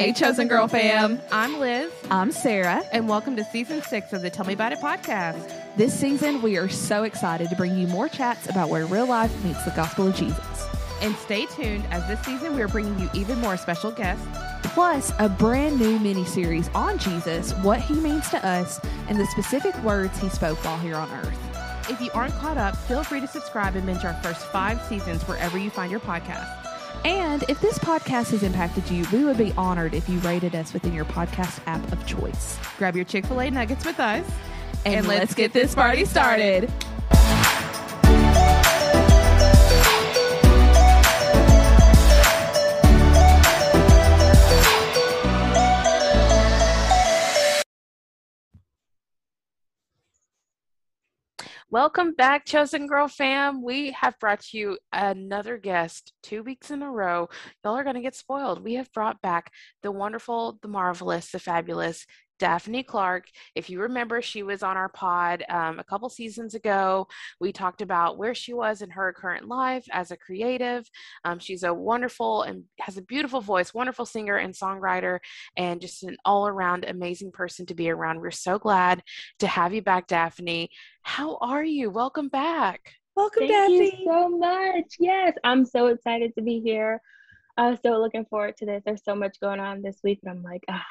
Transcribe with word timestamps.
Hey, 0.00 0.14
Chosen 0.14 0.48
Girl 0.48 0.66
fam. 0.66 1.20
I'm 1.30 1.60
Liz, 1.60 1.92
I'm 2.10 2.32
Sarah. 2.32 2.82
and 2.90 3.06
welcome 3.06 3.36
to 3.36 3.44
season 3.44 3.82
six 3.82 4.14
of 4.14 4.22
the 4.22 4.30
Tell 4.30 4.46
Me 4.46 4.54
About 4.54 4.72
It 4.72 4.78
podcast. 4.78 5.52
This 5.76 5.92
season, 5.92 6.40
we 6.40 6.56
are 6.56 6.70
so 6.70 7.02
excited 7.02 7.50
to 7.50 7.54
bring 7.54 7.76
you 7.76 7.86
more 7.86 8.08
chats 8.08 8.48
about 8.48 8.70
where 8.70 8.86
real 8.86 9.04
life 9.04 9.44
meets 9.44 9.62
the 9.62 9.72
gospel 9.72 10.08
of 10.08 10.16
Jesus. 10.16 10.66
And 11.02 11.14
stay 11.16 11.44
tuned 11.44 11.84
as 11.90 12.08
this 12.08 12.18
season 12.20 12.56
we 12.56 12.62
are 12.62 12.68
bringing 12.68 12.98
you 12.98 13.10
even 13.12 13.38
more 13.40 13.58
special 13.58 13.90
guests. 13.90 14.26
Plus, 14.62 15.12
a 15.18 15.28
brand 15.28 15.78
new 15.78 15.98
mini 15.98 16.24
series 16.24 16.70
on 16.70 16.96
Jesus, 16.96 17.52
what 17.56 17.82
he 17.82 17.92
means 17.92 18.26
to 18.30 18.42
us, 18.42 18.80
and 19.08 19.20
the 19.20 19.26
specific 19.26 19.76
words 19.82 20.18
he 20.18 20.30
spoke 20.30 20.64
while 20.64 20.78
here 20.78 20.96
on 20.96 21.10
earth. 21.10 21.90
If 21.90 22.00
you 22.00 22.10
aren't 22.14 22.32
caught 22.36 22.56
up, 22.56 22.74
feel 22.74 23.04
free 23.04 23.20
to 23.20 23.26
subscribe 23.26 23.76
and 23.76 23.84
binge 23.84 24.06
our 24.06 24.14
first 24.22 24.46
five 24.46 24.82
seasons 24.86 25.28
wherever 25.28 25.58
you 25.58 25.68
find 25.68 25.90
your 25.90 26.00
podcast. 26.00 26.69
And 27.04 27.44
if 27.48 27.60
this 27.60 27.78
podcast 27.78 28.30
has 28.30 28.42
impacted 28.42 28.90
you, 28.90 29.06
we 29.12 29.24
would 29.24 29.38
be 29.38 29.52
honored 29.56 29.94
if 29.94 30.08
you 30.08 30.18
rated 30.20 30.54
us 30.54 30.72
within 30.72 30.92
your 30.92 31.06
podcast 31.06 31.60
app 31.66 31.90
of 31.92 32.04
choice. 32.06 32.58
Grab 32.78 32.94
your 32.94 33.04
Chick 33.04 33.26
fil 33.26 33.40
A 33.40 33.50
nuggets 33.50 33.84
with 33.84 33.98
us. 33.98 34.28
And, 34.84 35.06
let's 35.06 35.34
get 35.34 35.52
this 35.52 35.74
party 35.74 36.04
started. 36.04 36.72
Welcome 51.72 52.14
back, 52.14 52.46
Chosen 52.46 52.88
Girl 52.88 53.06
fam. 53.06 53.62
We 53.62 53.92
have 53.92 54.18
brought 54.18 54.52
you 54.52 54.76
another 54.92 55.56
guest 55.56 56.12
two 56.20 56.42
weeks 56.42 56.72
in 56.72 56.82
a 56.82 56.90
row. 56.90 57.28
Y'all 57.62 57.76
are 57.76 57.84
going 57.84 57.94
to 57.94 58.00
get 58.00 58.16
spoiled. 58.16 58.64
We 58.64 58.74
have 58.74 58.92
brought 58.92 59.22
back 59.22 59.52
the 59.84 59.92
wonderful, 59.92 60.58
the 60.62 60.68
marvelous, 60.68 61.30
the 61.30 61.38
fabulous 61.38 62.06
Daphne 62.40 62.82
Clark. 62.82 63.26
If 63.54 63.70
you 63.70 63.80
remember, 63.80 64.20
she 64.22 64.42
was 64.42 64.62
on 64.62 64.76
our 64.76 64.88
pod 64.88 65.44
um, 65.48 65.78
a 65.78 65.84
couple 65.84 66.08
seasons 66.08 66.54
ago. 66.54 67.06
We 67.38 67.52
talked 67.52 67.82
about 67.82 68.18
where 68.18 68.34
she 68.34 68.54
was 68.54 68.82
in 68.82 68.90
her 68.90 69.12
current 69.12 69.46
life 69.46 69.86
as 69.92 70.10
a 70.10 70.16
creative. 70.16 70.90
Um, 71.24 71.38
she's 71.38 71.62
a 71.62 71.72
wonderful 71.72 72.42
and 72.42 72.64
has 72.80 72.96
a 72.96 73.02
beautiful 73.02 73.42
voice, 73.42 73.72
wonderful 73.74 74.06
singer 74.06 74.36
and 74.36 74.54
songwriter, 74.54 75.18
and 75.56 75.80
just 75.80 76.02
an 76.02 76.16
all 76.24 76.48
around 76.48 76.86
amazing 76.86 77.30
person 77.30 77.66
to 77.66 77.74
be 77.74 77.90
around. 77.90 78.20
We're 78.20 78.30
so 78.30 78.58
glad 78.58 79.02
to 79.38 79.46
have 79.46 79.74
you 79.74 79.82
back, 79.82 80.06
Daphne. 80.06 80.70
How 81.02 81.36
are 81.42 81.64
you? 81.64 81.90
Welcome 81.90 82.28
back. 82.28 82.94
Welcome, 83.16 83.48
Thank 83.48 83.52
Daphne. 83.52 84.00
you 84.00 84.06
so 84.06 84.28
much. 84.30 84.96
Yes, 84.98 85.34
I'm 85.44 85.66
so 85.66 85.88
excited 85.88 86.34
to 86.36 86.42
be 86.42 86.60
here. 86.60 87.02
I 87.58 87.68
was 87.68 87.80
so 87.84 88.00
looking 88.00 88.24
forward 88.24 88.56
to 88.58 88.66
this. 88.66 88.82
There's 88.86 89.04
so 89.04 89.14
much 89.14 89.38
going 89.40 89.60
on 89.60 89.82
this 89.82 89.98
week, 90.02 90.20
and 90.22 90.30
I'm 90.30 90.42
like, 90.42 90.64
ah, 90.70 90.86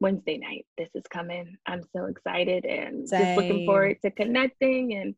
Wednesday 0.00 0.38
night, 0.38 0.66
this 0.78 0.88
is 0.94 1.04
coming. 1.10 1.56
I'm 1.66 1.82
so 1.94 2.06
excited 2.06 2.64
and 2.64 3.08
just 3.08 3.36
looking 3.36 3.66
forward 3.66 3.98
to 4.02 4.10
connecting 4.10 4.94
and 4.94 5.14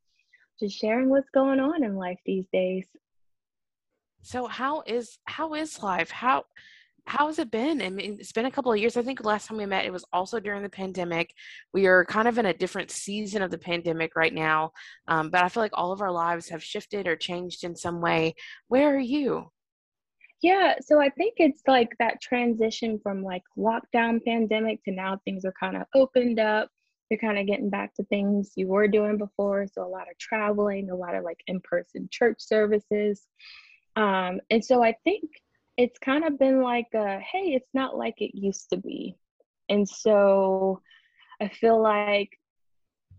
just 0.59 0.77
sharing 0.77 1.09
what's 1.09 1.31
going 1.31 1.61
on 1.61 1.85
in 1.85 1.97
life 1.97 2.19
these 2.27 2.47
days. 2.53 2.87
So 4.23 4.47
how 4.47 4.83
is 4.87 5.19
how 5.25 5.55
is 5.55 5.83
life? 5.83 6.11
How 6.11 6.45
how 7.07 7.27
has 7.27 7.39
it 7.39 7.51
been? 7.51 7.83
I 7.83 7.91
mean, 7.91 8.19
it's 8.21 8.33
been 8.33 8.47
a 8.47 8.51
couple 8.51 8.73
of 8.73 8.79
years. 8.79 8.97
I 8.97 9.03
think 9.03 9.21
the 9.21 9.29
last 9.29 9.49
time 9.49 9.59
we 9.59 9.67
met, 9.67 9.85
it 9.85 9.93
was 9.93 10.05
also 10.13 10.39
during 10.39 10.63
the 10.63 10.69
pandemic. 10.69 11.33
We 11.73 11.87
are 11.87 12.05
kind 12.05 12.29
of 12.29 12.39
in 12.39 12.47
a 12.47 12.55
different 12.55 12.93
season 12.93 13.43
of 13.43 13.51
the 13.51 13.59
pandemic 13.59 14.15
right 14.15 14.33
now, 14.33 14.71
um, 15.09 15.31
but 15.31 15.43
I 15.43 15.49
feel 15.49 15.65
like 15.65 15.73
all 15.75 15.91
of 15.91 16.01
our 16.01 16.13
lives 16.13 16.49
have 16.51 16.63
shifted 16.63 17.09
or 17.09 17.17
changed 17.17 17.65
in 17.65 17.75
some 17.75 18.01
way. 18.01 18.35
Where 18.69 18.95
are 18.95 19.01
you? 19.01 19.51
Yeah, 20.43 20.75
so 20.81 21.01
I 21.01 21.09
think 21.11 21.35
it's 21.37 21.63
like 21.69 21.91
that 22.01 22.21
transition 22.21 22.99
from 23.01 23.23
like 23.23 23.45
lockdown 23.57 24.23
pandemic 24.25 24.83
to 24.85 24.91
now 24.91 25.21
things 25.25 25.45
are 25.45 25.55
kind 25.59 25.77
of 25.77 25.85
opened 25.95 26.41
up. 26.41 26.69
You're 27.09 27.21
kind 27.21 27.39
of 27.39 27.47
getting 27.47 27.71
back 27.71 27.95
to 27.95 28.05
things 28.05 28.53
you 28.57 28.67
were 28.67 28.89
doing 28.89 29.19
before. 29.19 29.69
So 29.73 29.85
a 29.85 29.89
lot 29.89 30.11
of 30.11 30.19
traveling, 30.19 30.91
a 30.91 30.97
lot 30.97 31.15
of 31.15 31.23
like 31.23 31.39
in-person 31.47 32.09
church 32.11 32.39
services. 32.41 33.25
Um, 33.95 34.41
and 34.51 34.65
so 34.65 34.83
I 34.83 34.97
think 35.05 35.31
it's 35.77 35.99
kind 35.99 36.25
of 36.25 36.39
been 36.39 36.61
like 36.61 36.89
a, 36.95 37.21
hey, 37.21 37.53
it's 37.53 37.71
not 37.73 37.97
like 37.97 38.15
it 38.19 38.37
used 38.37 38.71
to 38.71 38.79
be. 38.79 39.15
And 39.69 39.89
so 39.89 40.81
I 41.41 41.49
feel 41.49 41.81
like, 41.81 42.31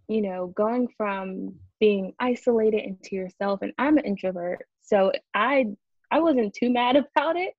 you 0.09 0.21
know, 0.21 0.47
going 0.47 0.89
from 0.97 1.55
being 1.79 2.13
isolated 2.19 2.83
into 2.83 3.15
yourself, 3.15 3.61
and 3.61 3.71
I'm 3.77 3.97
an 3.97 4.05
introvert. 4.05 4.65
So 4.81 5.13
I 5.33 5.67
I 6.13 6.19
wasn't 6.19 6.53
too 6.53 6.69
mad 6.69 6.95
about 7.17 7.35
it. 7.35 7.53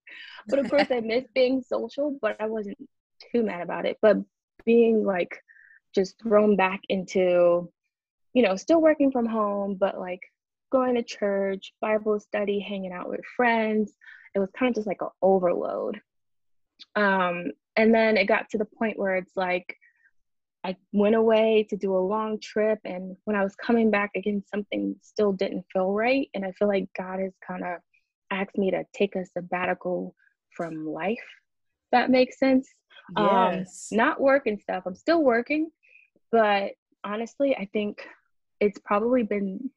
But 0.47 0.59
of 0.60 0.70
course, 0.70 0.87
I 0.91 1.00
miss 1.04 1.25
being 1.34 1.62
social, 1.62 2.16
but 2.22 2.37
I 2.41 2.47
wasn't 2.47 2.78
too 3.32 3.42
mad 3.42 3.62
about 3.62 3.87
it. 3.87 3.98
But 4.00 4.19
being 4.65 5.04
like 5.04 5.37
just 5.94 6.20
thrown 6.22 6.56
back 6.56 6.81
into, 6.88 7.70
you 8.32 8.42
know, 8.42 8.56
still 8.56 8.81
working 8.81 9.10
from 9.10 9.26
home, 9.26 9.75
but 9.75 9.98
like 9.98 10.20
going 10.72 10.94
to 10.94 11.03
church, 11.03 11.72
Bible 11.81 12.19
study, 12.20 12.60
hanging 12.60 12.92
out 12.92 13.09
with 13.09 13.20
friends, 13.37 13.92
it 14.34 14.38
was 14.38 14.50
kind 14.59 14.71
of 14.71 14.76
just 14.76 14.86
like 14.86 15.03
an 15.03 15.09
overload. 15.22 16.00
Um, 16.97 17.53
and 17.76 17.94
then 17.94 18.16
it 18.16 18.26
got 18.26 18.50
to 18.50 18.59
the 18.59 18.65
point 18.65 18.98
where 18.98 19.16
it's 19.16 19.36
like, 19.36 19.76
I 20.65 20.76
went 20.92 21.15
away 21.15 21.66
to 21.69 21.76
do 21.76 21.94
a 21.94 21.98
long 21.98 22.41
trip, 22.41 22.78
and 22.86 23.16
when 23.25 23.36
I 23.36 23.44
was 23.44 23.54
coming 23.54 23.91
back 23.91 24.12
again, 24.16 24.42
something 24.50 24.97
still 25.03 25.31
didn't 25.31 25.66
feel 25.71 25.92
right. 25.92 26.31
And 26.32 26.42
I 26.44 26.53
feel 26.53 26.69
like 26.69 26.88
God 26.97 27.21
has 27.21 27.34
kind 27.47 27.62
of 27.62 27.81
asked 28.34 28.59
me 28.59 28.71
to 28.72 28.84
take 28.93 29.15
a 29.17 29.25
sabbatical 29.25 30.15
from 30.56 30.87
life. 30.87 31.19
if 31.19 31.91
That 31.93 32.11
makes 32.11 32.39
sense. 32.39 32.69
Um, 33.17 33.65
not 33.93 34.21
work 34.21 34.47
and 34.47 34.61
stuff. 34.61 34.84
I'm 34.87 34.95
still 34.95 35.22
working, 35.22 35.71
but 36.33 36.72
honestly, 37.05 37.55
I 37.56 37.69
think 37.72 38.03
it's 38.61 38.78
probably 38.84 39.22
been 39.22 39.71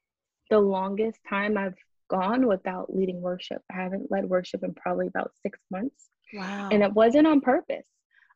the 0.50 0.60
longest 0.60 1.20
time 1.30 1.58
I've 1.58 1.76
gone 2.10 2.48
without 2.48 2.94
leading 2.96 3.20
worship. 3.22 3.62
I 3.70 3.76
haven't 3.76 4.10
led 4.10 4.26
worship 4.30 4.64
in 4.64 4.74
probably 4.74 5.08
about 5.08 5.32
six 5.44 5.60
months, 5.70 6.10
Wow. 6.34 6.70
and 6.72 6.82
it 6.84 6.94
wasn't 6.94 7.28
on 7.28 7.42
purpose. 7.42 7.86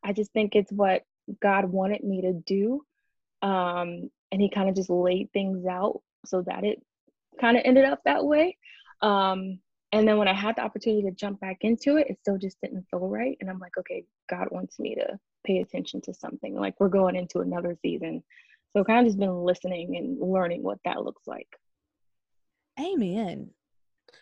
I 0.04 0.12
just 0.14 0.32
think 0.34 0.56
it's 0.56 0.72
what 0.72 1.04
God 1.42 1.66
wanted 1.66 2.04
me 2.04 2.22
to 2.22 2.34
do, 2.34 2.84
um, 3.42 4.10
and 4.32 4.42
He 4.42 4.50
kind 4.50 4.68
of 4.70 4.76
just 4.76 4.90
laid 4.90 5.32
things 5.32 5.66
out 5.66 6.02
so 6.26 6.42
that 6.44 6.64
it 6.66 6.82
kind 7.40 7.56
of 7.56 7.64
ended 7.66 7.86
up 7.86 8.02
that 8.04 8.26
way. 8.26 8.58
Um, 9.02 9.60
and 9.92 10.08
then 10.08 10.18
when 10.18 10.28
I 10.28 10.34
had 10.34 10.56
the 10.56 10.62
opportunity 10.62 11.04
to 11.04 11.12
jump 11.12 11.40
back 11.42 11.58
into 11.62 11.98
it, 11.98 12.08
it 12.10 12.18
still 12.22 12.38
just 12.38 12.60
didn't 12.62 12.86
feel 12.90 13.08
right. 13.08 13.38
And 13.42 13.50
I'm 13.50 13.60
like, 13.60 13.78
okay, 13.78 14.06
God 14.30 14.48
wants 14.50 14.80
me 14.80 14.96
to 14.96 15.20
pay 15.46 15.60
attention 15.60 16.02
to 16.02 16.14
something. 16.14 16.56
Like 16.56 16.80
we're 16.80 16.88
going 16.88 17.16
into 17.16 17.40
another 17.40 17.76
season. 17.82 18.24
So 18.76 18.86
kind 18.86 19.00
of 19.00 19.06
just 19.06 19.20
been 19.20 19.44
listening 19.44 19.98
and 19.98 20.18
learning 20.20 20.64
what 20.64 20.80
that 20.86 21.04
looks 21.04 21.28
like. 21.28 21.48
Amen. 22.80 23.50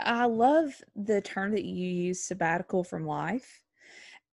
I 0.02 0.26
love 0.26 0.74
the 0.96 1.22
term 1.22 1.52
that 1.52 1.66
you 1.66 1.88
use 1.88 2.26
sabbatical 2.26 2.84
from 2.84 3.06
life. 3.06 3.62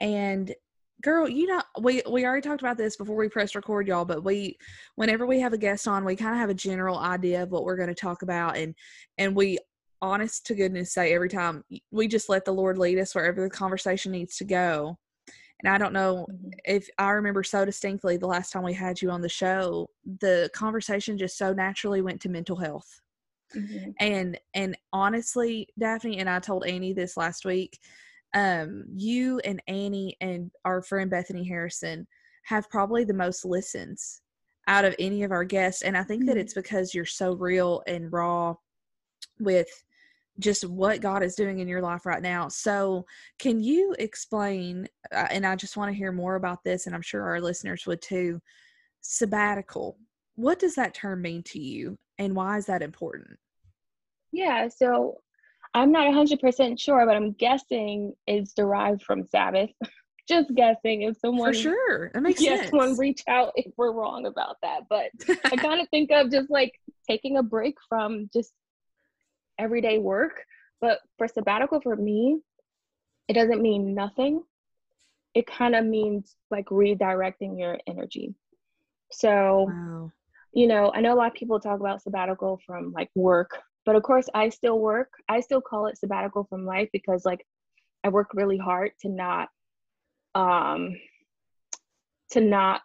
And 0.01 0.55
girl, 1.03 1.29
you 1.29 1.47
know, 1.47 1.63
we 1.81 2.03
we 2.11 2.25
already 2.25 2.47
talked 2.47 2.63
about 2.63 2.79
this 2.79 2.97
before 2.97 3.17
we 3.17 3.29
press 3.29 3.55
record 3.55 3.87
y'all, 3.87 4.05
but 4.07 4.25
we 4.25 4.57
whenever 4.95 5.27
we 5.27 5.41
have 5.41 5.53
a 5.53 5.59
guest 5.59 5.87
on, 5.87 6.05
we 6.05 6.17
kind 6.17 6.33
of 6.33 6.41
have 6.41 6.51
a 6.51 6.55
general 6.55 6.99
idea 6.99 7.43
of 7.43 7.51
what 7.51 7.65
we're 7.65 7.77
going 7.77 7.89
to 7.89 7.95
talk 7.95 8.23
about 8.23 8.57
and 8.57 8.75
and 9.19 9.35
we 9.35 9.59
honest 10.03 10.47
to 10.47 10.55
goodness 10.55 10.93
say 10.93 11.13
every 11.15 11.29
time 11.29 11.65
we 11.91 12.09
just 12.09 12.29
let 12.29 12.45
the 12.45 12.53
Lord 12.53 12.79
lead 12.79 12.99
us 12.99 13.15
wherever 13.15 13.43
the 13.43 13.51
conversation 13.51 14.13
needs 14.13 14.37
to 14.37 14.45
go. 14.45 14.99
And 15.63 15.73
I 15.73 15.79
don't 15.79 15.93
know 15.93 16.27
Mhm. 16.31 16.51
if 16.65 16.89
I 16.99 17.11
remember 17.11 17.43
so 17.43 17.65
distinctly 17.65 18.17
the 18.17 18.27
last 18.27 18.51
time 18.53 18.63
we 18.63 18.75
had 18.75 19.01
you 19.01 19.11
on 19.11 19.23
the 19.23 19.29
show, 19.29 19.89
the 20.21 20.51
conversation 20.55 21.17
just 21.19 21.39
so 21.39 21.53
naturally 21.53 22.03
went 22.03 22.21
to 22.23 22.29
mental 22.29 22.57
health 22.57 23.01
Mhm. 23.55 23.95
and 24.01 24.39
and 24.55 24.77
honestly 24.93 25.69
daphne 25.79 26.19
and 26.19 26.29
i 26.29 26.41
told 26.41 26.67
annie 26.67 26.93
this 26.93 27.17
last 27.17 27.45
week 27.45 27.79
um 28.35 28.85
you 28.95 29.39
and 29.45 29.63
annie 29.69 30.17
and 30.21 30.51
our 30.65 30.83
friend 30.83 31.11
bethany 31.11 31.45
harrison 31.47 32.07
have 32.43 32.69
probably 32.71 33.05
the 33.05 33.15
most 33.15 33.45
listens 33.45 34.21
out 34.67 34.85
of 34.85 34.97
any 34.99 35.23
of 35.23 35.31
our 35.31 35.45
guests 35.45 35.83
and 35.83 35.97
i 35.97 36.03
think 36.03 36.27
that 36.27 36.37
Mhm. 36.37 36.41
it's 36.41 36.55
because 36.55 36.93
you're 36.93 37.05
so 37.05 37.35
real 37.35 37.83
and 37.87 38.13
raw 38.13 38.53
with 39.39 39.69
just 40.39 40.69
what 40.69 41.01
god 41.01 41.23
is 41.23 41.35
doing 41.35 41.61
in 41.61 41.69
your 41.69 41.81
life 41.81 42.05
right 42.05 42.23
now 42.23 42.47
so 42.49 43.07
can 43.39 43.59
you 43.61 43.95
explain 43.99 44.87
uh, 45.13 45.27
and 45.31 45.47
i 45.47 45.57
just 45.57 45.77
want 45.77 45.91
to 45.91 45.97
hear 45.97 46.13
more 46.13 46.35
about 46.35 46.63
this 46.63 46.87
and 46.87 46.95
i'm 46.95 47.03
sure 47.03 47.23
our 47.23 47.41
listeners 47.41 47.87
would 47.87 48.03
too 48.03 48.41
sabbatical 49.01 49.99
what 50.35 50.59
does 50.59 50.75
that 50.75 50.93
term 50.93 51.23
mean 51.23 51.43
to 51.43 51.59
you 51.59 51.99
and 52.19 52.35
why 52.35 52.57
is 52.59 52.67
that 52.67 52.83
important 52.83 53.39
Yeah, 54.33 54.69
so 54.69 55.21
I'm 55.75 55.93
not 55.93 56.07
100% 56.13 56.81
sure, 56.81 57.05
but 57.07 57.17
I'm 57.17 57.33
guessing 57.33 58.15
it's 58.27 58.53
derived 58.53 59.03
from 59.03 59.25
Sabbath. 59.25 59.71
Just 60.29 60.53
guessing. 60.55 61.03
If 61.03 61.19
someone, 61.19 61.53
For 61.53 61.59
sure. 61.59 62.11
That 62.13 62.23
makes 62.29 62.43
yes, 62.43 62.61
sense. 62.61 62.71
someone 62.71 62.97
reach 62.99 63.23
out 63.29 63.53
if 63.57 63.73
we're 63.77 63.93
wrong 63.93 64.27
about 64.27 64.57
that. 64.63 64.81
But 64.89 65.11
I 65.45 65.57
kind 65.57 65.81
of 65.81 65.89
think 65.91 66.11
of 66.11 66.31
just 66.31 66.51
like 66.51 66.73
taking 67.09 67.37
a 67.37 67.43
break 67.43 67.77
from 67.89 68.29
just 68.33 68.53
everyday 69.59 69.99
work. 69.99 70.43
But 70.81 71.01
for 71.19 71.29
sabbatical, 71.29 71.81
for 71.81 71.97
me, 71.97 72.41
it 73.29 73.33
doesn't 73.35 73.63
mean 73.63 73.95
nothing. 73.95 74.43
it 75.37 75.47
kind 75.47 75.75
of 75.75 75.85
means 75.85 76.35
like 76.51 76.65
redirecting 76.71 77.59
your 77.61 77.79
energy. 77.87 78.35
So, 79.13 79.67
wow. 79.69 80.13
you 80.55 80.67
know, 80.67 80.91
I 80.95 81.03
know 81.03 81.13
a 81.13 81.15
lot 81.15 81.27
of 81.27 81.35
people 81.35 81.61
talk 81.61 81.79
about 81.79 82.01
sabbatical 82.03 82.59
from 82.67 82.91
like 82.93 83.11
work, 83.15 83.61
but 83.85 83.97
of 83.97 84.03
course, 84.03 84.31
I 84.33 84.49
still 84.49 84.81
work. 84.81 85.11
I 85.29 85.41
still 85.41 85.61
call 85.61 85.89
it 85.89 85.99
sabbatical 85.99 86.45
from 86.45 86.65
life 86.65 86.89
because 86.91 87.27
like 87.27 87.47
I 88.03 88.09
work 88.09 88.31
really 88.33 88.57
hard 88.57 88.93
to 89.03 89.11
not, 89.11 89.51
um, 90.35 90.97
to 92.31 92.41
not, 92.41 92.81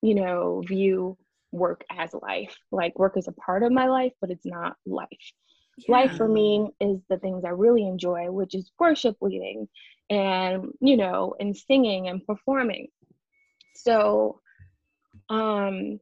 you 0.00 0.14
know, 0.14 0.62
view 0.66 1.18
work 1.52 1.84
as 1.90 2.14
life. 2.14 2.56
Like 2.72 2.98
work 2.98 3.18
is 3.18 3.28
a 3.28 3.32
part 3.32 3.62
of 3.62 3.72
my 3.72 3.88
life, 3.88 4.12
but 4.22 4.30
it's 4.30 4.46
not 4.46 4.76
life. 4.86 5.32
Yeah. 5.78 5.94
Life 5.94 6.16
for 6.16 6.28
me 6.28 6.70
is 6.80 7.00
the 7.08 7.18
things 7.18 7.44
I 7.44 7.50
really 7.50 7.86
enjoy, 7.86 8.30
which 8.30 8.54
is 8.54 8.70
worship 8.78 9.16
leading 9.20 9.68
and, 10.10 10.72
you 10.80 10.96
know, 10.96 11.34
and 11.40 11.56
singing 11.56 12.08
and 12.08 12.24
performing. 12.24 12.88
So, 13.74 14.40
um, 15.28 15.98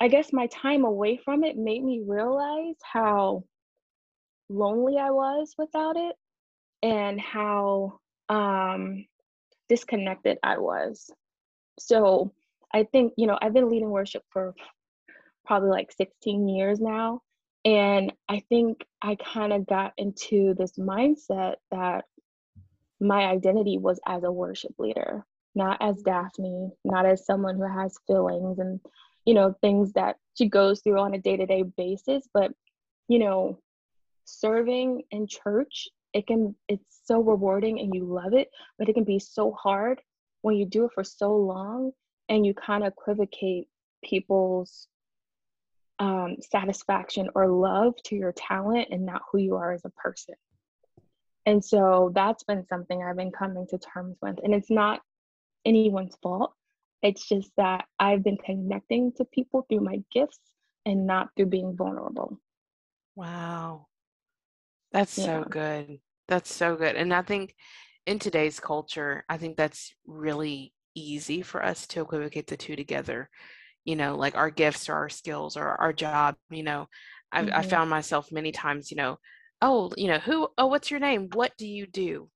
I 0.00 0.08
guess 0.08 0.32
my 0.32 0.46
time 0.48 0.84
away 0.84 1.16
from 1.16 1.44
it 1.44 1.56
made 1.56 1.82
me 1.82 2.02
realize 2.06 2.76
how 2.82 3.44
lonely 4.48 4.98
I 4.98 5.10
was 5.10 5.54
without 5.58 5.96
it 5.96 6.16
and 6.82 7.20
how 7.20 8.00
um, 8.28 9.06
disconnected 9.68 10.38
I 10.42 10.58
was. 10.58 11.10
So 11.78 12.32
I 12.72 12.84
think, 12.84 13.14
you 13.16 13.26
know, 13.26 13.38
I've 13.40 13.54
been 13.54 13.68
leading 13.68 13.90
worship 13.90 14.22
for 14.30 14.54
probably 15.46 15.70
like 15.70 15.92
16 15.92 16.48
years 16.48 16.80
now. 16.80 17.22
And 17.66 18.12
I 18.28 18.44
think 18.48 18.86
I 19.02 19.16
kind 19.16 19.52
of 19.52 19.66
got 19.66 19.92
into 19.98 20.54
this 20.54 20.78
mindset 20.78 21.56
that 21.72 22.04
my 23.00 23.24
identity 23.24 23.76
was 23.76 23.98
as 24.06 24.22
a 24.22 24.30
worship 24.30 24.72
leader, 24.78 25.26
not 25.56 25.78
as 25.80 25.96
mm-hmm. 25.96 26.10
Daphne, 26.10 26.70
not 26.84 27.06
as 27.06 27.26
someone 27.26 27.56
who 27.56 27.66
has 27.66 27.98
feelings 28.06 28.60
and, 28.60 28.78
you 29.24 29.34
know, 29.34 29.52
things 29.60 29.92
that 29.94 30.16
she 30.38 30.48
goes 30.48 30.80
through 30.80 31.00
on 31.00 31.14
a 31.14 31.18
day 31.18 31.36
to 31.36 31.44
day 31.44 31.64
basis. 31.76 32.28
But, 32.32 32.52
you 33.08 33.18
know, 33.18 33.58
serving 34.24 35.02
in 35.10 35.26
church, 35.26 35.88
it 36.12 36.28
can, 36.28 36.54
it's 36.68 37.00
so 37.04 37.20
rewarding 37.20 37.80
and 37.80 37.92
you 37.92 38.04
love 38.04 38.32
it, 38.32 38.48
but 38.78 38.88
it 38.88 38.92
can 38.94 39.04
be 39.04 39.18
so 39.18 39.50
hard 39.50 40.00
when 40.42 40.54
you 40.54 40.66
do 40.66 40.84
it 40.84 40.92
for 40.94 41.02
so 41.02 41.34
long 41.36 41.90
and 42.28 42.46
you 42.46 42.54
kind 42.54 42.84
of 42.84 42.92
equivocate 42.92 43.66
people's 44.04 44.86
um, 45.98 46.36
satisfaction 46.40 47.28
or 47.34 47.48
love 47.48 47.94
to 48.04 48.16
your 48.16 48.32
talent 48.32 48.88
and 48.90 49.06
not 49.06 49.22
who 49.30 49.38
you 49.38 49.56
are 49.56 49.72
as 49.72 49.84
a 49.84 49.90
person. 49.90 50.34
And 51.46 51.64
so 51.64 52.10
that's 52.14 52.42
been 52.44 52.66
something 52.66 53.02
I've 53.02 53.16
been 53.16 53.30
coming 53.30 53.66
to 53.70 53.78
terms 53.78 54.16
with. 54.20 54.38
And 54.42 54.52
it's 54.54 54.70
not 54.70 55.00
anyone's 55.64 56.16
fault. 56.22 56.52
It's 57.02 57.26
just 57.26 57.50
that 57.56 57.84
I've 58.00 58.24
been 58.24 58.36
connecting 58.36 59.12
to 59.12 59.24
people 59.24 59.64
through 59.68 59.80
my 59.80 60.02
gifts 60.12 60.40
and 60.84 61.06
not 61.06 61.28
through 61.36 61.46
being 61.46 61.76
vulnerable. 61.76 62.40
Wow. 63.14 63.86
That's 64.92 65.16
yeah. 65.16 65.24
so 65.24 65.44
good. 65.48 65.98
That's 66.28 66.52
so 66.52 66.74
good. 66.74 66.96
And 66.96 67.14
I 67.14 67.22
think 67.22 67.54
in 68.06 68.18
today's 68.18 68.58
culture, 68.58 69.24
I 69.28 69.36
think 69.36 69.56
that's 69.56 69.94
really 70.06 70.72
easy 70.94 71.42
for 71.42 71.64
us 71.64 71.86
to 71.88 72.00
equivocate 72.00 72.48
the 72.48 72.56
two 72.56 72.74
together 72.74 73.30
you 73.86 73.96
know 73.96 74.16
like 74.16 74.36
our 74.36 74.50
gifts 74.50 74.90
or 74.90 74.94
our 74.94 75.08
skills 75.08 75.56
or 75.56 75.66
our 75.66 75.92
job 75.92 76.34
you 76.50 76.62
know 76.62 76.86
i 77.32 77.42
mm-hmm. 77.42 77.54
i 77.54 77.62
found 77.62 77.88
myself 77.88 78.30
many 78.30 78.52
times 78.52 78.90
you 78.90 78.96
know 78.96 79.16
oh 79.62 79.90
you 79.96 80.08
know 80.08 80.18
who 80.18 80.48
oh 80.58 80.66
what's 80.66 80.90
your 80.90 81.00
name 81.00 81.30
what 81.32 81.52
do 81.56 81.66
you 81.66 81.86
do 81.86 82.28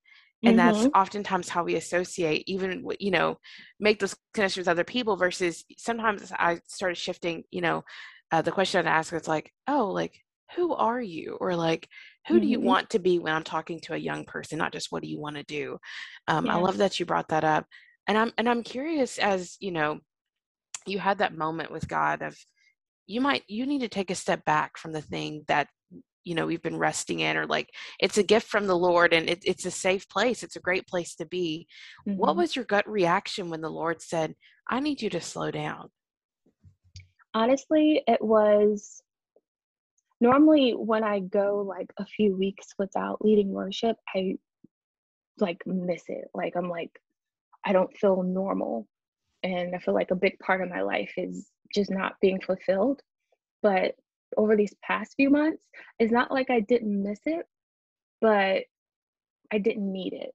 and 0.42 0.58
mm-hmm. 0.58 0.72
that's 0.72 0.88
oftentimes 0.94 1.48
how 1.48 1.62
we 1.62 1.74
associate 1.74 2.44
even 2.46 2.86
you 2.98 3.10
know 3.10 3.36
make 3.78 3.98
those 4.00 4.16
connections 4.32 4.62
with 4.62 4.68
other 4.68 4.84
people 4.84 5.16
versus 5.16 5.64
sometimes 5.76 6.32
i 6.38 6.58
started 6.66 6.96
shifting 6.96 7.42
you 7.50 7.60
know 7.60 7.84
uh, 8.32 8.40
the 8.40 8.52
question 8.52 8.86
i 8.86 8.90
ask 8.90 9.12
is 9.12 9.28
like 9.28 9.52
oh 9.66 9.88
like 9.88 10.18
who 10.56 10.74
are 10.74 11.00
you 11.00 11.36
or 11.40 11.54
like 11.54 11.88
who 12.26 12.34
mm-hmm. 12.34 12.42
do 12.42 12.48
you 12.48 12.58
mm-hmm. 12.58 12.66
want 12.66 12.90
to 12.90 12.98
be 12.98 13.18
when 13.18 13.34
i'm 13.34 13.44
talking 13.44 13.80
to 13.80 13.94
a 13.94 13.98
young 13.98 14.24
person 14.24 14.58
not 14.58 14.72
just 14.72 14.90
what 14.90 15.02
do 15.02 15.08
you 15.08 15.20
want 15.20 15.36
to 15.36 15.42
do 15.42 15.78
um, 16.28 16.46
yeah. 16.46 16.54
i 16.54 16.58
love 16.58 16.78
that 16.78 16.98
you 16.98 17.04
brought 17.04 17.28
that 17.28 17.44
up 17.44 17.66
and 18.06 18.16
i'm 18.16 18.32
and 18.38 18.48
i'm 18.48 18.62
curious 18.62 19.18
as 19.18 19.56
you 19.60 19.72
know 19.72 20.00
you 20.86 20.98
had 20.98 21.18
that 21.18 21.36
moment 21.36 21.70
with 21.70 21.88
God 21.88 22.22
of 22.22 22.36
you 23.06 23.20
might 23.20 23.42
you 23.48 23.66
need 23.66 23.80
to 23.80 23.88
take 23.88 24.10
a 24.10 24.14
step 24.14 24.44
back 24.44 24.78
from 24.78 24.92
the 24.92 25.02
thing 25.02 25.44
that 25.48 25.68
you 26.22 26.34
know 26.34 26.46
we've 26.46 26.62
been 26.62 26.78
resting 26.78 27.20
in 27.20 27.36
or 27.36 27.46
like 27.46 27.68
it's 27.98 28.18
a 28.18 28.22
gift 28.22 28.46
from 28.46 28.66
the 28.66 28.76
lord 28.76 29.12
and 29.12 29.28
it, 29.28 29.40
it's 29.44 29.64
a 29.64 29.70
safe 29.70 30.08
place 30.08 30.42
it's 30.42 30.56
a 30.56 30.60
great 30.60 30.86
place 30.86 31.14
to 31.14 31.26
be. 31.26 31.66
Mm-hmm. 32.06 32.18
what 32.18 32.36
was 32.36 32.54
your 32.54 32.64
gut 32.64 32.88
reaction 32.88 33.50
when 33.50 33.60
the 33.60 33.70
lord 33.70 34.00
said 34.00 34.34
i 34.68 34.80
need 34.80 35.02
you 35.02 35.10
to 35.10 35.20
slow 35.20 35.50
down 35.50 35.88
honestly 37.34 38.02
it 38.06 38.22
was 38.22 39.02
normally 40.20 40.72
when 40.72 41.02
i 41.02 41.20
go 41.20 41.64
like 41.66 41.90
a 41.98 42.06
few 42.06 42.36
weeks 42.36 42.68
without 42.78 43.24
leading 43.24 43.50
worship 43.50 43.96
i 44.14 44.36
like 45.38 45.62
miss 45.66 46.02
it. 46.08 46.28
Like 46.34 46.54
i'm 46.54 46.68
like 46.68 46.90
i 47.64 47.72
don't 47.72 47.96
feel 47.96 48.22
normal 48.22 48.86
and 49.42 49.74
I 49.74 49.78
feel 49.78 49.94
like 49.94 50.10
a 50.10 50.16
big 50.16 50.38
part 50.38 50.62
of 50.62 50.70
my 50.70 50.82
life 50.82 51.12
is 51.16 51.48
just 51.74 51.90
not 51.90 52.14
being 52.20 52.40
fulfilled. 52.40 53.00
But 53.62 53.94
over 54.36 54.56
these 54.56 54.74
past 54.82 55.14
few 55.16 55.30
months, 55.30 55.66
it's 55.98 56.12
not 56.12 56.30
like 56.30 56.50
I 56.50 56.60
didn't 56.60 57.02
miss 57.02 57.20
it, 57.26 57.46
but 58.20 58.64
I 59.52 59.58
didn't 59.58 59.90
need 59.90 60.12
it, 60.12 60.32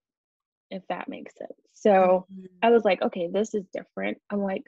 if 0.70 0.84
that 0.90 1.08
makes 1.08 1.38
sense. 1.38 1.54
So 1.74 2.26
mm-hmm. 2.32 2.46
I 2.62 2.70
was 2.70 2.84
like, 2.84 3.02
okay, 3.02 3.30
this 3.32 3.54
is 3.54 3.66
different. 3.74 4.18
I'm 4.32 4.42
like, 4.42 4.64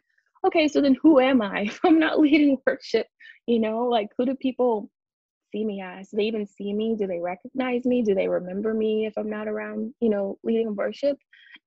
okay, 0.46 0.68
so 0.68 0.82
then 0.82 0.96
who 1.02 1.20
am 1.20 1.42
I 1.42 1.62
if 1.68 1.80
I'm 1.84 2.00
not 2.00 2.20
leading 2.20 2.58
worship? 2.66 3.08
You 3.46 3.60
know, 3.60 3.86
like 3.86 4.08
who 4.18 4.26
do 4.26 4.36
people 4.36 4.90
see 5.52 5.64
me 5.64 5.82
as? 5.82 6.10
Do 6.10 6.18
they 6.18 6.24
even 6.24 6.46
see 6.46 6.74
me? 6.74 6.96
Do 6.98 7.08
they 7.08 7.20
recognize 7.20 7.86
me? 7.86 8.02
Do 8.02 8.14
they 8.14 8.28
remember 8.28 8.74
me 8.74 9.06
if 9.06 9.18
I'm 9.18 9.30
not 9.30 9.48
around, 9.48 9.94
you 10.00 10.10
know, 10.10 10.38
leading 10.44 10.76
worship? 10.76 11.18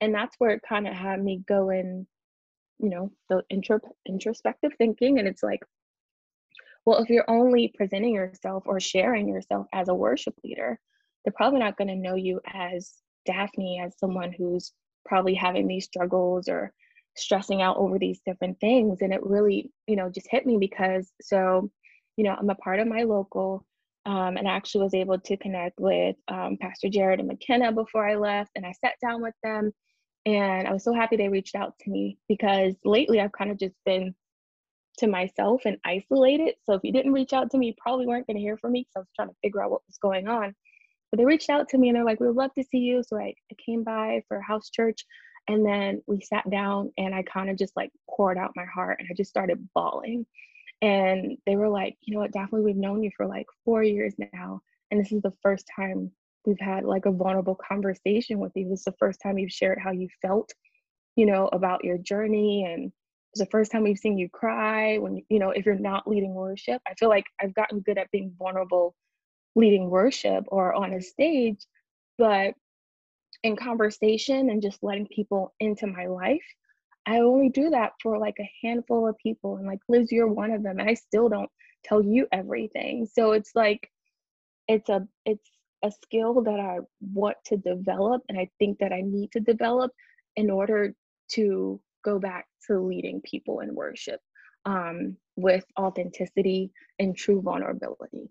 And 0.01 0.15
that's 0.15 0.37
where 0.39 0.51
it 0.51 0.63
kind 0.67 0.87
of 0.87 0.95
had 0.95 1.23
me 1.23 1.43
going 1.49 2.07
you 2.82 2.91
know 2.91 3.11
the 3.29 3.43
intro, 3.50 3.81
introspective 4.06 4.73
thinking 4.79 5.19
and 5.19 5.29
it's 5.29 5.43
like 5.43 5.61
well 6.85 7.02
if 7.02 7.09
you're 7.09 7.28
only 7.28 7.73
presenting 7.76 8.14
yourself 8.14 8.64
or 8.66 8.81
sharing 8.81 9.28
yourself 9.28 9.66
as 9.73 9.88
a 9.88 9.95
worship 9.95 10.35
leader 10.45 10.78
they're 11.25 11.33
probably 11.37 11.59
not 11.61 11.76
going 11.76 11.88
to 11.88 11.97
know 11.97 12.14
you 12.14 12.40
as 12.47 12.95
daphne 13.26 13.81
as 13.85 13.99
someone 13.99 14.33
who's 14.33 14.73
probably 15.05 15.35
having 15.35 15.66
these 15.66 15.85
struggles 15.85 16.49
or 16.49 16.73
stressing 17.16 17.61
out 17.62 17.76
over 17.76 17.99
these 17.99 18.21
different 18.25 18.59
things. 18.61 19.02
And 19.02 19.12
it 19.12 19.25
really 19.25 19.71
you 19.87 19.97
know 19.97 20.11
just 20.11 20.28
hit 20.31 20.47
me 20.47 20.57
because 20.59 21.11
so 21.21 21.71
you 22.16 22.25
know 22.25 22.37
i'm 22.38 22.50
a 22.50 22.55
part 22.55 22.81
of 22.81 22.88
my 22.88 23.02
local 23.02 23.64
um, 24.07 24.38
and 24.38 24.49
I 24.49 24.52
actually 24.52 24.85
was 24.85 24.95
able 24.95 25.19
to 25.21 25.37
connect 25.37 25.78
with 25.78 26.16
um, 26.28 26.57
Pastor 26.59 26.88
Jared 26.88 27.21
and 27.21 27.28
McKenna 27.28 27.71
before 27.71 28.09
I 28.09 28.14
left, 28.14 28.50
and 28.57 28.64
I 28.64 28.73
sat 28.73 28.95
down 29.02 29.21
with 29.21 29.35
them 29.43 29.73
and 30.27 30.69
I 30.69 30.73
was 30.73 30.85
so 30.85 30.93
happy 30.93 31.17
they 31.17 31.29
reached 31.29 31.55
out 31.55 31.79
to 31.81 31.91
me 31.91 32.19
because 32.29 32.75
lately 32.85 33.21
I've 33.21 33.33
kind 33.33 33.50
of 33.50 33.59
just 33.59 33.75
been 33.87 34.15
to 34.99 35.07
myself 35.07 35.62
and 35.65 35.79
isolated. 35.85 36.55
So 36.65 36.75
if 36.75 36.83
you 36.85 36.93
didn't 36.93 37.12
reach 37.12 37.33
out 37.33 37.50
to 37.50 37.59
me, 37.59 37.69
you 37.69 37.75
probably 37.79 38.07
weren't 38.07 38.27
going 38.27 38.37
to 38.37 38.43
hear 38.43 38.59
from 38.59 38.73
me 38.73 38.83
because 38.83 38.97
I 38.97 39.00
was 39.00 39.09
trying 39.17 39.29
to 39.29 39.37
figure 39.43 39.62
out 39.62 39.71
what 39.71 39.87
was 39.87 39.97
going 39.99 40.29
on. 40.29 40.55
But 41.11 41.19
they 41.19 41.25
reached 41.25 41.50
out 41.50 41.69
to 41.71 41.79
me 41.79 41.89
and 41.89 41.97
they're 41.97 42.05
like, 42.05 42.21
we 42.21 42.27
would 42.27 42.37
love 42.37 42.55
to 42.55 42.65
see 42.65 42.79
you. 42.79 43.03
So 43.03 43.17
I, 43.17 43.35
I 43.50 43.57
came 43.65 43.83
by 43.83 44.23
for 44.29 44.41
house 44.41 44.71
church 44.71 45.05
and 45.49 45.65
then 45.65 46.03
we 46.07 46.21
sat 46.21 46.49
down 46.50 46.93
and 46.99 47.15
I 47.15 47.23
kind 47.23 47.50
of 47.50 47.57
just 47.57 47.77
like 47.77 47.91
poured 48.09 48.39
out 48.39 48.53
my 48.55 48.67
heart 48.67 48.99
and 49.00 49.09
I 49.11 49.15
just 49.15 49.31
started 49.31 49.69
bawling. 49.75 50.27
And 50.83 51.39
they 51.47 51.57
were 51.57 51.69
like, 51.69 51.97
you 52.03 52.15
know 52.15 52.21
what, 52.21 52.33
Daphne, 52.33 52.61
we've 52.61 52.77
known 52.77 53.03
you 53.03 53.11
for 53.17 53.27
like 53.27 53.47
four 53.65 53.83
years 53.83 54.15
now. 54.33 54.61
And 54.91 55.00
this 55.00 55.12
is 55.12 55.23
the 55.23 55.33
first 55.43 55.67
time 55.75 56.12
we've 56.44 56.61
had 56.61 56.85
like 56.85 57.06
a 57.06 57.12
vulnerable 57.12 57.56
conversation 57.56 58.38
with 58.38 58.52
you. 58.54 58.68
This 58.68 58.80
is 58.80 58.85
the 58.85 58.94
first 58.99 59.20
time 59.23 59.38
you've 59.38 59.52
shared 59.52 59.78
how 59.78 59.90
you 59.90 60.09
felt, 60.23 60.52
you 61.16 61.26
know, 61.26 61.49
about 61.52 61.85
your 61.85 61.99
journey. 61.99 62.64
And 62.64 62.92
it's 63.32 63.40
the 63.40 63.50
first 63.50 63.70
time 63.70 63.82
we've 63.82 63.99
seen 63.99 64.18
you 64.18 64.28
cry 64.28 64.99
when, 64.99 65.23
you 65.28 65.38
know, 65.38 65.50
if 65.50 65.66
you're 65.66 65.76
not 65.76 66.09
leading 66.09 66.35
worship. 66.35 66.80
I 66.87 66.94
feel 66.94 67.09
like 67.09 67.26
I've 67.40 67.54
gotten 67.54 67.80
good 67.80 67.99
at 67.99 68.11
being 68.11 68.35
vulnerable 68.38 68.94
leading 69.54 69.90
worship 69.90 70.44
or 70.49 70.75
on 70.75 70.92
a 70.92 71.00
stage, 71.00 71.59
but 72.18 72.54
in 73.42 73.56
conversation 73.56 74.50
and 74.50 74.62
just 74.62 74.82
letting 74.82 75.06
people 75.06 75.54
into 75.61 75.87
my 75.87 76.06
life, 76.06 76.44
I 77.06 77.20
only 77.20 77.49
do 77.49 77.70
that 77.70 77.92
for 78.02 78.18
like 78.18 78.37
a 78.38 78.50
handful 78.62 79.09
of 79.09 79.16
people. 79.18 79.56
And 79.56 79.66
like, 79.66 79.80
Liz, 79.88 80.12
you're 80.12 80.28
one 80.28 80.50
of 80.50 80.62
them. 80.62 80.78
And 80.78 80.88
I 80.88 80.94
still 80.94 81.28
don't 81.28 81.50
tell 81.85 82.02
you 82.02 82.26
everything. 82.32 83.09
So 83.12 83.32
it's 83.32 83.52
like, 83.54 83.90
it's 84.68 84.88
a, 84.88 85.06
it's, 85.25 85.50
a 85.83 85.91
skill 85.91 86.43
that 86.43 86.61
I 86.61 86.79
want 87.01 87.37
to 87.47 87.57
develop 87.57 88.23
and 88.29 88.39
I 88.39 88.51
think 88.59 88.79
that 88.79 88.93
I 88.93 89.01
need 89.03 89.33
to 89.33 89.41
develop 89.41 89.93
in 90.37 90.51
order 90.51 90.95
to 91.33 91.81
go 92.05 92.19
back 92.19 92.47
to 92.67 92.79
leading 92.81 93.21
people 93.23 93.61
in 93.61 93.75
worship 93.75 94.21
um, 94.67 95.17
with 95.37 95.65
authenticity 95.79 96.71
and 96.99 97.17
true 97.17 97.41
vulnerability. 97.43 98.29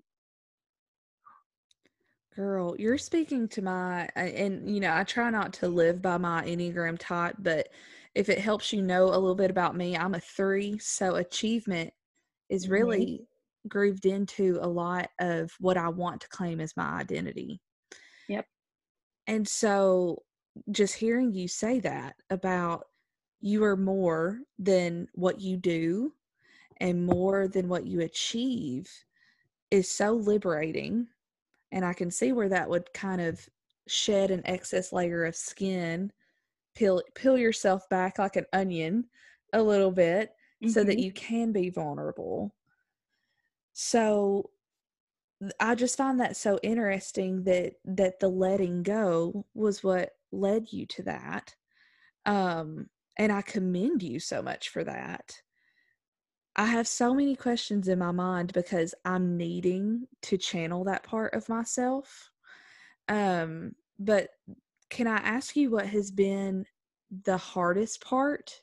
Girl, 2.36 2.76
you're 2.78 2.98
speaking 2.98 3.48
to 3.50 3.62
my, 3.62 4.08
and 4.16 4.70
you 4.74 4.80
know, 4.80 4.94
I 4.96 5.04
try 5.04 5.30
not 5.30 5.54
to 5.54 5.68
live 5.68 6.02
by 6.02 6.18
my 6.18 6.44
Enneagram 6.46 6.98
type, 7.00 7.36
but 7.40 7.70
if 8.16 8.30
it 8.30 8.40
helps 8.40 8.72
you 8.72 8.82
know 8.82 9.06
a 9.06 9.18
little 9.18 9.36
bit 9.36 9.52
about 9.52 9.76
me, 9.76 9.98
I'm 9.98 10.16
a 10.16 10.20
three. 10.20 10.78
So 10.80 11.16
achievement 11.16 11.94
is 12.50 12.68
Mhm. 12.68 12.70
really 12.70 13.28
grooved 13.68 14.06
into 14.06 14.58
a 14.62 14.68
lot 14.68 15.10
of 15.20 15.52
what 15.60 15.78
I 15.78 15.90
want 15.90 16.22
to 16.22 16.30
claim 16.30 16.60
as 16.62 16.78
my 16.78 17.00
identity. 17.00 17.62
Yep. 18.28 18.48
And 19.28 19.48
so 19.48 20.24
just 20.72 20.96
hearing 20.96 21.34
you 21.34 21.48
say 21.48 21.80
that 21.82 22.16
about 22.30 22.86
you 23.40 23.64
are 23.64 23.78
more 23.78 24.42
than 24.58 25.08
what 25.14 25.40
you 25.40 25.58
do 25.58 26.16
and 26.78 27.06
more 27.06 27.48
than 27.48 27.70
what 27.70 27.88
you 27.88 28.02
achieve 28.02 28.92
is 29.72 29.90
so 29.92 30.14
liberating. 30.14 31.10
And 31.72 31.86
I 31.86 31.94
can 31.94 32.12
see 32.12 32.34
where 32.34 32.50
that 32.50 32.70
would 32.70 32.94
kind 32.94 33.22
of 33.22 33.50
shed 33.88 34.32
an 34.32 34.44
excess 34.46 34.94
layer 34.94 35.26
of 35.26 35.36
skin, 35.36 36.14
peel 36.76 37.04
peel 37.16 37.38
yourself 37.38 37.90
back 37.90 38.20
like 38.20 38.36
an 38.38 38.48
onion 38.54 39.10
a 39.54 39.64
little 39.64 39.92
bit 39.92 40.34
so 40.66 40.84
that 40.86 41.00
Mhm. 41.00 41.02
you 41.02 41.14
can 41.14 41.52
be 41.54 41.70
vulnerable. 41.70 42.56
So 43.82 44.50
I 45.58 45.74
just 45.74 45.96
find 45.96 46.20
that 46.20 46.36
so 46.36 46.60
interesting 46.62 47.46
that 47.46 47.76
that 47.86 48.20
the 48.20 48.28
letting 48.28 48.84
go 48.84 49.46
was 49.54 49.82
what 49.82 50.10
led 50.34 50.74
you 50.74 50.86
to 50.88 51.04
that. 51.04 51.56
Um 52.26 52.90
and 53.18 53.32
I 53.32 53.42
commend 53.42 54.04
you 54.04 54.20
so 54.20 54.42
much 54.42 54.68
for 54.68 54.84
that. 54.84 55.32
I 56.58 56.66
have 56.66 56.90
so 56.90 57.14
many 57.14 57.38
questions 57.38 57.88
in 57.88 58.00
my 58.00 58.12
mind 58.12 58.52
because 58.52 58.94
I'm 59.06 59.38
needing 59.38 60.08
to 60.24 60.38
channel 60.38 60.84
that 60.84 61.04
part 61.04 61.34
of 61.34 61.48
myself. 61.48 62.32
Um 63.08 63.76
but 63.98 64.32
can 64.90 65.08
I 65.08 65.20
ask 65.20 65.56
you 65.56 65.72
what 65.72 65.86
has 65.86 66.12
been 66.12 66.66
the 67.24 67.38
hardest 67.38 68.04
part 68.04 68.62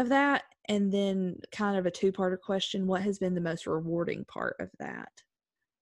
of 0.00 0.08
that 0.08 0.42
and 0.68 0.92
then 0.92 1.36
kind 1.52 1.78
of 1.78 1.86
a 1.86 1.90
two-parter 1.90 2.38
question 2.38 2.86
what 2.86 3.02
has 3.02 3.18
been 3.18 3.34
the 3.34 3.40
most 3.40 3.66
rewarding 3.66 4.24
part 4.24 4.56
of 4.60 4.70
that? 4.78 5.10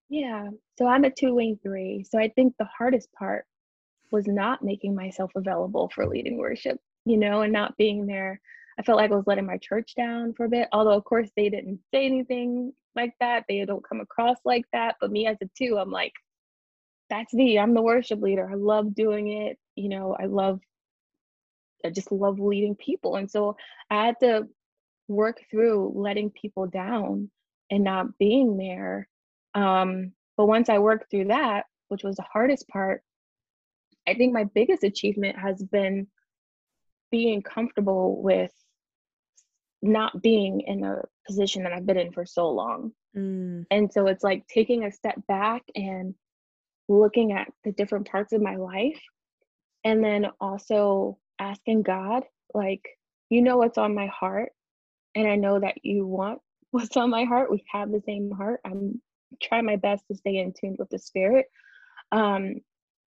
Yeah. 0.08 0.48
So 0.78 0.86
I'm 0.86 1.04
a 1.04 1.10
two 1.10 1.34
wing 1.34 1.58
three. 1.62 2.04
So 2.08 2.18
I 2.18 2.28
think 2.28 2.54
the 2.58 2.68
hardest 2.76 3.12
part 3.12 3.46
was 4.10 4.26
not 4.26 4.64
making 4.64 4.94
myself 4.94 5.30
available 5.34 5.90
for 5.94 6.06
leading 6.06 6.38
worship, 6.38 6.78
you 7.04 7.18
know, 7.18 7.42
and 7.42 7.52
not 7.52 7.76
being 7.76 8.06
there. 8.06 8.40
I 8.78 8.82
felt 8.82 8.96
like 8.96 9.10
I 9.10 9.16
was 9.16 9.26
letting 9.26 9.46
my 9.46 9.58
church 9.58 9.94
down 9.96 10.32
for 10.34 10.46
a 10.46 10.48
bit. 10.48 10.68
Although, 10.72 10.96
of 10.96 11.04
course, 11.04 11.30
they 11.36 11.48
didn't 11.48 11.80
say 11.92 12.06
anything 12.06 12.72
like 12.94 13.12
that. 13.20 13.44
They 13.48 13.64
don't 13.64 13.86
come 13.86 14.00
across 14.00 14.38
like 14.44 14.64
that. 14.72 14.96
But 15.00 15.10
me 15.10 15.26
as 15.26 15.36
a 15.42 15.50
two, 15.56 15.78
I'm 15.78 15.90
like, 15.90 16.12
that's 17.10 17.34
me. 17.34 17.58
I'm 17.58 17.74
the 17.74 17.82
worship 17.82 18.22
leader. 18.22 18.48
I 18.50 18.54
love 18.54 18.94
doing 18.94 19.28
it. 19.32 19.58
You 19.74 19.88
know, 19.88 20.16
I 20.18 20.26
love, 20.26 20.60
I 21.84 21.90
just 21.90 22.12
love 22.12 22.40
leading 22.40 22.74
people. 22.74 23.16
And 23.16 23.30
so 23.30 23.56
I 23.90 24.06
had 24.06 24.16
to 24.20 24.48
work 25.06 25.40
through 25.50 25.92
letting 25.94 26.30
people 26.30 26.66
down 26.66 27.30
and 27.70 27.84
not 27.84 28.18
being 28.18 28.56
there. 28.56 29.08
Um, 29.54 30.12
but 30.36 30.46
once 30.46 30.68
I 30.68 30.78
worked 30.78 31.10
through 31.10 31.26
that, 31.26 31.64
which 31.88 32.04
was 32.04 32.16
the 32.16 32.24
hardest 32.30 32.68
part, 32.68 33.02
I 34.06 34.14
think 34.14 34.32
my 34.32 34.44
biggest 34.44 34.84
achievement 34.84 35.38
has 35.38 35.62
been 35.62 36.06
being 37.10 37.42
comfortable 37.42 38.22
with 38.22 38.52
not 39.80 40.22
being 40.22 40.60
in 40.62 40.84
a 40.84 41.02
position 41.26 41.62
that 41.62 41.72
I've 41.72 41.86
been 41.86 41.98
in 41.98 42.12
for 42.12 42.26
so 42.26 42.50
long. 42.50 42.92
Mm, 43.16 43.64
And 43.70 43.92
so 43.92 44.06
it's 44.06 44.24
like 44.24 44.46
taking 44.46 44.84
a 44.84 44.92
step 44.92 45.14
back 45.26 45.62
and 45.74 46.14
looking 46.88 47.32
at 47.32 47.48
the 47.64 47.72
different 47.72 48.08
parts 48.08 48.32
of 48.32 48.42
my 48.42 48.56
life 48.56 49.00
and 49.84 50.02
then 50.02 50.26
also 50.40 51.18
asking 51.38 51.82
God, 51.82 52.24
like, 52.54 52.86
you 53.30 53.42
know 53.42 53.58
what's 53.58 53.78
on 53.78 53.94
my 53.94 54.06
heart, 54.06 54.52
and 55.14 55.28
I 55.28 55.36
know 55.36 55.60
that 55.60 55.84
you 55.84 56.06
want 56.06 56.40
what's 56.70 56.96
on 56.96 57.10
my 57.10 57.24
heart. 57.24 57.50
We 57.50 57.64
have 57.72 57.90
the 57.90 58.02
same 58.06 58.30
heart. 58.30 58.60
I'm 58.64 59.00
trying 59.42 59.66
my 59.66 59.76
best 59.76 60.04
to 60.08 60.16
stay 60.16 60.36
in 60.38 60.52
tune 60.58 60.76
with 60.78 60.90
the 60.90 60.98
spirit. 60.98 61.46
Um, 62.12 62.56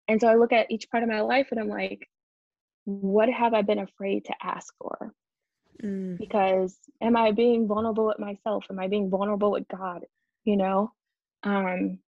and 0.08 0.20
so 0.22 0.28
I 0.28 0.36
look 0.36 0.54
at 0.54 0.72
each 0.72 0.90
part 0.92 1.04
of 1.04 1.10
my 1.10 1.22
life 1.22 1.48
and 1.52 1.60
I'm 1.60 1.70
like, 1.70 2.08
what 2.86 3.30
have 3.30 3.54
I 3.54 3.62
been 3.64 3.80
afraid 3.80 4.26
to 4.26 4.36
ask 4.44 4.74
for? 4.80 5.14
mm, 5.84 6.20
Because 6.20 6.78
am 7.02 7.18
I 7.18 7.32
being 7.32 7.68
vulnerable 7.68 8.06
with 8.08 8.20
myself? 8.20 8.66
Am 8.70 8.80
I 8.80 8.88
being 8.88 9.10
vulnerable 9.10 9.52
with 9.52 9.68
God? 9.68 10.06
You 10.46 10.58
know? 10.58 10.94
Um, 11.44 12.00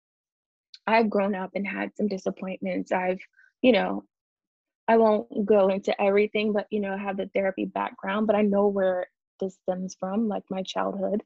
I've 0.87 1.09
grown 1.09 1.35
up 1.35 1.51
and 1.55 1.67
had 1.67 1.95
some 1.95 2.07
disappointments. 2.07 2.91
I've, 2.91 3.19
you 3.61 3.71
know, 3.71 4.03
I 4.87 4.97
won't 4.97 5.45
go 5.45 5.69
into 5.69 5.99
everything, 6.01 6.53
but 6.53 6.67
you 6.71 6.79
know, 6.81 6.93
I 6.93 6.97
have 6.97 7.17
the 7.17 7.29
therapy 7.33 7.65
background, 7.65 8.27
but 8.27 8.35
I 8.35 8.41
know 8.41 8.67
where 8.67 9.07
this 9.39 9.55
stems 9.63 9.95
from, 9.99 10.27
like 10.27 10.43
my 10.49 10.63
childhood. 10.63 11.23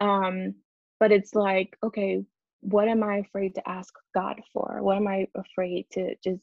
Um, 0.00 0.54
but 0.98 1.12
it's 1.12 1.34
like, 1.34 1.76
okay, 1.82 2.24
what 2.60 2.88
am 2.88 3.02
I 3.02 3.18
afraid 3.18 3.54
to 3.56 3.68
ask 3.68 3.94
God 4.14 4.40
for? 4.52 4.78
What 4.82 4.96
am 4.96 5.08
I 5.08 5.28
afraid 5.34 5.86
to 5.92 6.14
just 6.22 6.42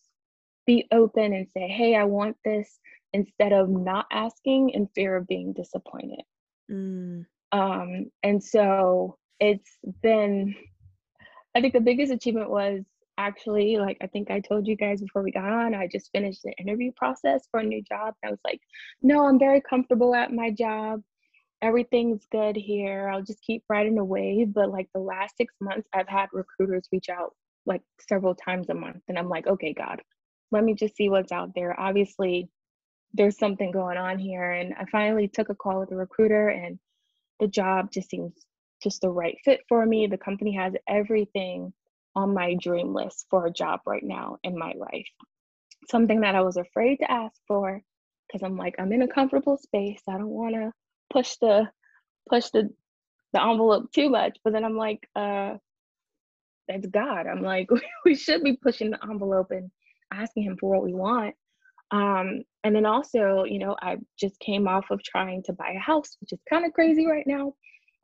be 0.66 0.88
open 0.92 1.34
and 1.34 1.48
say, 1.50 1.68
hey, 1.68 1.96
I 1.96 2.04
want 2.06 2.38
this 2.44 2.80
instead 3.14 3.54
of 3.54 3.70
not 3.70 4.08
asking 4.12 4.72
in 4.72 4.88
fear 4.96 5.16
of 5.16 5.28
being 5.28 5.54
disappointed. 5.54 6.22
mm, 6.70 7.26
Um, 7.52 8.12
and 8.24 8.44
so 8.44 9.18
it's 9.40 9.78
been 10.02 10.56
I 11.56 11.62
think 11.62 11.74
the 11.74 11.80
biggest 11.82 12.12
achievement 12.12 12.50
was 12.50 12.84
actually 13.18 13.78
like 13.78 13.98
I 14.02 14.08
think 14.08 14.32
I 14.32 14.40
told 14.40 14.68
you 14.68 14.76
guys 14.76 15.02
before 15.02 15.24
we 15.24 15.32
got 15.32 15.52
on, 15.52 15.74
I 15.74 15.88
just 15.88 16.12
finished 16.12 16.42
the 16.44 16.54
interview 16.54 16.92
process 16.96 17.48
for 17.52 17.60
a 17.60 17.66
new 17.66 17.82
job. 17.84 18.14
I 18.24 18.30
was 18.30 18.40
like, 18.46 18.62
no, 19.02 19.28
I'm 19.28 19.40
very 19.40 19.62
comfortable 19.62 20.16
at 20.16 20.34
my 20.34 20.52
job. 20.52 21.02
Everything's 21.62 22.26
good 22.32 22.56
here. 22.56 23.10
I'll 23.10 23.24
just 23.24 23.42
keep 23.42 23.64
riding 23.70 23.98
away. 23.98 24.46
But 24.46 24.72
like 24.72 24.88
the 24.94 25.02
last 25.02 25.38
six 25.38 25.54
months, 25.60 25.88
I've 25.94 26.08
had 26.08 26.28
recruiters 26.32 26.88
reach 26.92 27.10
out 27.10 27.34
like 27.66 27.82
several 28.08 28.36
times 28.36 28.70
a 28.70 28.74
month. 28.74 29.02
And 29.08 29.18
I'm 29.18 29.30
like, 29.30 29.48
okay, 29.48 29.74
God, 29.74 30.02
let 30.52 30.64
me 30.64 30.76
just 30.76 30.96
see 30.96 31.10
what's 31.10 31.32
out 31.32 31.52
there. 31.56 31.80
Obviously, 31.80 32.50
there's 33.14 33.38
something 33.40 33.72
going 33.72 33.98
on 33.98 34.20
here. 34.20 34.52
And 34.52 34.74
I 34.76 34.86
finally 34.92 35.28
took 35.28 35.50
a 35.50 35.56
call 35.56 35.80
with 35.80 35.92
a 35.92 35.96
recruiter 35.96 36.50
and 36.50 36.78
the 37.40 37.48
job 37.48 37.92
just 37.92 38.10
seems 38.10 38.34
just 38.82 39.02
the 39.02 39.10
right 39.10 39.38
fit 39.44 39.62
for 39.68 39.86
me. 39.86 40.08
The 40.08 40.18
company 40.18 40.56
has 40.56 40.74
everything 40.88 41.74
on 42.18 42.34
my 42.34 42.56
dream 42.56 42.96
list 42.96 43.28
for 43.30 43.46
a 43.46 43.52
job 43.52 43.82
right 43.86 44.04
now 44.04 44.38
in 44.44 44.58
my 44.58 44.74
life. 44.76 45.08
Something 45.88 46.22
that 46.22 46.34
I 46.34 46.42
was 46.42 46.58
afraid 46.58 46.98
to 46.98 47.12
ask 47.12 47.40
for 47.48 47.80
because 48.28 48.42
I'm 48.42 48.58
like, 48.58 48.76
I'm 48.80 48.92
in 48.92 49.04
a 49.04 49.08
comfortable 49.08 49.58
space. 49.58 50.02
I 50.10 50.14
don't 50.14 50.28
want 50.28 50.56
to 50.56 50.74
push 51.14 51.36
the 51.40 51.70
push 52.28 52.50
the 52.50 52.70
the 53.34 53.42
envelope 53.44 53.92
too 53.92 54.10
much. 54.10 54.40
But 54.44 54.54
then 54.54 54.66
I'm 54.66 54.76
like, 54.76 55.08
uh, 55.16 55.58
that's 56.68 56.88
God. 56.88 57.28
I'm 57.28 57.44
like, 57.44 57.70
we 58.06 58.16
should 58.16 58.44
be 58.44 58.58
pushing 58.58 58.90
the 58.90 59.00
envelope 59.04 59.52
and 59.52 59.70
asking 60.12 60.44
him 60.44 60.58
for 60.60 60.72
what 60.72 60.84
we 60.84 60.96
want. 60.96 61.36
Um, 61.92 62.42
and 62.64 62.76
then 62.76 62.88
also, 62.88 63.44
you 63.44 63.60
know, 63.60 63.76
I 63.80 63.98
just 64.20 64.40
came 64.40 64.68
off 64.68 64.90
of 64.90 65.04
trying 65.04 65.44
to 65.44 65.54
buy 65.54 65.74
a 65.76 65.80
house, 65.80 66.18
which 66.20 66.34
is 66.34 66.40
kind 66.50 66.66
of 66.66 66.74
crazy 66.74 67.06
right 67.06 67.28
now, 67.28 67.54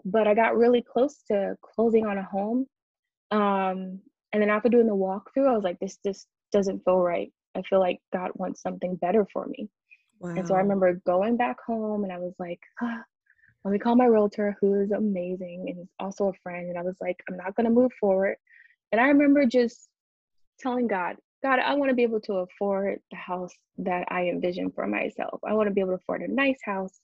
but 0.05 0.27
I 0.27 0.35
got 0.35 0.55
really 0.55 0.83
close 0.83 1.17
to 1.29 1.57
closing 1.61 2.05
on 2.05 2.19
a 2.19 2.23
home. 2.23 2.67
Um, 3.31 3.99
and 4.31 4.41
then 4.41 4.49
after 4.49 4.69
doing 4.69 4.87
the 4.87 4.93
walkthrough, 4.93 5.47
I 5.47 5.55
was 5.55 5.63
like, 5.63 5.79
this 5.79 5.97
just 6.05 6.27
doesn't 6.51 6.83
feel 6.83 6.99
right. 6.99 7.31
I 7.55 7.61
feel 7.61 7.79
like 7.79 7.99
God 8.11 8.31
wants 8.35 8.61
something 8.61 8.95
better 8.95 9.27
for 9.31 9.45
me. 9.45 9.69
wow. 10.19 10.33
And 10.35 10.47
so 10.47 10.55
I 10.55 10.59
remember 10.59 11.01
going 11.05 11.37
back 11.37 11.57
home 11.65 12.03
and 12.03 12.11
I 12.11 12.17
was 12.19 12.33
like, 12.39 12.59
ah, 12.81 13.03
let 13.63 13.71
me 13.71 13.79
call 13.79 13.95
my 13.95 14.05
realtor, 14.05 14.57
who 14.59 14.81
is 14.81 14.91
amazing 14.91 15.65
and 15.67 15.77
he's 15.77 15.93
also 15.99 16.29
a 16.29 16.33
friend. 16.41 16.69
And 16.69 16.77
I 16.77 16.81
was 16.81 16.95
like, 16.99 17.17
I'm 17.29 17.37
not 17.37 17.55
going 17.55 17.65
to 17.65 17.71
move 17.71 17.91
forward. 17.99 18.35
And 18.91 18.99
I 18.99 19.07
remember 19.07 19.45
just 19.45 19.87
telling 20.59 20.87
God, 20.87 21.15
God, 21.43 21.59
I 21.59 21.75
want 21.75 21.89
to 21.89 21.95
be 21.95 22.03
able 22.03 22.21
to 22.21 22.33
afford 22.35 22.99
the 23.11 23.17
house 23.17 23.53
that 23.79 24.05
I 24.09 24.27
envision 24.27 24.71
for 24.71 24.87
myself. 24.87 25.41
I 25.45 25.53
want 25.53 25.67
to 25.67 25.73
be 25.73 25.81
able 25.81 25.91
to 25.91 26.01
afford 26.01 26.21
a 26.21 26.33
nice 26.33 26.59
house. 26.63 26.99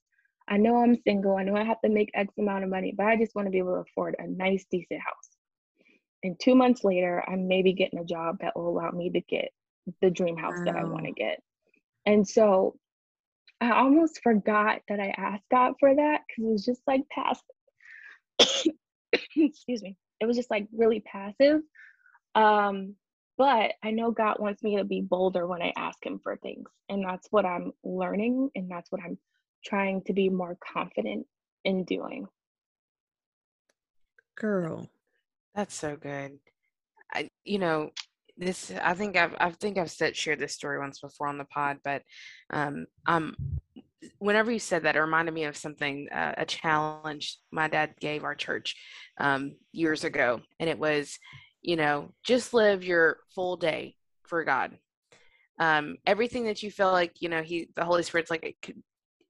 I 0.47 0.57
know 0.57 0.77
I'm 0.77 0.95
single. 1.03 1.35
I 1.35 1.43
know 1.43 1.55
I 1.55 1.63
have 1.63 1.81
to 1.81 1.89
make 1.89 2.09
X 2.13 2.33
amount 2.37 2.63
of 2.63 2.69
money, 2.69 2.93
but 2.95 3.05
I 3.05 3.17
just 3.17 3.35
want 3.35 3.47
to 3.47 3.51
be 3.51 3.57
able 3.59 3.73
to 3.73 3.89
afford 3.89 4.15
a 4.17 4.27
nice, 4.27 4.65
decent 4.71 5.01
house. 5.01 5.28
And 6.23 6.39
two 6.39 6.55
months 6.55 6.83
later, 6.83 7.23
I'm 7.27 7.47
maybe 7.47 7.73
getting 7.73 7.99
a 7.99 8.05
job 8.05 8.39
that 8.41 8.55
will 8.55 8.69
allow 8.69 8.91
me 8.91 9.09
to 9.11 9.21
get 9.21 9.51
the 10.01 10.09
dream 10.09 10.37
house 10.37 10.59
that 10.65 10.75
I 10.75 10.83
want 10.83 11.05
to 11.05 11.11
get. 11.11 11.41
And 12.05 12.27
so 12.27 12.75
I 13.61 13.71
almost 13.71 14.21
forgot 14.21 14.81
that 14.87 14.99
I 14.99 15.13
asked 15.17 15.43
God 15.51 15.75
for 15.79 15.93
that 15.95 16.21
because 16.27 16.43
it 16.43 16.51
was 16.51 16.65
just 16.65 16.81
like 16.87 17.03
passive. 17.09 17.43
Excuse 19.35 19.81
me. 19.81 19.97
It 20.19 20.25
was 20.25 20.37
just 20.37 20.51
like 20.51 20.67
really 20.73 20.99
passive. 20.99 21.61
Um, 22.35 22.95
but 23.37 23.73
I 23.83 23.91
know 23.91 24.11
God 24.11 24.37
wants 24.39 24.61
me 24.63 24.77
to 24.77 24.83
be 24.83 25.01
bolder 25.01 25.47
when 25.47 25.61
I 25.61 25.73
ask 25.77 26.05
Him 26.05 26.19
for 26.21 26.35
things. 26.35 26.69
And 26.89 27.03
that's 27.03 27.27
what 27.31 27.45
I'm 27.45 27.71
learning. 27.83 28.49
And 28.55 28.69
that's 28.69 28.91
what 28.91 29.01
I'm 29.01 29.17
trying 29.65 30.03
to 30.03 30.13
be 30.13 30.29
more 30.29 30.57
confident 30.61 31.25
in 31.63 31.85
doing. 31.85 32.27
Girl. 34.35 34.89
That's 35.55 35.75
so 35.75 35.95
good. 35.95 36.39
I, 37.13 37.29
you 37.43 37.59
know, 37.59 37.91
this 38.37 38.71
I 38.81 38.93
think 38.93 39.17
I've 39.17 39.35
I 39.39 39.51
think 39.51 39.77
I've 39.77 39.91
said 39.91 40.15
shared 40.15 40.39
this 40.39 40.53
story 40.53 40.79
once 40.79 40.99
before 40.99 41.27
on 41.27 41.37
the 41.37 41.45
pod, 41.45 41.79
but 41.83 42.03
um 42.51 42.85
um 43.05 43.35
whenever 44.19 44.51
you 44.51 44.59
said 44.59 44.83
that, 44.83 44.95
it 44.95 45.01
reminded 45.01 45.33
me 45.33 45.43
of 45.43 45.57
something 45.57 46.07
uh, 46.11 46.33
a 46.37 46.45
challenge 46.45 47.37
my 47.51 47.67
dad 47.67 47.95
gave 47.99 48.23
our 48.23 48.35
church 48.35 48.75
um 49.19 49.55
years 49.73 50.03
ago, 50.03 50.41
and 50.59 50.69
it 50.69 50.79
was, 50.79 51.17
you 51.61 51.75
know, 51.75 52.13
just 52.23 52.53
live 52.53 52.83
your 52.83 53.17
full 53.35 53.57
day 53.57 53.95
for 54.27 54.43
God. 54.43 54.77
Um, 55.59 55.97
everything 56.07 56.45
that 56.45 56.63
you 56.63 56.71
feel 56.71 56.91
like 56.91 57.21
you 57.21 57.27
know 57.27 57.41
he 57.41 57.69
the 57.75 57.83
Holy 57.83 58.03
Spirit's 58.03 58.31
like 58.31 58.73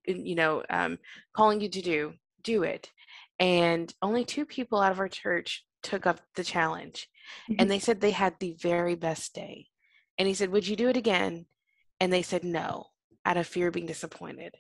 you 0.06 0.36
know 0.36 0.64
um, 0.70 1.00
calling 1.34 1.62
you 1.62 1.70
to 1.70 1.82
do, 1.82 2.14
do 2.44 2.64
it. 2.64 2.92
And 3.40 3.92
only 4.02 4.26
two 4.26 4.46
people 4.46 4.80
out 4.82 4.92
of 4.92 5.00
our 5.00 5.08
church 5.08 5.66
took 5.82 6.06
up 6.06 6.20
the 6.36 6.44
challenge 6.44 7.08
mm-hmm. 7.50 7.56
and 7.60 7.70
they 7.70 7.80
said 7.80 8.00
they 8.00 8.12
had 8.12 8.36
the 8.40 8.56
very 8.60 8.96
best 8.96 9.34
day. 9.34 9.68
And 10.18 10.28
he 10.28 10.34
said, 10.34 10.52
Would 10.52 10.68
you 10.68 10.76
do 10.76 10.90
it 10.90 10.98
again? 10.98 11.46
And 12.00 12.12
they 12.12 12.22
said 12.22 12.44
no, 12.44 12.88
out 13.26 13.38
of 13.38 13.48
fear 13.48 13.68
of 13.68 13.74
being 13.74 13.86
disappointed. 13.86 14.56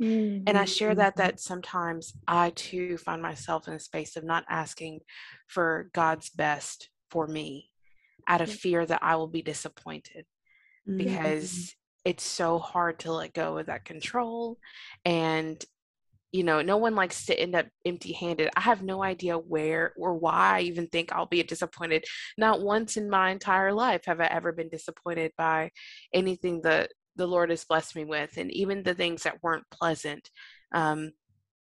Mm-hmm. 0.00 0.44
And 0.46 0.56
I 0.56 0.64
share 0.64 0.94
that 0.94 1.14
mm-hmm. 1.14 1.22
that 1.22 1.40
sometimes 1.40 2.14
I 2.26 2.50
too 2.50 2.96
find 2.96 3.20
myself 3.20 3.68
in 3.68 3.74
a 3.74 3.80
space 3.80 4.16
of 4.16 4.24
not 4.24 4.44
asking 4.48 5.00
for 5.46 5.90
God's 5.92 6.30
best 6.30 6.88
for 7.10 7.26
me 7.26 7.70
out 8.26 8.40
of 8.40 8.50
fear 8.50 8.86
that 8.86 9.02
I 9.02 9.16
will 9.16 9.28
be 9.28 9.42
disappointed 9.42 10.24
mm-hmm. 10.88 10.96
because 10.96 11.74
it's 12.04 12.24
so 12.24 12.58
hard 12.58 13.00
to 13.00 13.12
let 13.12 13.34
go 13.34 13.58
of 13.58 13.66
that 13.66 13.84
control 13.84 14.58
and 15.04 15.62
you 16.32 16.44
know, 16.44 16.62
no 16.62 16.76
one 16.76 16.94
likes 16.94 17.26
to 17.26 17.38
end 17.38 17.54
up 17.54 17.66
empty 17.84 18.12
handed. 18.12 18.50
I 18.56 18.60
have 18.60 18.82
no 18.82 19.02
idea 19.02 19.36
where 19.36 19.92
or 19.96 20.14
why 20.14 20.58
I 20.58 20.60
even 20.62 20.86
think 20.86 21.12
I'll 21.12 21.26
be 21.26 21.42
disappointed. 21.42 22.04
Not 22.38 22.62
once 22.62 22.96
in 22.96 23.10
my 23.10 23.30
entire 23.30 23.72
life 23.72 24.02
have 24.06 24.20
I 24.20 24.26
ever 24.26 24.52
been 24.52 24.68
disappointed 24.68 25.32
by 25.36 25.70
anything 26.14 26.62
that 26.62 26.92
the 27.16 27.26
Lord 27.26 27.50
has 27.50 27.64
blessed 27.64 27.96
me 27.96 28.04
with. 28.04 28.36
And 28.36 28.50
even 28.52 28.82
the 28.82 28.94
things 28.94 29.24
that 29.24 29.42
weren't 29.42 29.64
pleasant, 29.70 30.30
um, 30.72 31.10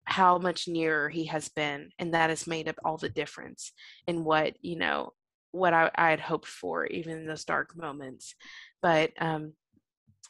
how 0.03 0.37
much 0.37 0.67
nearer 0.67 1.07
He 1.07 1.25
has 1.25 1.49
been. 1.49 1.89
And 1.97 2.13
that 2.13 2.29
has 2.29 2.45
made 2.45 2.67
up 2.67 2.75
all 2.83 2.97
the 2.97 3.09
difference 3.09 3.71
in 4.07 4.23
what, 4.23 4.53
you 4.61 4.77
know, 4.77 5.11
what 5.51 5.73
I, 5.73 5.89
I 5.95 6.09
had 6.09 6.19
hoped 6.19 6.47
for, 6.47 6.85
even 6.85 7.17
in 7.17 7.27
those 7.27 7.45
dark 7.45 7.75
moments. 7.77 8.35
But, 8.81 9.11
um, 9.19 9.53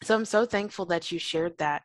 so 0.03 0.15
I'm 0.15 0.25
so 0.25 0.45
thankful 0.45 0.85
that 0.85 1.11
you 1.11 1.19
shared 1.19 1.57
that 1.57 1.81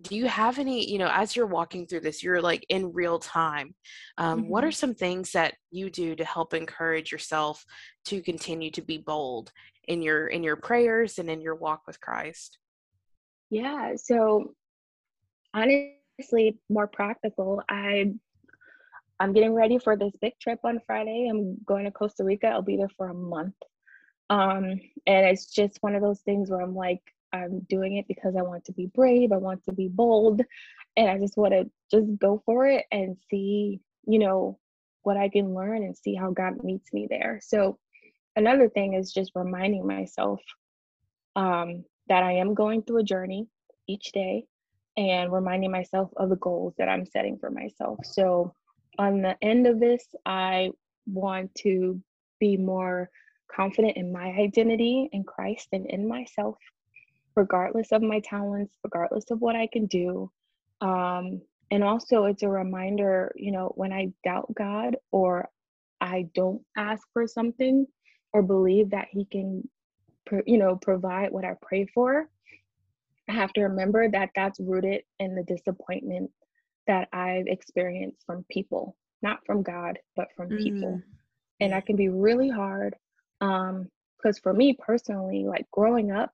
do 0.00 0.14
you 0.14 0.26
have 0.26 0.58
any 0.58 0.88
you 0.88 0.98
know 0.98 1.10
as 1.12 1.34
you're 1.34 1.46
walking 1.46 1.86
through 1.86 2.00
this 2.00 2.22
you're 2.22 2.40
like 2.40 2.64
in 2.68 2.92
real 2.92 3.18
time 3.18 3.74
um, 4.16 4.40
mm-hmm. 4.40 4.48
what 4.48 4.64
are 4.64 4.68
mm-hmm. 4.68 4.74
some 4.74 4.94
things 4.94 5.32
that 5.32 5.54
you 5.70 5.90
do 5.90 6.14
to 6.14 6.24
help 6.24 6.54
encourage 6.54 7.10
yourself 7.10 7.64
to 8.04 8.22
continue 8.22 8.70
to 8.70 8.82
be 8.82 8.98
bold 8.98 9.50
in 9.86 10.02
your 10.02 10.26
in 10.28 10.42
your 10.42 10.56
prayers 10.56 11.18
and 11.18 11.28
in 11.28 11.40
your 11.40 11.54
walk 11.54 11.82
with 11.86 12.00
christ 12.00 12.58
yeah 13.50 13.92
so 13.96 14.54
honestly 15.54 16.58
more 16.68 16.86
practical 16.86 17.62
i 17.68 18.12
i'm 19.20 19.32
getting 19.32 19.52
ready 19.52 19.78
for 19.78 19.96
this 19.96 20.12
big 20.20 20.32
trip 20.40 20.60
on 20.64 20.80
friday 20.86 21.28
i'm 21.30 21.56
going 21.64 21.84
to 21.84 21.90
costa 21.90 22.22
rica 22.22 22.48
i'll 22.48 22.62
be 22.62 22.76
there 22.76 22.90
for 22.96 23.08
a 23.08 23.14
month 23.14 23.54
um 24.30 24.80
and 25.06 25.26
it's 25.26 25.46
just 25.46 25.78
one 25.80 25.94
of 25.94 26.02
those 26.02 26.20
things 26.20 26.50
where 26.50 26.60
i'm 26.60 26.74
like 26.74 27.02
I'm 27.32 27.60
doing 27.68 27.96
it 27.96 28.08
because 28.08 28.34
I 28.36 28.42
want 28.42 28.64
to 28.66 28.72
be 28.72 28.86
brave, 28.86 29.32
I 29.32 29.36
want 29.36 29.64
to 29.64 29.72
be 29.72 29.88
bold, 29.88 30.42
and 30.96 31.08
I 31.08 31.18
just 31.18 31.36
want 31.36 31.52
to 31.52 31.70
just 31.90 32.18
go 32.18 32.42
for 32.44 32.66
it 32.66 32.86
and 32.90 33.16
see, 33.30 33.80
you 34.06 34.18
know, 34.18 34.58
what 35.02 35.16
I 35.16 35.28
can 35.28 35.54
learn 35.54 35.82
and 35.82 35.96
see 35.96 36.14
how 36.14 36.30
God 36.30 36.62
meets 36.64 36.92
me 36.92 37.06
there. 37.08 37.40
So 37.42 37.78
another 38.36 38.68
thing 38.68 38.94
is 38.94 39.12
just 39.12 39.32
reminding 39.34 39.86
myself 39.86 40.40
um, 41.36 41.84
that 42.08 42.22
I 42.22 42.32
am 42.32 42.54
going 42.54 42.82
through 42.82 42.98
a 42.98 43.04
journey 43.04 43.46
each 43.86 44.12
day 44.12 44.44
and 44.96 45.32
reminding 45.32 45.70
myself 45.70 46.10
of 46.16 46.28
the 46.28 46.36
goals 46.36 46.74
that 46.78 46.88
I'm 46.88 47.06
setting 47.06 47.38
for 47.38 47.50
myself. 47.50 48.00
So 48.04 48.52
on 48.98 49.22
the 49.22 49.36
end 49.42 49.66
of 49.66 49.78
this, 49.78 50.04
I 50.26 50.70
want 51.06 51.54
to 51.56 52.02
be 52.40 52.56
more 52.56 53.08
confident 53.50 53.96
in 53.96 54.12
my 54.12 54.28
identity 54.28 55.08
in 55.12 55.24
Christ 55.24 55.68
and 55.72 55.86
in 55.86 56.06
myself 56.06 56.56
regardless 57.38 57.92
of 57.92 58.02
my 58.02 58.18
talents, 58.18 58.76
regardless 58.82 59.30
of 59.30 59.40
what 59.40 59.54
I 59.54 59.68
can 59.68 59.86
do. 59.86 60.28
Um, 60.80 61.40
and 61.70 61.84
also, 61.84 62.24
it's 62.24 62.42
a 62.42 62.48
reminder, 62.48 63.32
you 63.36 63.52
know, 63.52 63.72
when 63.76 63.92
I 63.92 64.12
doubt 64.24 64.52
God 64.54 64.96
or 65.12 65.48
I 66.00 66.26
don't 66.34 66.62
ask 66.76 67.06
for 67.12 67.28
something 67.28 67.86
or 68.32 68.42
believe 68.42 68.90
that 68.90 69.06
He 69.12 69.24
can, 69.24 69.68
you 70.46 70.58
know, 70.58 70.74
provide 70.76 71.30
what 71.30 71.44
I 71.44 71.54
pray 71.62 71.86
for, 71.94 72.28
I 73.28 73.32
have 73.34 73.52
to 73.52 73.62
remember 73.62 74.10
that 74.10 74.30
that's 74.34 74.58
rooted 74.58 75.02
in 75.20 75.36
the 75.36 75.44
disappointment 75.44 76.30
that 76.88 77.08
I've 77.12 77.46
experienced 77.46 78.24
from 78.26 78.46
people, 78.50 78.96
not 79.22 79.44
from 79.46 79.62
God, 79.62 80.00
but 80.16 80.28
from 80.36 80.48
mm. 80.48 80.58
people. 80.58 81.02
And 81.60 81.72
that 81.72 81.86
can 81.86 81.96
be 81.96 82.08
really 82.08 82.48
hard. 82.48 82.96
Um, 83.40 83.88
because 84.16 84.40
for 84.40 84.52
me 84.52 84.76
personally, 84.76 85.44
like 85.44 85.66
growing 85.70 86.10
up, 86.10 86.32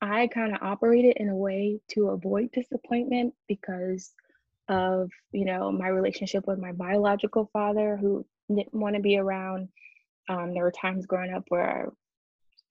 I 0.00 0.28
kind 0.28 0.54
of 0.54 0.62
operated 0.62 1.16
in 1.18 1.28
a 1.28 1.36
way 1.36 1.80
to 1.90 2.08
avoid 2.08 2.50
disappointment 2.52 3.34
because 3.48 4.12
of, 4.68 5.10
you 5.32 5.44
know, 5.44 5.70
my 5.70 5.88
relationship 5.88 6.46
with 6.46 6.58
my 6.58 6.72
biological 6.72 7.50
father 7.52 7.96
who 7.96 8.24
didn't 8.48 8.74
want 8.74 8.96
to 8.96 9.02
be 9.02 9.18
around. 9.18 9.68
Um, 10.28 10.54
there 10.54 10.62
were 10.62 10.72
times 10.72 11.06
growing 11.06 11.32
up 11.32 11.44
where 11.48 11.68
I 11.68 11.84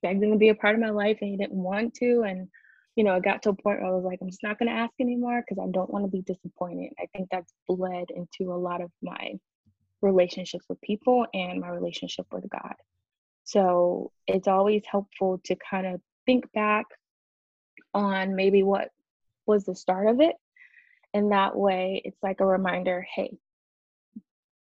begged 0.02 0.24
him 0.24 0.32
to 0.32 0.38
be 0.38 0.50
a 0.50 0.56
part 0.56 0.76
of 0.76 0.82
my 0.82 0.90
life 0.90 1.18
and 1.22 1.30
he 1.30 1.38
didn't 1.38 1.62
want 1.62 1.94
to. 1.96 2.24
And, 2.26 2.48
you 2.96 3.04
know, 3.04 3.16
it 3.16 3.24
got 3.24 3.44
to 3.44 3.50
a 3.50 3.54
point 3.54 3.82
where 3.82 3.92
I 3.92 3.96
was 3.96 4.06
like, 4.06 4.20
I'm 4.22 4.30
just 4.30 4.44
not 4.44 4.58
going 4.58 4.70
to 4.70 4.76
ask 4.76 4.94
anymore 5.00 5.44
because 5.48 5.62
I 5.62 5.70
don't 5.72 5.92
want 5.92 6.06
to 6.06 6.12
be 6.12 6.22
disappointed. 6.22 6.94
I 7.00 7.06
think 7.16 7.28
that's 7.30 7.54
bled 7.68 8.06
into 8.16 8.54
a 8.54 8.58
lot 8.58 8.82
of 8.82 8.92
my 9.04 9.34
relationships 10.02 10.66
with 10.70 10.80
people 10.82 11.26
and 11.34 11.60
my 11.60 11.70
relationship 11.70 12.26
with 12.32 12.50
God. 12.50 12.76
So 13.44 14.12
it's 14.26 14.48
always 14.48 14.84
helpful 14.90 15.42
to 15.46 15.56
kind 15.70 15.86
of 15.86 16.02
think 16.26 16.52
back 16.54 16.86
on 17.94 18.36
maybe 18.36 18.64
what 18.64 18.90
was 19.46 19.66
the 19.66 19.76
start 19.76 20.08
of 20.08 20.22
it. 20.22 20.36
And 21.14 21.32
that 21.32 21.56
way 21.56 22.02
it's 22.06 22.22
like 22.22 22.40
a 22.40 22.46
reminder 22.46 23.06
hey, 23.16 23.38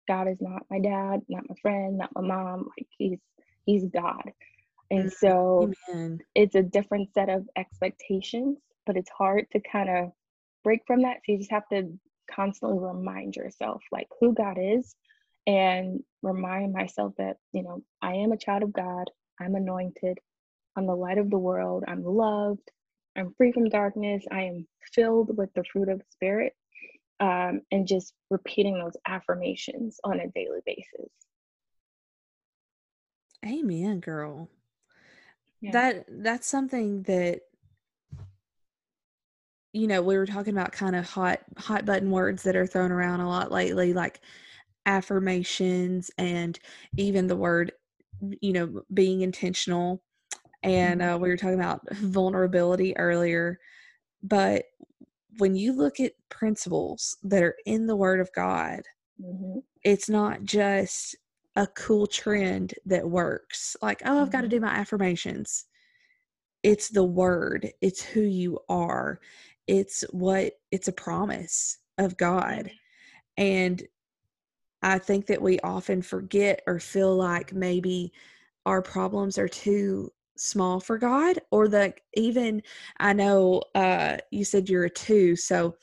God 0.07 0.29
is 0.29 0.39
not 0.41 0.63
my 0.71 0.81
dad, 0.81 1.21
not 1.29 1.49
my 1.49 1.55
friend, 1.61 1.99
not 1.99 2.15
my 2.15 2.23
mom. 2.23 2.69
Like 2.77 2.89
he's 2.97 3.19
he's 3.67 3.85
God. 3.85 4.33
And 4.91 5.11
mm, 5.11 5.13
so 5.13 5.73
Amen. 5.93 6.21
it's 6.35 6.55
a 6.55 6.63
different 6.63 7.13
set 7.13 7.29
of 7.29 7.47
expectations, 7.57 8.59
but 8.87 8.97
it's 8.97 9.11
hard 9.11 9.47
to 9.53 9.61
kind 9.61 9.91
of 9.91 10.13
break 10.65 10.81
from 10.87 11.03
that. 11.03 11.19
So 11.19 11.33
you 11.33 11.39
just 11.39 11.51
have 11.51 11.69
to 11.69 11.99
constantly 12.31 12.79
remind 12.79 13.37
yourself 13.37 13.83
like 13.93 14.09
who 14.21 14.33
God 14.35 14.57
is 14.61 14.95
and 15.47 16.03
remind 16.23 16.73
myself 16.73 17.15
that, 17.19 17.37
you 17.53 17.63
know, 17.63 17.83
I 18.03 18.15
am 18.15 18.33
a 18.33 18.39
child 18.39 18.63
of 18.63 18.73
God. 18.73 19.11
I'm 19.41 19.55
anointed. 19.55 20.19
I'm 20.77 20.87
the 20.87 20.95
light 20.95 21.19
of 21.19 21.31
the 21.31 21.39
world. 21.39 21.85
I'm 21.87 22.05
loved. 22.05 22.71
I'm 23.19 23.35
free 23.37 23.53
from 23.53 23.69
darkness. 23.69 24.25
I 24.31 24.43
am 24.43 24.67
filled 24.95 25.37
with 25.37 25.53
the 25.55 25.65
fruit 25.65 25.89
of 25.89 25.99
the 25.99 26.05
Spirit. 26.11 26.55
Um, 27.21 27.63
and 27.73 27.89
just 27.89 28.15
repeating 28.31 28.79
those 28.79 28.97
affirmations 29.05 29.99
on 30.05 30.21
a 30.21 30.29
daily 30.29 30.61
basis. 30.65 31.11
Amen, 33.45 33.99
girl. 33.99 34.49
Yeah. 35.61 35.73
That 35.73 36.05
that's 36.09 36.47
something 36.47 37.03
that 37.03 37.41
you 39.73 39.87
know, 39.87 40.01
we 40.01 40.17
were 40.17 40.27
talking 40.27 40.55
about 40.55 40.73
kind 40.73 40.95
of 40.95 41.09
hot 41.09 41.41
hot 41.57 41.85
button 41.85 42.11
words 42.13 42.45
that 42.45 42.57
are 42.57 42.67
thrown 42.69 42.93
around 42.93 43.21
a 43.21 43.29
lot 43.29 43.51
lately 43.51 43.93
like 43.93 44.21
affirmations 44.87 46.11
and 46.19 46.59
even 46.97 47.27
the 47.27 47.37
word 47.37 47.73
you 48.41 48.53
know 48.53 48.83
being 48.93 49.21
intentional 49.21 50.03
and 50.63 51.01
mm-hmm. 51.01 51.15
uh, 51.15 51.19
we 51.19 51.29
were 51.29 51.37
talking 51.37 51.59
about 51.59 51.81
vulnerability 51.97 52.97
earlier 52.97 53.59
but 54.23 54.65
when 55.39 55.55
you 55.55 55.73
look 55.73 56.01
at 56.01 56.13
principles 56.29 57.17
that 57.23 57.43
are 57.43 57.57
in 57.67 57.87
the 57.87 57.97
word 57.97 58.21
of 58.21 58.31
god 58.35 58.81
mm-hmm. 59.23 59.59
it's 59.85 60.09
not 60.09 60.43
just 60.45 61.17
a 61.57 61.67
cool 61.69 62.07
trend 62.07 62.75
that 62.87 63.09
works 63.09 63.77
like 63.83 64.03
oh 64.05 64.21
i've 64.21 64.31
got 64.31 64.41
to 64.41 64.47
mm-hmm. 64.47 64.57
do 64.57 64.61
my 64.61 64.75
affirmations 64.75 65.67
it's 66.63 66.89
the 66.89 67.05
word 67.05 67.71
it's 67.81 68.03
who 68.03 68.23
you 68.23 68.59
are 68.69 69.21
it's 69.67 70.03
what 70.11 70.53
it's 70.71 70.89
a 70.89 70.93
promise 70.93 71.79
of 71.99 72.17
god 72.17 72.71
and 73.37 73.85
i 74.83 74.99
think 74.99 75.27
that 75.27 75.41
we 75.41 75.61
often 75.61 76.03
forget 76.03 76.63
or 76.67 76.81
feel 76.81 77.15
like 77.15 77.53
maybe 77.53 78.13
our 78.67 78.83
problems 78.83 79.39
are 79.39 79.49
too 79.49 80.11
small 80.41 80.81
for 80.81 80.99
God 80.99 81.39
or 81.51 81.69
that 81.69 82.01
even 82.15 82.63
I 82.99 83.13
know 83.13 83.63
uh 83.75 84.19
you 84.31 84.45
said 84.45 84.69
you're 84.69 84.85
a 84.85 84.91
2 84.91 85.37
so 85.37 85.75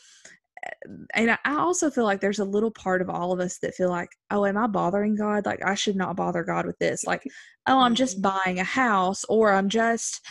and 1.14 1.32
I 1.32 1.38
also 1.58 1.90
feel 1.90 2.04
like 2.04 2.22
there's 2.22 2.40
a 2.40 2.46
little 2.46 2.72
part 2.72 3.02
of 3.02 3.10
all 3.10 3.32
of 3.32 3.40
us 3.40 3.58
that 3.60 3.76
feel 3.76 3.90
like, 3.90 4.10
oh, 4.32 4.46
am 4.46 4.58
I 4.58 4.68
bothering 4.68 5.16
God? 5.16 5.46
Like, 5.46 5.64
I 5.66 5.76
should 5.76 5.96
not 5.96 6.16
bother 6.16 6.44
God 6.44 6.66
with 6.66 6.78
this. 6.80 7.04
Like, 7.06 7.24
oh, 7.68 7.80
I'm 7.80 7.96
just 7.96 8.20
Mm-hmm. 8.20 8.22
buying 8.22 8.60
a 8.60 8.64
house, 8.64 9.24
or 9.26 9.52
I'm 9.54 9.70
just, 9.70 10.26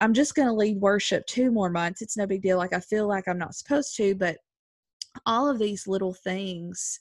I'm 0.00 0.12
just 0.14 0.34
going 0.34 0.48
to 0.48 0.54
lead 0.54 0.80
worship 0.80 1.26
two 1.26 1.50
more 1.50 1.70
months. 1.70 2.02
It's 2.02 2.16
no 2.16 2.26
big 2.26 2.42
deal. 2.42 2.58
Like, 2.58 2.72
I 2.72 2.80
feel 2.80 3.06
like 3.08 3.28
I'm 3.28 3.38
not 3.38 3.54
supposed 3.54 3.96
to, 3.96 4.14
but 4.14 4.38
all 5.26 5.48
of 5.48 5.58
these 5.58 5.86
little 5.86 6.14
things 6.14 7.00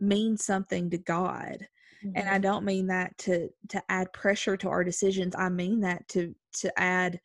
mean 0.00 0.36
something 0.36 0.90
to 0.90 0.98
God. 0.98 1.66
And 2.14 2.28
I 2.28 2.38
Mhm. 2.38 2.42
don't 2.42 2.64
mean 2.64 2.86
that 2.88 3.16
to 3.18 3.50
to 3.68 3.82
add 3.90 4.12
pressure 4.12 4.56
to 4.58 4.68
our 4.68 4.84
decisions. 4.84 5.34
I 5.36 5.48
mean 5.48 5.80
that 5.80 6.06
to 6.08 6.34
to 6.54 6.78
add 6.80 7.20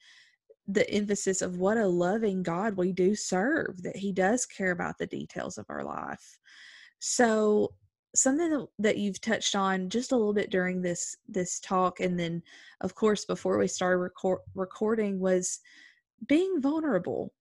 the 0.68 0.90
emphasis 0.92 1.42
of 1.42 1.58
what 1.58 1.78
a 1.78 1.88
loving 1.88 2.44
God 2.44 2.76
we 2.78 2.92
do 2.94 3.16
serve, 3.16 3.82
that 3.84 3.98
He 3.98 4.12
does 4.14 4.46
care 4.46 4.72
about 4.72 4.98
the 5.00 5.08
details 5.08 5.58
of 5.58 5.66
our 5.70 5.84
life. 5.84 6.40
So 7.00 7.76
something 8.16 8.50
that, 8.52 8.68
that 8.80 8.98
you've 8.98 9.22
touched 9.22 9.56
on 9.56 9.90
just 9.90 10.12
a 10.12 10.18
little 10.18 10.34
bit 10.34 10.50
during 10.52 10.82
this 10.82 11.16
this 11.28 11.60
talk 11.60 12.00
and 12.00 12.20
then 12.20 12.42
of 12.82 12.96
course 12.96 13.26
before 13.26 13.58
we 13.58 13.68
started 13.68 13.98
record, 14.00 14.40
recording 14.56 15.20
was 15.20 15.60
being 16.28 16.62
vulnerable 16.62 17.34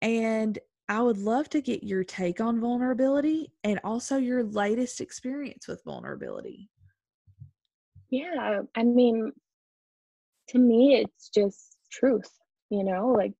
and 0.00 0.58
i 0.88 1.00
would 1.00 1.18
love 1.18 1.48
to 1.48 1.60
get 1.60 1.82
your 1.82 2.04
take 2.04 2.40
on 2.40 2.60
vulnerability 2.60 3.52
and 3.64 3.80
also 3.84 4.16
your 4.16 4.42
latest 4.42 5.00
experience 5.00 5.66
with 5.68 5.82
vulnerability 5.84 6.68
Yeah, 8.10 8.60
I 8.76 8.82
mean, 8.82 9.32
to 10.48 10.58
me, 10.58 10.96
it's 10.96 11.30
just 11.30 11.78
truth, 11.90 12.30
you 12.68 12.84
know, 12.84 13.08
like 13.08 13.32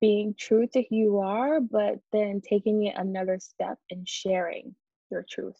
being 0.00 0.34
true 0.38 0.66
to 0.68 0.82
who 0.88 0.96
you 0.96 1.18
are, 1.18 1.60
but 1.60 1.98
then 2.12 2.40
taking 2.48 2.86
it 2.86 2.94
another 2.96 3.38
step 3.40 3.76
and 3.90 4.08
sharing 4.08 4.74
your 5.10 5.24
truth. 5.28 5.58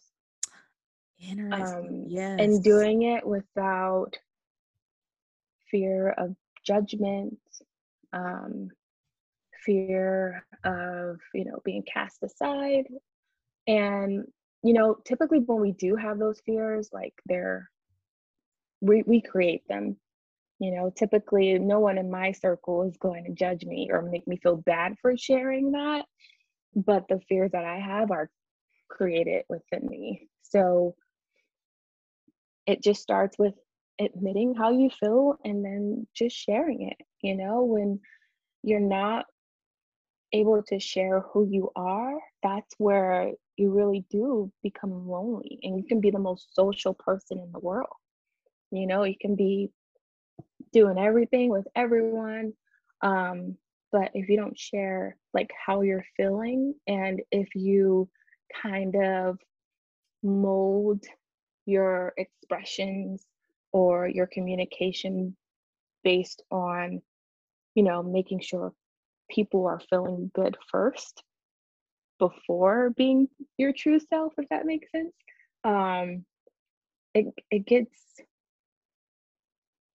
interesting 1.19 2.05
Um, 2.05 2.05
yes 2.07 2.39
and 2.39 2.63
doing 2.63 3.03
it 3.03 3.27
without 3.27 4.17
fear 5.69 6.11
of 6.17 6.35
judgment, 6.65 7.37
um, 8.13 8.69
fear 9.65 10.45
of, 10.63 11.17
you 11.33 11.45
know, 11.45 11.59
being 11.63 11.83
cast 11.83 12.23
aside. 12.23 12.85
And, 13.67 14.25
you 14.63 14.73
know, 14.73 14.97
typically 15.05 15.39
when 15.39 15.61
we 15.61 15.71
do 15.73 15.95
have 15.95 16.19
those 16.19 16.41
fears, 16.45 16.89
like 16.91 17.13
they're, 17.25 17.69
we, 18.81 19.03
we 19.05 19.21
create 19.21 19.67
them. 19.67 19.97
You 20.59 20.71
know, 20.75 20.91
typically 20.95 21.57
no 21.57 21.79
one 21.79 21.97
in 21.97 22.11
my 22.11 22.31
circle 22.31 22.83
is 22.83 22.95
going 22.97 23.23
to 23.25 23.31
judge 23.31 23.65
me 23.65 23.89
or 23.91 24.03
make 24.03 24.27
me 24.27 24.37
feel 24.37 24.57
bad 24.57 24.95
for 25.01 25.17
sharing 25.17 25.71
that. 25.71 26.05
But 26.75 27.07
the 27.09 27.19
fears 27.27 27.51
that 27.53 27.65
I 27.65 27.79
have 27.79 28.11
are 28.11 28.29
created 28.89 29.43
within 29.49 29.87
me. 29.87 30.27
So 30.43 30.95
it 32.67 32.83
just 32.83 33.01
starts 33.01 33.39
with 33.39 33.55
admitting 33.99 34.53
how 34.53 34.71
you 34.71 34.89
feel 34.99 35.37
and 35.43 35.65
then 35.65 36.05
just 36.15 36.35
sharing 36.35 36.89
it. 36.89 36.97
You 37.21 37.35
know, 37.35 37.63
when 37.63 37.99
you're 38.63 38.79
not 38.79 39.25
able 40.33 40.63
to 40.63 40.79
share 40.79 41.21
who 41.21 41.47
you 41.49 41.71
are, 41.75 42.17
that's 42.43 42.73
where 42.77 43.31
you 43.57 43.71
really 43.71 44.05
do 44.09 44.51
become 44.63 45.07
lonely 45.07 45.59
and 45.63 45.77
you 45.77 45.83
can 45.83 45.99
be 45.99 46.11
the 46.11 46.19
most 46.19 46.55
social 46.55 46.93
person 46.93 47.39
in 47.39 47.51
the 47.51 47.59
world. 47.59 47.87
You 48.71 48.87
know, 48.87 49.03
you 49.03 49.15
can 49.19 49.35
be 49.35 49.69
doing 50.71 50.97
everything 50.97 51.49
with 51.49 51.67
everyone. 51.75 52.53
Um, 53.01 53.57
but 53.91 54.11
if 54.13 54.29
you 54.29 54.37
don't 54.37 54.57
share 54.57 55.17
like 55.33 55.51
how 55.65 55.81
you're 55.81 56.05
feeling 56.15 56.75
and 56.87 57.21
if 57.31 57.55
you 57.55 58.09
kind 58.61 58.95
of 58.95 59.37
mold 60.23 61.03
your 61.65 62.13
expressions 62.17 63.25
or 63.71 64.07
your 64.07 64.27
communication 64.27 65.35
based 66.03 66.41
on, 66.51 67.01
you 67.75 67.83
know, 67.83 68.01
making 68.01 68.39
sure 68.41 68.73
people 69.33 69.67
are 69.67 69.81
feeling 69.89 70.31
good 70.35 70.57
first 70.71 71.23
before 72.19 72.91
being 72.91 73.27
your 73.57 73.73
true 73.73 73.99
self, 73.99 74.33
if 74.37 74.47
that 74.49 74.65
makes 74.65 74.91
sense. 74.91 75.13
Um, 75.63 76.25
it 77.13 77.27
it 77.49 77.65
gets 77.65 77.97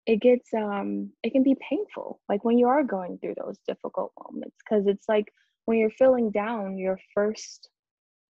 it 0.05 0.21
gets 0.21 0.53
um 0.53 1.11
it 1.23 1.31
can 1.31 1.43
be 1.43 1.55
painful 1.69 2.19
like 2.27 2.43
when 2.43 2.57
you 2.57 2.67
are 2.67 2.83
going 2.83 3.17
through 3.17 3.35
those 3.37 3.57
difficult 3.67 4.11
moments 4.23 4.57
because 4.63 4.85
it's 4.87 5.07
like 5.07 5.31
when 5.65 5.77
you're 5.77 5.89
feeling 5.91 6.31
down 6.31 6.77
your 6.77 6.99
first 7.13 7.69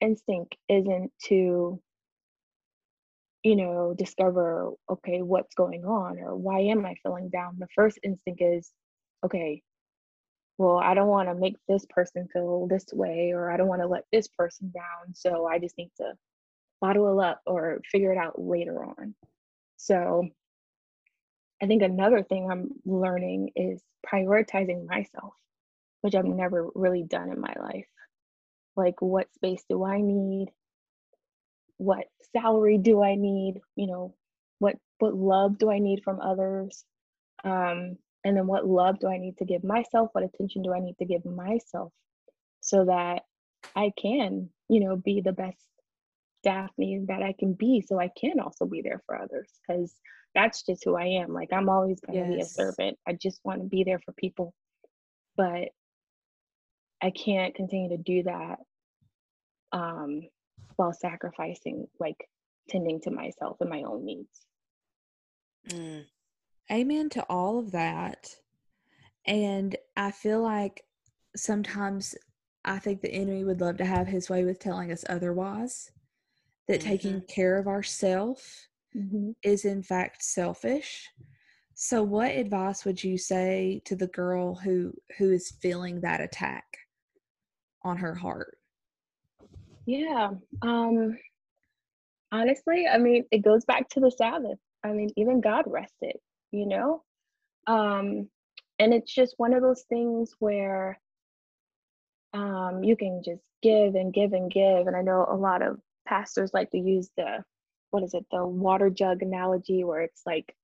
instinct 0.01 0.55
isn't 0.69 1.11
to 1.23 1.81
you 3.43 3.55
know 3.55 3.93
discover 3.97 4.71
okay 4.89 5.21
what's 5.21 5.55
going 5.55 5.83
on 5.85 6.19
or 6.19 6.35
why 6.35 6.59
am 6.59 6.85
i 6.85 6.93
feeling 7.03 7.29
down 7.29 7.55
the 7.59 7.67
first 7.75 7.99
instinct 8.03 8.41
is 8.41 8.71
okay 9.25 9.61
well 10.57 10.77
i 10.77 10.93
don't 10.93 11.07
want 11.07 11.29
to 11.29 11.35
make 11.35 11.55
this 11.67 11.85
person 11.89 12.27
feel 12.31 12.67
this 12.67 12.85
way 12.93 13.31
or 13.33 13.51
i 13.51 13.57
don't 13.57 13.67
want 13.67 13.81
to 13.81 13.87
let 13.87 14.05
this 14.11 14.27
person 14.27 14.71
down 14.73 15.13
so 15.13 15.45
i 15.45 15.59
just 15.59 15.77
need 15.77 15.91
to 15.97 16.13
bottle 16.81 17.19
it 17.19 17.23
up 17.25 17.41
or 17.45 17.79
figure 17.85 18.11
it 18.11 18.17
out 18.17 18.39
later 18.39 18.83
on 18.83 19.15
so 19.77 20.29
I 21.63 21.65
think 21.65 21.81
another 21.81 22.23
thing 22.23 22.51
I'm 22.51 22.71
learning 22.85 23.51
is 23.55 23.81
prioritizing 24.05 24.85
myself, 24.85 25.33
which 26.01 26.13
I've 26.13 26.25
never 26.25 26.69
really 26.75 27.03
done 27.03 27.31
in 27.31 27.39
my 27.39 27.53
life. 27.57 27.87
Like, 28.75 29.01
what 29.01 29.33
space 29.33 29.63
do 29.69 29.85
I 29.85 30.01
need? 30.01 30.47
What 31.77 32.05
salary 32.35 32.77
do 32.77 33.01
I 33.01 33.15
need? 33.15 33.61
You 33.77 33.87
know, 33.87 34.15
what 34.59 34.75
what 34.99 35.15
love 35.15 35.57
do 35.57 35.71
I 35.71 35.79
need 35.79 36.03
from 36.03 36.19
others? 36.19 36.83
Um, 37.45 37.97
and 38.23 38.37
then 38.37 38.47
what 38.47 38.67
love 38.67 38.99
do 38.99 39.07
I 39.07 39.17
need 39.17 39.37
to 39.37 39.45
give 39.45 39.63
myself? 39.63 40.09
What 40.13 40.23
attention 40.23 40.63
do 40.63 40.73
I 40.73 40.79
need 40.79 40.97
to 40.99 41.05
give 41.05 41.25
myself 41.25 41.91
so 42.61 42.85
that 42.85 43.23
I 43.75 43.91
can, 44.01 44.49
you 44.69 44.79
know, 44.79 44.95
be 44.95 45.21
the 45.21 45.33
best 45.33 45.57
Daphne 46.43 47.05
that 47.07 47.23
I 47.23 47.33
can 47.37 47.53
be 47.53 47.81
so 47.81 47.99
I 47.99 48.09
can 48.09 48.39
also 48.39 48.65
be 48.65 48.81
there 48.81 49.01
for 49.05 49.19
others 49.19 49.49
because 49.65 49.95
that's 50.35 50.63
just 50.63 50.83
who 50.83 50.95
I 50.95 51.05
am. 51.05 51.33
Like 51.33 51.53
I'm 51.53 51.69
always 51.69 51.99
going 52.01 52.21
to 52.23 52.35
be 52.35 52.41
a 52.41 52.45
servant. 52.45 52.97
I 53.07 53.13
just 53.13 53.39
want 53.43 53.61
to 53.61 53.67
be 53.67 53.83
there 53.83 53.99
for 53.99 54.11
people. 54.13 54.53
But 55.35 55.69
I 57.01 57.11
can't 57.11 57.55
continue 57.55 57.89
to 57.89 57.97
do 57.97 58.23
that 58.23 58.59
um 59.71 60.21
while 60.75 60.93
sacrificing 60.93 61.87
like 61.99 62.29
tending 62.69 63.01
to 63.01 63.11
myself 63.11 63.57
and 63.59 63.69
my 63.69 63.83
own 63.83 64.05
needs. 64.05 64.45
Mm. 65.69 66.05
Amen 66.71 67.09
to 67.09 67.23
all 67.29 67.59
of 67.59 67.71
that 67.71 68.35
and 69.25 69.75
i 69.97 70.11
feel 70.11 70.41
like 70.41 70.85
sometimes 71.35 72.15
i 72.65 72.79
think 72.79 73.01
the 73.01 73.11
enemy 73.13 73.43
would 73.43 73.61
love 73.61 73.77
to 73.77 73.85
have 73.85 74.07
his 74.07 74.29
way 74.29 74.43
with 74.43 74.59
telling 74.59 74.91
us 74.91 75.03
otherwise 75.09 75.91
that 76.67 76.79
taking 76.81 77.21
care 77.21 77.57
of 77.57 77.67
ourselves 77.67 78.67
Mhm. 78.95 79.33
is 79.43 79.65
in 79.65 79.81
fact 79.83 80.23
selfish 80.23 81.09
so 81.73 82.03
what 82.03 82.31
advice 82.31 82.85
would 82.85 83.03
you 83.03 83.17
say 83.17 83.81
to 83.85 83.95
the 83.95 84.07
girl 84.07 84.55
who 84.55 84.93
who 85.17 85.31
is 85.31 85.51
feeling 85.61 85.99
that 86.01 86.21
attack 86.21 86.77
on 87.83 87.97
her 87.97 88.13
heart 88.15 88.57
Yeah. 89.85 90.31
Um 90.61 91.17
honestly, 92.31 92.87
I 92.87 92.97
mean, 92.97 93.25
it 93.31 93.39
goes 93.39 93.65
back 93.65 93.89
to 93.89 93.99
the 93.99 94.09
Sabbath. 94.11 94.57
I 94.83 94.91
mean, 94.93 95.09
even 95.17 95.41
God 95.41 95.65
rested, 95.67 96.15
you 96.53 96.65
know? 96.65 97.03
Um 97.67 98.29
and 98.79 98.93
it's 98.93 99.13
just 99.13 99.35
one 99.37 99.53
of 99.53 99.61
those 99.61 99.83
things 99.89 100.35
where 100.39 100.99
um 102.33 102.83
you 102.83 102.95
can 102.95 103.21
just 103.23 103.43
give 103.61 103.95
and 103.95 104.13
give 104.13 104.33
and 104.33 104.51
give 104.51 104.87
and 104.87 104.95
I 104.95 105.01
know 105.01 105.25
a 105.29 105.35
lot 105.35 105.61
of 105.61 105.79
pastors 106.07 106.51
like 106.53 106.71
to 106.71 106.79
use 106.79 107.09
the 107.17 107.43
what 107.91 108.03
is 108.03 108.13
it, 108.15 108.25
the 108.31 108.45
water 108.45 108.89
jug 108.89 109.21
analogy 109.21 109.83
where 109.83 110.01
it's 110.01 110.23
like 110.25 110.55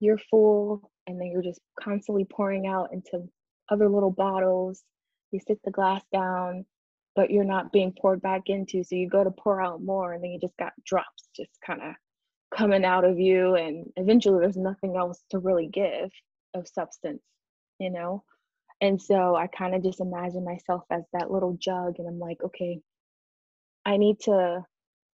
you're 0.00 0.18
full 0.18 0.90
and 1.06 1.20
then 1.20 1.28
you're 1.30 1.42
just 1.42 1.60
constantly 1.78 2.24
pouring 2.24 2.66
out 2.66 2.92
into 2.92 3.28
other 3.70 3.88
little 3.88 4.10
bottles. 4.10 4.82
You 5.32 5.40
sit 5.46 5.60
the 5.64 5.70
glass 5.70 6.02
down, 6.12 6.64
but 7.14 7.30
you're 7.30 7.44
not 7.44 7.72
being 7.72 7.92
poured 7.92 8.22
back 8.22 8.42
into. 8.46 8.84
So 8.84 8.96
you 8.96 9.08
go 9.08 9.22
to 9.22 9.30
pour 9.30 9.60
out 9.60 9.82
more 9.82 10.14
and 10.14 10.24
then 10.24 10.30
you 10.30 10.40
just 10.40 10.56
got 10.56 10.72
drops 10.84 11.28
just 11.36 11.50
kind 11.64 11.82
of 11.82 11.94
coming 12.56 12.84
out 12.84 13.04
of 13.04 13.18
you. 13.18 13.54
And 13.54 13.86
eventually 13.96 14.40
there's 14.40 14.56
nothing 14.56 14.96
else 14.96 15.22
to 15.30 15.38
really 15.38 15.66
give 15.66 16.10
of 16.54 16.68
substance, 16.68 17.22
you 17.78 17.90
know? 17.90 18.24
And 18.80 19.00
so 19.00 19.36
I 19.36 19.46
kind 19.46 19.74
of 19.74 19.82
just 19.82 20.00
imagine 20.00 20.44
myself 20.44 20.82
as 20.90 21.04
that 21.12 21.30
little 21.30 21.56
jug 21.58 21.96
and 21.98 22.08
I'm 22.08 22.18
like, 22.18 22.38
okay, 22.44 22.80
I 23.84 23.96
need 23.96 24.20
to 24.20 24.64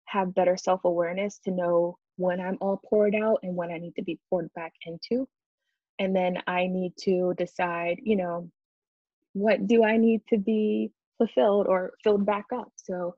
have 0.07 0.35
better 0.35 0.57
self 0.57 0.85
awareness 0.85 1.41
to 1.45 1.51
know 1.51 1.99
when 2.17 2.41
I'm 2.41 2.59
all 2.61 2.81
poured 2.89 3.15
out 3.15 3.41
and 3.43 3.57
when 3.57 3.71
I 3.71 3.79
need 3.79 3.95
to 3.97 4.03
be 4.03 4.19
poured 4.31 4.53
back 4.55 4.73
into. 4.87 5.29
And 5.99 6.15
then 6.15 6.39
I 6.47 6.67
need 6.67 6.93
to 7.03 7.35
decide, 7.37 7.99
you 8.03 8.17
know, 8.17 8.51
what 9.33 9.67
do 9.67 9.85
I 9.85 9.97
need 9.97 10.23
to 10.29 10.39
be 10.39 10.93
fulfilled 11.19 11.67
or 11.67 11.93
filled 12.03 12.25
back 12.25 12.47
up. 12.55 12.71
So 12.77 13.15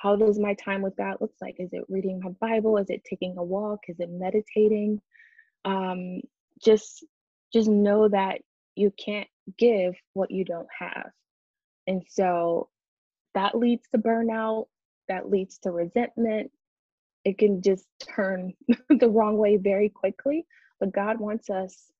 how 0.00 0.14
does 0.14 0.38
my 0.38 0.54
time 0.54 0.82
with 0.82 0.96
God 0.96 1.16
look 1.20 1.32
like? 1.40 1.56
Is 1.58 1.70
it 1.72 1.84
reading 1.88 2.20
my 2.22 2.30
Bible? 2.40 2.76
Is 2.78 2.88
it 2.88 3.02
taking 3.04 3.36
a 3.36 3.42
walk? 3.42 3.80
Is 3.88 3.98
it 3.98 4.10
meditating? 4.10 5.00
Um, 5.64 6.20
just 6.62 7.04
just 7.52 7.68
know 7.68 8.08
that 8.08 8.40
you 8.76 8.92
can't 9.04 9.28
give 9.58 9.94
what 10.12 10.30
you 10.30 10.44
don't 10.44 10.68
have. 10.78 11.10
And 11.86 12.02
so 12.08 12.68
that 13.34 13.56
leads 13.56 13.88
to 13.88 13.98
burnout, 13.98 14.66
that 15.08 15.30
leads 15.30 15.58
to 15.58 15.70
resentment. 15.70 16.52
It 17.24 17.38
can 17.38 17.62
just 17.62 17.86
turn 18.00 18.52
the 18.88 19.08
wrong 19.08 19.36
way 19.36 19.56
very 19.56 19.88
quickly. 19.88 20.46
But 20.78 20.92
God 20.92 21.18
wants 21.18 21.50
us 21.50 21.90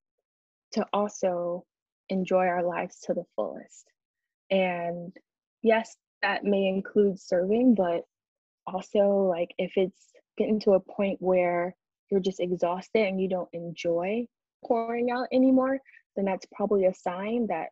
to 0.73 0.85
also 0.93 1.65
enjoy 2.07 2.45
our 2.45 2.63
lives 2.63 2.99
to 3.01 3.13
the 3.13 3.25
fullest. 3.35 3.85
And 4.49 5.15
yes, 5.61 5.95
that 6.21 6.43
may 6.43 6.67
include 6.67 7.19
serving, 7.19 7.75
but 7.75 8.03
also 8.67 9.29
like 9.29 9.53
if 9.57 9.71
it's 9.75 10.11
getting 10.37 10.59
to 10.61 10.73
a 10.73 10.79
point 10.79 11.17
where 11.21 11.75
you're 12.09 12.19
just 12.19 12.39
exhausted 12.39 13.05
and 13.05 13.21
you 13.21 13.29
don't 13.29 13.49
enjoy 13.53 14.25
pouring 14.65 15.11
out 15.11 15.27
anymore, 15.31 15.79
then 16.15 16.25
that's 16.25 16.45
probably 16.53 16.85
a 16.85 16.93
sign 16.93 17.47
that 17.47 17.69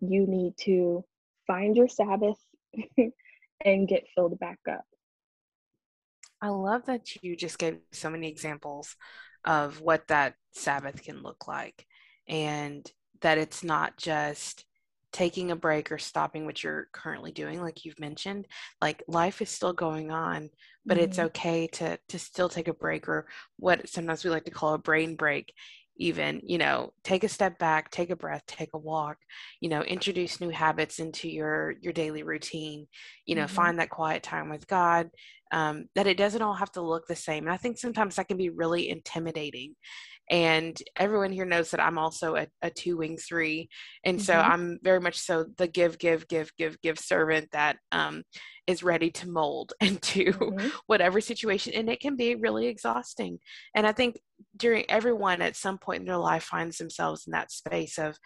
you 0.00 0.26
need 0.26 0.54
to 0.58 1.04
find 1.46 1.76
your 1.76 1.88
Sabbath 1.88 2.38
and 3.64 3.88
get 3.88 4.04
filled 4.14 4.38
back 4.38 4.58
up. 4.70 4.84
I 6.40 6.48
love 6.48 6.86
that 6.86 7.22
you 7.22 7.36
just 7.36 7.58
gave 7.58 7.78
so 7.92 8.10
many 8.10 8.28
examples 8.28 8.96
of 9.44 9.80
what 9.80 10.08
that 10.08 10.34
Sabbath 10.52 11.02
can 11.02 11.22
look 11.22 11.46
like 11.46 11.86
and 12.28 12.90
that 13.20 13.38
it's 13.38 13.64
not 13.64 13.96
just 13.96 14.64
taking 15.14 15.52
a 15.52 15.56
break 15.56 15.92
or 15.92 15.96
stopping 15.96 16.44
what 16.44 16.64
you're 16.64 16.88
currently 16.92 17.30
doing 17.30 17.62
like 17.62 17.84
you've 17.84 18.00
mentioned 18.00 18.48
like 18.82 19.00
life 19.06 19.40
is 19.40 19.48
still 19.48 19.72
going 19.72 20.10
on 20.10 20.50
but 20.84 20.96
mm-hmm. 20.96 21.04
it's 21.04 21.20
okay 21.20 21.68
to 21.68 21.96
to 22.08 22.18
still 22.18 22.48
take 22.48 22.66
a 22.66 22.74
break 22.74 23.08
or 23.08 23.24
what 23.56 23.88
sometimes 23.88 24.24
we 24.24 24.30
like 24.30 24.44
to 24.44 24.50
call 24.50 24.74
a 24.74 24.78
brain 24.78 25.14
break 25.14 25.54
even 25.98 26.40
you 26.44 26.58
know 26.58 26.92
take 27.04 27.22
a 27.22 27.28
step 27.28 27.56
back 27.60 27.92
take 27.92 28.10
a 28.10 28.16
breath 28.16 28.42
take 28.48 28.70
a 28.74 28.78
walk 28.78 29.16
you 29.60 29.68
know 29.68 29.82
introduce 29.82 30.40
new 30.40 30.50
habits 30.50 30.98
into 30.98 31.28
your 31.28 31.74
your 31.80 31.92
daily 31.92 32.24
routine 32.24 32.84
you 33.24 33.36
know 33.36 33.44
mm-hmm. 33.44 33.54
find 33.54 33.78
that 33.78 33.90
quiet 33.90 34.20
time 34.20 34.50
with 34.50 34.66
god 34.66 35.08
um, 35.52 35.84
that 35.94 36.08
it 36.08 36.16
doesn't 36.16 36.42
all 36.42 36.54
have 36.54 36.72
to 36.72 36.82
look 36.82 37.06
the 37.06 37.14
same 37.14 37.44
and 37.44 37.52
i 37.52 37.56
think 37.56 37.78
sometimes 37.78 38.16
that 38.16 38.26
can 38.26 38.36
be 38.36 38.50
really 38.50 38.90
intimidating 38.90 39.76
and 40.30 40.80
everyone 40.96 41.32
here 41.32 41.44
knows 41.44 41.70
that 41.70 41.80
i'm 41.80 41.98
also 41.98 42.36
a, 42.36 42.46
a 42.62 42.70
two 42.70 42.96
wing 42.96 43.16
three. 43.16 43.68
And 44.04 44.18
mm-hmm. 44.18 44.24
so 44.24 44.34
i'm 44.34 44.78
very 44.82 45.00
much 45.00 45.18
so 45.18 45.44
the 45.58 45.66
give 45.66 45.98
give 45.98 46.26
give 46.28 46.50
give 46.56 46.80
give 46.80 46.98
servant 46.98 47.50
that 47.52 47.76
um, 47.92 48.22
is 48.66 48.82
ready 48.82 49.10
to 49.10 49.28
mold 49.28 49.72
into 49.80 50.32
mm-hmm. 50.32 50.68
whatever 50.86 51.20
situation. 51.20 51.74
And 51.74 51.88
it 51.90 52.00
can 52.00 52.16
be 52.16 52.34
really 52.34 52.66
exhausting. 52.66 53.38
And 53.74 53.86
i 53.86 53.92
think 53.92 54.18
during 54.56 54.84
everyone 54.90 55.42
at 55.42 55.56
some 55.56 55.78
point 55.78 56.00
in 56.00 56.06
their 56.06 56.16
life 56.16 56.44
finds 56.44 56.78
themselves 56.78 57.26
in 57.26 57.32
that 57.32 57.52
space 57.52 57.98
of 57.98 58.16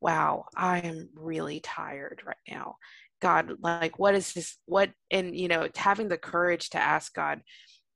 wow 0.00 0.44
i 0.56 0.80
am 0.80 1.08
really 1.14 1.60
tired 1.60 2.22
right 2.26 2.36
now. 2.48 2.76
God 3.20 3.52
like 3.62 3.98
what 4.00 4.16
is 4.16 4.32
this 4.32 4.58
what 4.66 4.90
and 5.10 5.36
you 5.36 5.46
know 5.46 5.68
having 5.76 6.08
the 6.08 6.18
courage 6.18 6.70
to 6.70 6.78
ask 6.78 7.14
god 7.14 7.40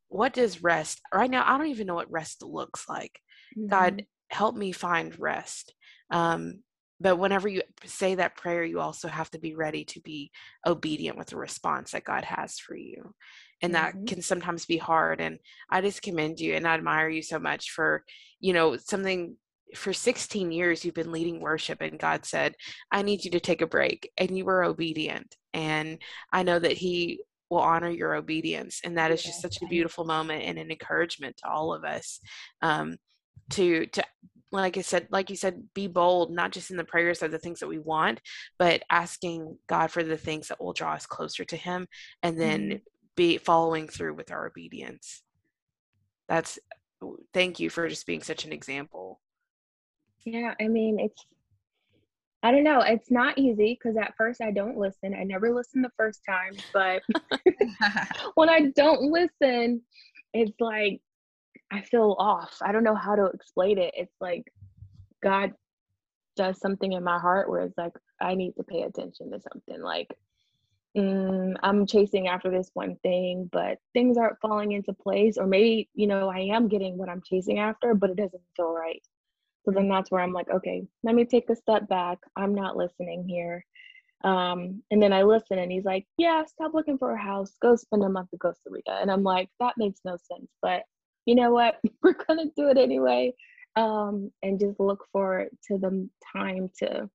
what 0.08 0.32
does 0.32 0.62
rest 0.62 1.00
right 1.12 1.28
now 1.28 1.42
i 1.44 1.58
don't 1.58 1.66
even 1.66 1.88
know 1.88 1.96
what 1.96 2.10
rest 2.12 2.44
looks 2.44 2.88
like 2.88 3.18
Mm-hmm. 3.58 3.68
God, 3.68 4.06
help 4.28 4.56
me 4.56 4.72
find 4.72 5.18
rest. 5.18 5.74
Um, 6.10 6.62
but 6.98 7.16
whenever 7.16 7.46
you 7.48 7.62
say 7.84 8.14
that 8.14 8.36
prayer, 8.36 8.64
you 8.64 8.80
also 8.80 9.08
have 9.08 9.30
to 9.32 9.38
be 9.38 9.54
ready 9.54 9.84
to 9.84 10.00
be 10.00 10.30
obedient 10.66 11.18
with 11.18 11.28
the 11.28 11.36
response 11.36 11.90
that 11.90 12.04
God 12.04 12.24
has 12.24 12.58
for 12.58 12.74
you. 12.74 13.14
And 13.60 13.74
that 13.74 13.94
mm-hmm. 13.94 14.06
can 14.06 14.22
sometimes 14.22 14.64
be 14.64 14.78
hard. 14.78 15.20
And 15.20 15.38
I 15.70 15.80
just 15.80 16.02
commend 16.02 16.40
you 16.40 16.54
and 16.54 16.66
I 16.66 16.74
admire 16.74 17.08
you 17.08 17.22
so 17.22 17.38
much 17.38 17.70
for, 17.70 18.04
you 18.40 18.52
know, 18.52 18.76
something 18.76 19.36
for 19.74 19.92
16 19.92 20.52
years 20.52 20.84
you've 20.84 20.94
been 20.94 21.12
leading 21.12 21.40
worship 21.40 21.80
and 21.80 21.98
God 21.98 22.24
said, 22.24 22.54
I 22.90 23.02
need 23.02 23.24
you 23.24 23.30
to 23.32 23.40
take 23.40 23.62
a 23.62 23.66
break. 23.66 24.10
And 24.16 24.36
you 24.36 24.44
were 24.44 24.64
obedient. 24.64 25.36
And 25.52 25.98
I 26.32 26.44
know 26.44 26.58
that 26.58 26.72
He 26.72 27.20
will 27.50 27.58
honor 27.58 27.90
your 27.90 28.14
obedience. 28.14 28.80
And 28.84 28.96
that 28.98 29.10
is 29.10 29.22
just 29.22 29.42
such 29.42 29.60
a 29.62 29.66
beautiful 29.66 30.04
moment 30.04 30.44
and 30.44 30.58
an 30.58 30.70
encouragement 30.70 31.36
to 31.38 31.48
all 31.48 31.74
of 31.74 31.84
us. 31.84 32.20
Um, 32.62 32.96
to 33.50 33.86
to 33.86 34.04
like 34.52 34.76
I 34.78 34.80
said, 34.80 35.08
like 35.10 35.28
you 35.28 35.36
said, 35.36 35.62
be 35.74 35.86
bold, 35.88 36.30
not 36.30 36.52
just 36.52 36.70
in 36.70 36.76
the 36.76 36.84
prayers 36.84 37.22
of 37.22 37.30
the 37.30 37.38
things 37.38 37.60
that 37.60 37.68
we 37.68 37.78
want, 37.78 38.20
but 38.58 38.82
asking 38.90 39.58
God 39.66 39.90
for 39.90 40.02
the 40.02 40.16
things 40.16 40.48
that 40.48 40.62
will 40.62 40.72
draw 40.72 40.92
us 40.92 41.04
closer 41.04 41.44
to 41.44 41.56
Him, 41.56 41.88
and 42.22 42.40
then 42.40 42.60
mm-hmm. 42.60 42.76
be 43.16 43.38
following 43.38 43.88
through 43.88 44.14
with 44.14 44.30
our 44.30 44.46
obedience. 44.46 45.22
That's 46.28 46.58
thank 47.34 47.60
you 47.60 47.70
for 47.70 47.88
just 47.88 48.06
being 48.06 48.22
such 48.22 48.44
an 48.44 48.52
example. 48.52 49.20
Yeah, 50.24 50.54
I 50.60 50.68
mean, 50.68 50.98
it's 50.98 51.24
I 52.42 52.52
don't 52.52 52.64
know, 52.64 52.80
it's 52.80 53.10
not 53.10 53.38
easy 53.38 53.76
because 53.80 53.96
at 53.96 54.14
first 54.16 54.40
I 54.40 54.52
don't 54.52 54.78
listen. 54.78 55.14
I 55.14 55.24
never 55.24 55.52
listen 55.52 55.82
the 55.82 55.90
first 55.96 56.20
time, 56.28 56.52
but 56.72 57.02
when 58.34 58.48
I 58.48 58.70
don't 58.76 59.02
listen, 59.10 59.82
it's 60.32 60.60
like 60.60 61.00
I 61.70 61.82
feel 61.82 62.16
off. 62.18 62.58
I 62.62 62.72
don't 62.72 62.84
know 62.84 62.94
how 62.94 63.16
to 63.16 63.26
explain 63.26 63.78
it. 63.78 63.94
It's 63.96 64.14
like 64.20 64.52
God 65.22 65.52
does 66.36 66.60
something 66.60 66.92
in 66.92 67.02
my 67.02 67.18
heart 67.18 67.48
where 67.48 67.62
it's 67.62 67.78
like 67.78 67.92
I 68.20 68.34
need 68.34 68.52
to 68.56 68.62
pay 68.62 68.82
attention 68.82 69.30
to 69.32 69.40
something. 69.40 69.82
Like 69.82 70.16
mm, 70.96 71.54
I'm 71.62 71.86
chasing 71.86 72.28
after 72.28 72.50
this 72.50 72.70
one 72.74 72.96
thing, 73.02 73.48
but 73.52 73.78
things 73.92 74.16
aren't 74.16 74.40
falling 74.40 74.72
into 74.72 74.92
place, 74.92 75.36
or 75.38 75.46
maybe 75.46 75.88
you 75.94 76.06
know 76.06 76.28
I 76.28 76.40
am 76.40 76.68
getting 76.68 76.96
what 76.96 77.08
I'm 77.08 77.22
chasing 77.24 77.58
after, 77.58 77.94
but 77.94 78.10
it 78.10 78.16
doesn't 78.16 78.42
feel 78.56 78.72
right. 78.72 79.02
So 79.64 79.72
then 79.72 79.88
that's 79.88 80.10
where 80.10 80.22
I'm 80.22 80.32
like, 80.32 80.48
okay, 80.48 80.86
let 81.02 81.14
me 81.16 81.24
take 81.24 81.50
a 81.50 81.56
step 81.56 81.88
back. 81.88 82.18
I'm 82.36 82.54
not 82.54 82.76
listening 82.76 83.26
here. 83.28 83.64
Um, 84.24 84.82
and 84.90 85.02
then 85.02 85.12
I 85.12 85.24
listen, 85.24 85.58
and 85.58 85.70
he's 85.70 85.84
like, 85.84 86.06
yeah, 86.16 86.44
stop 86.44 86.72
looking 86.72 86.98
for 86.98 87.12
a 87.12 87.20
house. 87.20 87.52
Go 87.60 87.76
spend 87.76 88.04
a 88.04 88.08
month 88.08 88.28
in 88.32 88.38
Costa 88.38 88.70
Rica. 88.70 88.92
And 89.00 89.10
I'm 89.10 89.24
like, 89.24 89.48
that 89.60 89.74
makes 89.76 90.00
no 90.04 90.16
sense, 90.32 90.48
but 90.62 90.82
you 91.26 91.34
know 91.34 91.50
what, 91.50 91.76
we're 92.02 92.14
gonna 92.14 92.46
do 92.56 92.68
it 92.68 92.78
anyway. 92.78 93.34
Um, 93.74 94.32
and 94.42 94.58
just 94.58 94.80
look 94.80 95.04
forward 95.12 95.48
to 95.68 95.76
the 95.76 96.08
time 96.32 96.70
to, 96.78 97.10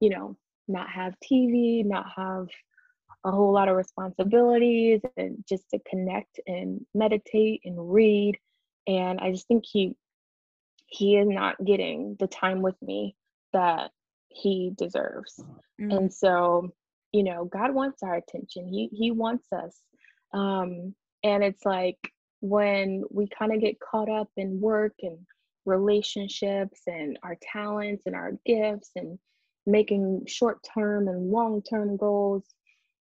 you 0.00 0.10
know, 0.10 0.36
not 0.68 0.90
have 0.90 1.14
TV, 1.20 1.82
not 1.82 2.04
have 2.14 2.48
a 3.24 3.30
whole 3.30 3.52
lot 3.54 3.70
of 3.70 3.76
responsibilities, 3.76 5.00
and 5.16 5.42
just 5.48 5.64
to 5.70 5.78
connect 5.88 6.40
and 6.46 6.84
meditate 6.94 7.62
and 7.64 7.90
read. 7.90 8.36
And 8.86 9.18
I 9.20 9.30
just 9.30 9.48
think 9.48 9.64
he 9.66 9.96
he 10.86 11.16
is 11.16 11.26
not 11.26 11.56
getting 11.64 12.16
the 12.20 12.26
time 12.26 12.60
with 12.60 12.80
me 12.82 13.16
that 13.54 13.90
he 14.28 14.72
deserves. 14.76 15.42
Mm-hmm. 15.80 15.90
And 15.90 16.12
so, 16.12 16.68
you 17.12 17.22
know, 17.22 17.46
God 17.46 17.74
wants 17.74 18.02
our 18.02 18.14
attention. 18.14 18.68
He 18.68 18.90
he 18.92 19.10
wants 19.10 19.46
us. 19.52 19.80
Um, 20.34 20.94
and 21.22 21.42
it's 21.42 21.64
like 21.64 22.12
when 22.44 23.04
we 23.10 23.26
kind 23.26 23.54
of 23.54 23.60
get 23.60 23.80
caught 23.80 24.10
up 24.10 24.28
in 24.36 24.60
work 24.60 24.92
and 25.00 25.16
relationships 25.64 26.82
and 26.86 27.18
our 27.22 27.38
talents 27.40 28.02
and 28.04 28.14
our 28.14 28.32
gifts 28.44 28.90
and 28.96 29.18
making 29.64 30.26
short 30.26 30.58
term 30.74 31.08
and 31.08 31.30
long 31.30 31.62
term 31.62 31.96
goals, 31.96 32.44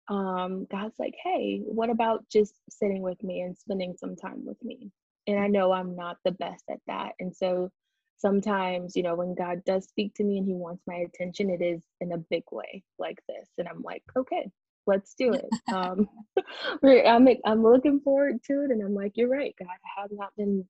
um, 0.08 0.66
God's 0.70 0.98
like, 0.98 1.14
hey, 1.24 1.62
what 1.64 1.88
about 1.88 2.28
just 2.30 2.52
sitting 2.68 3.00
with 3.00 3.22
me 3.22 3.40
and 3.40 3.56
spending 3.56 3.96
some 3.96 4.14
time 4.14 4.44
with 4.44 4.62
me? 4.62 4.90
And 5.26 5.38
I 5.38 5.46
know 5.46 5.72
I'm 5.72 5.96
not 5.96 6.18
the 6.22 6.32
best 6.32 6.64
at 6.68 6.80
that. 6.86 7.12
And 7.18 7.34
so 7.34 7.70
sometimes, 8.18 8.94
you 8.94 9.02
know, 9.02 9.14
when 9.14 9.34
God 9.34 9.64
does 9.64 9.86
speak 9.86 10.12
to 10.16 10.24
me 10.24 10.36
and 10.36 10.46
he 10.46 10.52
wants 10.52 10.82
my 10.86 10.96
attention, 10.96 11.48
it 11.48 11.62
is 11.62 11.80
in 12.02 12.12
a 12.12 12.18
big 12.18 12.42
way 12.52 12.82
like 12.98 13.20
this. 13.26 13.48
And 13.56 13.66
I'm 13.66 13.80
like, 13.80 14.02
okay, 14.14 14.50
let's 14.86 15.14
do 15.14 15.32
it. 15.32 15.48
Um, 15.72 16.08
I'm 16.84 17.28
I'm 17.44 17.62
looking 17.62 18.00
forward 18.00 18.42
to 18.44 18.64
it, 18.64 18.70
and 18.70 18.82
I'm 18.82 18.94
like, 18.94 19.12
you're 19.14 19.28
right, 19.28 19.54
God. 19.58 19.68
I 19.68 20.00
have 20.00 20.10
not 20.12 20.34
been 20.36 20.66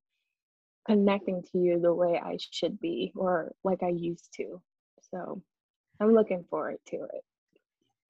connecting 0.85 1.43
to 1.51 1.57
you 1.57 1.79
the 1.79 1.93
way 1.93 2.21
I 2.23 2.37
should 2.51 2.79
be, 2.79 3.11
or 3.15 3.51
like 3.63 3.83
I 3.83 3.89
used 3.89 4.29
to. 4.37 4.61
So 5.11 5.41
I'm 5.99 6.13
looking 6.13 6.45
forward 6.49 6.77
to 6.87 6.97
it. 6.97 7.23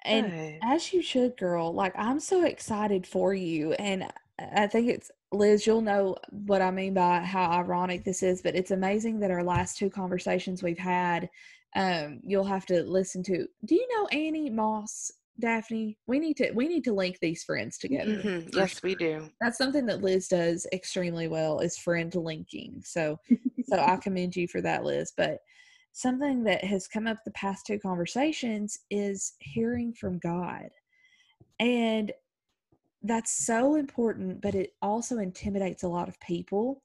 And 0.04 0.32
Good. 0.32 0.60
as 0.64 0.92
you 0.94 1.02
should, 1.02 1.38
girl. 1.38 1.74
Like 1.74 1.94
I'm 1.98 2.20
so 2.20 2.44
excited 2.46 3.08
for 3.08 3.34
you, 3.34 3.74
and 3.74 4.12
I 4.38 4.68
think 4.68 4.90
it's 4.90 5.12
Liz. 5.32 5.66
You'll 5.66 5.82
know 5.82 6.18
what 6.30 6.62
I 6.62 6.72
mean 6.72 6.94
by 6.94 7.20
how 7.20 7.52
ironic 7.52 8.04
this 8.04 8.22
is, 8.22 8.42
but 8.42 8.56
it's 8.56 8.72
amazing 8.72 9.20
that 9.22 9.32
our 9.32 9.44
last 9.44 9.78
two 9.78 9.90
conversations 9.90 10.62
we've 10.62 10.78
had 10.78 11.30
um 11.76 12.20
you'll 12.24 12.44
have 12.44 12.66
to 12.66 12.84
listen 12.84 13.24
to 13.24 13.48
do 13.66 13.76
you 13.76 13.88
know 13.96 14.06
annie 14.08 14.50
moss 14.50 15.12
Daphne, 15.40 15.98
we 16.08 16.20
need 16.20 16.38
to 16.38 16.52
we 16.52 16.68
need 16.68 16.84
to 16.84 16.94
link 16.94 17.18
these 17.20 17.44
friends 17.44 17.78
together. 17.78 18.18
Mm-hmm. 18.18 18.50
Yes, 18.54 18.74
sure. 18.74 18.80
we 18.84 18.96
do. 18.96 19.30
That's 19.40 19.58
something 19.58 19.86
that 19.88 20.02
Liz 20.02 20.28
does 20.28 20.68
extremely 20.74 21.28
well 21.28 21.60
is 21.60 21.78
friend 21.78 22.14
linking. 22.14 22.82
So 22.84 23.18
so 23.66 23.80
I 23.80 23.98
commend 24.02 24.36
you 24.36 24.48
for 24.48 24.62
that, 24.62 24.84
Liz. 24.84 25.14
But 25.16 25.40
something 25.94 26.44
that 26.44 26.64
has 26.64 26.88
come 26.88 27.08
up 27.08 27.18
the 27.24 27.32
past 27.32 27.66
two 27.66 27.80
conversations 27.80 28.80
is 28.90 29.34
hearing 29.40 29.94
from 29.94 30.20
God. 30.20 30.70
And 31.60 32.12
that's 33.04 33.46
so 33.46 33.76
important, 33.76 34.42
but 34.42 34.56
it 34.56 34.72
also 34.82 35.18
intimidates 35.18 35.84
a 35.84 35.88
lot 35.88 36.08
of 36.08 36.20
people, 36.20 36.84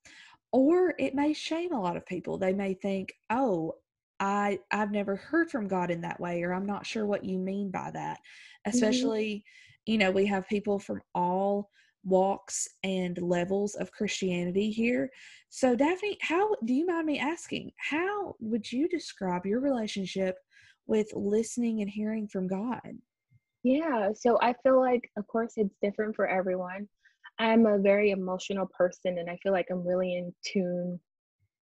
or 0.53 0.95
it 0.99 1.15
may 1.15 1.33
shame 1.33 1.73
a 1.73 1.81
lot 1.81 1.97
of 1.97 2.07
people. 2.07 2.39
They 2.39 2.53
may 2.53 2.75
think, 2.75 3.13
oh, 3.31 3.75
I 4.21 4.59
I've 4.71 4.93
never 4.93 5.17
heard 5.17 5.51
from 5.51 5.69
God 5.69 5.91
in 5.91 6.01
that 6.03 6.21
way, 6.21 6.43
or 6.43 6.53
I'm 6.53 6.67
not 6.67 6.87
sure 6.87 7.07
what 7.07 7.25
you 7.25 7.39
mean 7.39 7.71
by 7.71 7.91
that. 7.93 8.19
Mm-hmm. 8.19 8.71
Especially, 8.71 9.45
you 9.85 9.99
know, 9.99 10.11
we 10.11 10.27
have 10.27 10.49
people 10.49 10.79
from 10.79 11.03
all 11.15 11.71
walks 12.05 12.69
and 12.85 13.21
levels 13.21 13.75
of 13.75 13.91
Christianity 13.91 14.71
here. 14.71 15.11
So, 15.49 15.75
Daphne, 15.75 16.19
how 16.23 16.55
do 16.65 16.73
you 16.73 16.87
mind 16.87 17.07
me 17.07 17.19
asking, 17.19 17.73
how 17.77 18.37
would 18.41 18.71
you 18.71 18.89
describe 18.89 19.45
your 19.45 19.61
relationship 19.61 20.37
with 20.87 21.09
listening 21.15 21.83
and 21.83 21.91
hearing 21.91 22.29
from 22.29 22.47
God? 22.47 22.81
Yeah, 23.65 24.11
so 24.15 24.39
I 24.41 24.55
feel 24.63 24.81
like, 24.81 25.11
of 25.17 25.27
course, 25.27 25.55
it's 25.57 25.75
different 25.83 26.15
for 26.15 26.29
everyone. 26.29 26.89
I'm 27.39 27.67
a 27.67 27.79
very 27.79 28.13
emotional 28.13 28.67
person, 28.67 29.19
and 29.19 29.29
I 29.29 29.37
feel 29.43 29.53
like 29.53 29.67
I'm 29.71 29.85
really 29.85 30.15
in 30.15 30.33
tune 30.45 31.01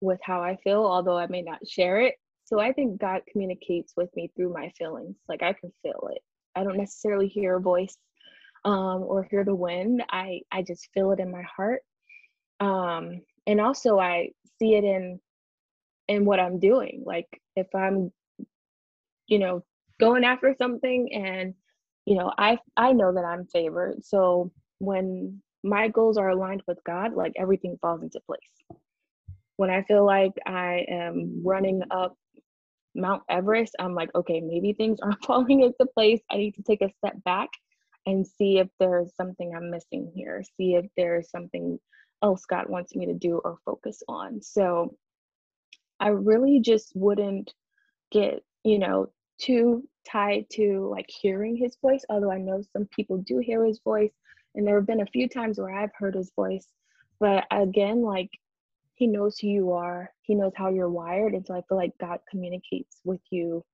with 0.01 0.19
how 0.23 0.43
I 0.43 0.57
feel, 0.65 0.85
although 0.85 1.17
I 1.17 1.29
may 1.29 1.43
not 1.43 1.67
share 1.67 2.01
it. 2.01 2.17
So 2.53 2.61
I 2.61 2.71
think 2.71 3.01
God 3.01 3.23
communicates 3.31 3.95
with 3.97 4.15
me 4.15 4.31
through 4.37 4.53
my 4.53 4.71
feelings. 4.77 5.17
Like 5.27 5.43
I 5.43 5.55
can 5.55 5.73
feel 5.83 6.11
it. 6.12 6.21
I 6.55 6.62
don't 6.62 6.77
necessarily 6.77 7.27
hear 7.27 7.57
a 7.57 7.61
voice 7.61 7.97
um, 8.67 9.05
or 9.05 9.27
hear 9.31 9.43
the 9.43 9.55
wind. 9.55 10.05
I 10.11 10.43
I 10.53 10.61
just 10.61 10.91
feel 10.93 11.12
it 11.12 11.19
in 11.19 11.31
my 11.31 11.45
heart. 11.57 11.81
Um, 12.61 13.23
and 13.47 13.59
also 13.59 13.99
I 13.99 14.33
see 14.59 14.75
it 14.75 14.85
in 14.85 15.19
in 16.09 16.27
what 16.27 16.41
I'm 16.41 16.59
doing. 16.59 17.05
Like 17.07 17.27
if 17.57 17.69
I'm, 17.75 18.12
you 19.29 19.38
know, 19.38 19.65
going 19.99 20.23
after 20.23 20.55
something 20.59 21.11
and 21.15 21.55
you 22.05 22.17
know, 22.17 22.31
I 22.37 22.59
I 22.77 22.93
know 22.93 23.15
that 23.15 23.25
I'm 23.25 23.47
favored. 23.47 24.05
So 24.05 24.53
when 24.79 25.41
my 25.62 25.88
goals 25.88 26.19
are 26.19 26.29
aligned 26.29 26.65
with 26.67 26.85
God, 26.85 27.15
like 27.15 27.33
everything 27.37 27.79
falls 27.81 28.03
into 28.03 28.21
place. 28.27 28.41
When 29.57 29.71
I 29.71 29.85
feel 29.85 30.05
like 30.05 30.33
I 30.45 30.85
am 30.91 31.41
running 31.43 31.81
up 31.91 32.15
Mount 32.94 33.22
Everest, 33.28 33.74
I'm 33.78 33.94
like, 33.94 34.11
okay, 34.14 34.40
maybe 34.40 34.72
things 34.72 34.98
aren't 35.00 35.24
falling 35.24 35.62
into 35.62 35.87
place. 35.94 36.20
I 36.31 36.37
need 36.37 36.55
to 36.57 36.62
take 36.62 36.83
a 36.83 36.92
step 36.98 37.22
back 37.24 37.48
and 38.07 38.26
see 38.26 38.59
if 38.59 38.68
there's 38.81 39.14
something 39.14 39.55
I'm 39.55 39.70
missing 39.70 40.11
here, 40.14 40.42
see 40.57 40.74
if 40.74 40.87
there's 40.96 41.31
something 41.31 41.78
else 42.22 42.44
God 42.46 42.68
wants 42.68 42.94
me 42.94 43.07
to 43.07 43.14
do 43.14 43.40
or 43.44 43.59
focus 43.64 44.02
on. 44.09 44.42
So 44.42 44.96
I 46.00 46.09
really 46.09 46.61
just 46.61 46.92
wouldn't 46.94 47.52
get, 48.11 48.42
you 48.64 48.78
know, 48.78 49.09
too 49.38 49.88
tied 50.09 50.46
to 50.50 50.88
like 50.90 51.09
hearing 51.09 51.57
his 51.57 51.76
voice, 51.81 52.05
although 52.09 52.33
I 52.33 52.38
know 52.38 52.62
some 52.72 52.87
people 52.94 53.18
do 53.18 53.38
hear 53.38 53.64
his 53.64 53.81
voice. 53.85 54.12
And 54.55 54.66
there 54.66 54.76
have 54.76 54.87
been 54.87 55.00
a 55.00 55.07
few 55.07 55.28
times 55.28 55.59
where 55.59 55.72
I've 55.72 55.94
heard 55.96 56.14
his 56.14 56.33
voice. 56.35 56.66
But 57.20 57.44
again, 57.50 58.02
like 58.02 58.31
he 58.94 59.07
knows 59.07 59.38
who 59.38 59.48
you 59.48 59.72
are, 59.72 60.11
he 60.22 60.35
knows 60.35 60.52
how 60.55 60.68
you're 60.70 60.90
wired. 60.90 61.35
And 61.35 61.46
so 61.46 61.55
I 61.55 61.62
feel 61.68 61.78
like 61.78 61.92
God 62.00 62.20
communicates 62.31 63.00
with 63.05 63.20
you 63.31 63.64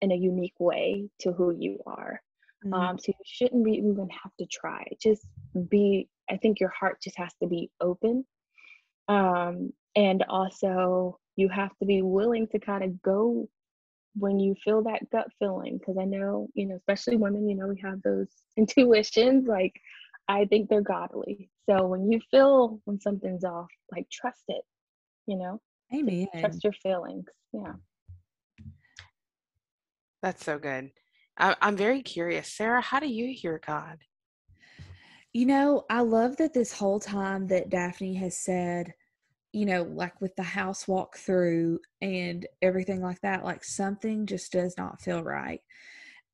in 0.00 0.12
a 0.12 0.16
unique 0.16 0.58
way 0.58 1.08
to 1.20 1.32
who 1.32 1.50
you 1.58 1.80
are. 1.86 2.20
Mhm. 2.64 2.74
Um, 2.74 2.98
so 2.98 3.08
you 3.08 3.24
shouldn't 3.24 3.64
be 3.64 3.72
even 3.72 4.08
have 4.10 4.32
to 4.38 4.46
try. 4.46 4.86
Just 5.00 5.26
be, 5.68 6.08
I 6.30 6.36
think 6.36 6.60
your 6.60 6.70
heart 6.70 7.00
just 7.02 7.18
has 7.18 7.32
to 7.42 7.46
be 7.48 7.70
open. 7.80 8.24
Um, 9.08 9.72
and 9.96 10.24
also 10.28 11.18
you 11.36 11.48
have 11.48 11.76
to 11.78 11.86
be 11.86 12.02
willing 12.02 12.46
to 12.48 12.58
kind 12.58 12.84
of 12.84 13.02
go 13.02 13.48
when 14.16 14.38
you 14.38 14.54
feel 14.64 14.82
that 14.82 15.10
gut 15.10 15.28
feeling. 15.38 15.80
Cause 15.84 15.96
I 16.00 16.04
know, 16.04 16.48
you 16.54 16.66
know, 16.66 16.76
especially 16.76 17.16
women, 17.16 17.48
you 17.48 17.56
know, 17.56 17.68
we 17.68 17.80
have 17.82 18.00
those 18.02 18.28
intuitions, 18.56 19.46
like 19.46 19.74
I 20.28 20.46
think 20.46 20.68
they're 20.68 20.80
godly. 20.80 21.50
So 21.68 21.86
when 21.86 22.10
you 22.10 22.20
feel 22.30 22.80
when 22.84 23.00
something's 23.00 23.44
off, 23.44 23.70
like 23.90 24.08
trust 24.10 24.44
it, 24.48 24.62
you 25.26 25.36
know, 25.36 25.60
just 25.92 26.00
Amen. 26.00 26.28
trust 26.40 26.64
your 26.64 26.72
feelings. 26.74 27.26
Yeah. 27.52 27.74
That's 30.22 30.44
so 30.44 30.58
good. 30.58 30.90
I, 31.38 31.56
I'm 31.60 31.76
very 31.76 32.02
curious. 32.02 32.52
Sarah, 32.52 32.80
how 32.80 33.00
do 33.00 33.06
you 33.06 33.34
hear 33.34 33.60
God? 33.66 33.98
You 35.32 35.46
know, 35.46 35.84
I 35.90 36.00
love 36.00 36.36
that 36.36 36.54
this 36.54 36.72
whole 36.72 37.00
time 37.00 37.48
that 37.48 37.68
Daphne 37.68 38.14
has 38.14 38.38
said, 38.38 38.94
you 39.52 39.66
know, 39.66 39.82
like 39.82 40.20
with 40.20 40.34
the 40.36 40.42
house 40.42 40.86
walk 40.86 41.16
through 41.16 41.80
and 42.00 42.46
everything 42.62 43.00
like 43.00 43.20
that, 43.22 43.44
like 43.44 43.64
something 43.64 44.26
just 44.26 44.52
does 44.52 44.74
not 44.78 45.00
feel 45.00 45.22
right. 45.22 45.60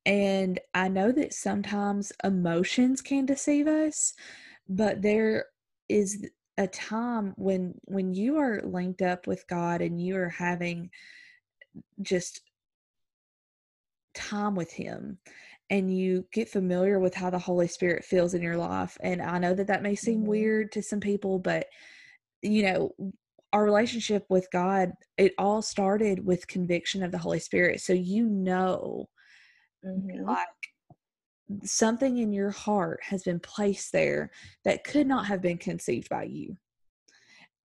And 0.07 0.61
I 0.75 0.89
know 0.89 1.13
that 1.13 1.35
sometimes 1.35 2.13
emotions 2.25 3.01
can 3.01 3.27
deceive 3.27 3.67
us, 3.67 4.15
but 4.71 5.03
there 5.03 5.47
is 5.89 6.25
a 6.57 6.67
time 6.69 7.35
when 7.37 7.75
when 7.85 8.15
you 8.15 8.39
are 8.39 8.63
linked 8.63 9.03
up 9.03 9.27
with 9.27 9.47
God 9.49 9.83
and 9.83 10.01
you 10.01 10.17
are 10.17 10.29
having 10.29 10.91
just 12.01 12.41
time 14.15 14.55
with 14.55 14.73
him 14.73 15.19
and 15.71 15.97
you 15.97 16.25
get 16.33 16.49
familiar 16.49 16.99
with 16.99 17.15
how 17.15 17.31
the 17.31 17.39
holy 17.39 17.69
spirit 17.69 18.05
feels 18.05 18.35
in 18.35 18.43
your 18.43 18.57
life 18.57 18.99
and 19.03 19.23
i 19.23 19.39
know 19.39 19.55
that 19.55 19.69
that 19.69 19.83
may 19.85 19.95
seem 19.95 20.23
Mhm. 20.23 20.27
weird 20.27 20.73
to 20.73 20.83
some 20.83 20.99
people 20.99 21.39
but 21.39 21.69
you 22.43 22.65
know 22.65 22.95
our 23.53 23.65
relationship 23.65 24.27
with 24.29 24.49
god 24.53 24.93
it 25.17 25.33
all 25.39 25.63
started 25.63 26.27
with 26.27 26.47
conviction 26.49 27.05
of 27.05 27.13
the 27.13 27.19
holy 27.19 27.39
spirit 27.39 27.81
so 27.81 27.93
you 27.93 28.27
know 28.27 29.09
Mhm. 29.85 30.27
like 30.27 30.70
something 31.65 32.19
in 32.19 32.33
your 32.33 32.51
heart 32.51 33.01
has 33.03 33.23
been 33.23 33.41
placed 33.41 33.93
there 33.93 34.31
that 34.65 34.85
could 34.85 35.07
not 35.07 35.27
have 35.27 35.43
been 35.43 35.59
conceived 35.59 36.09
by 36.09 36.23
you 36.25 36.57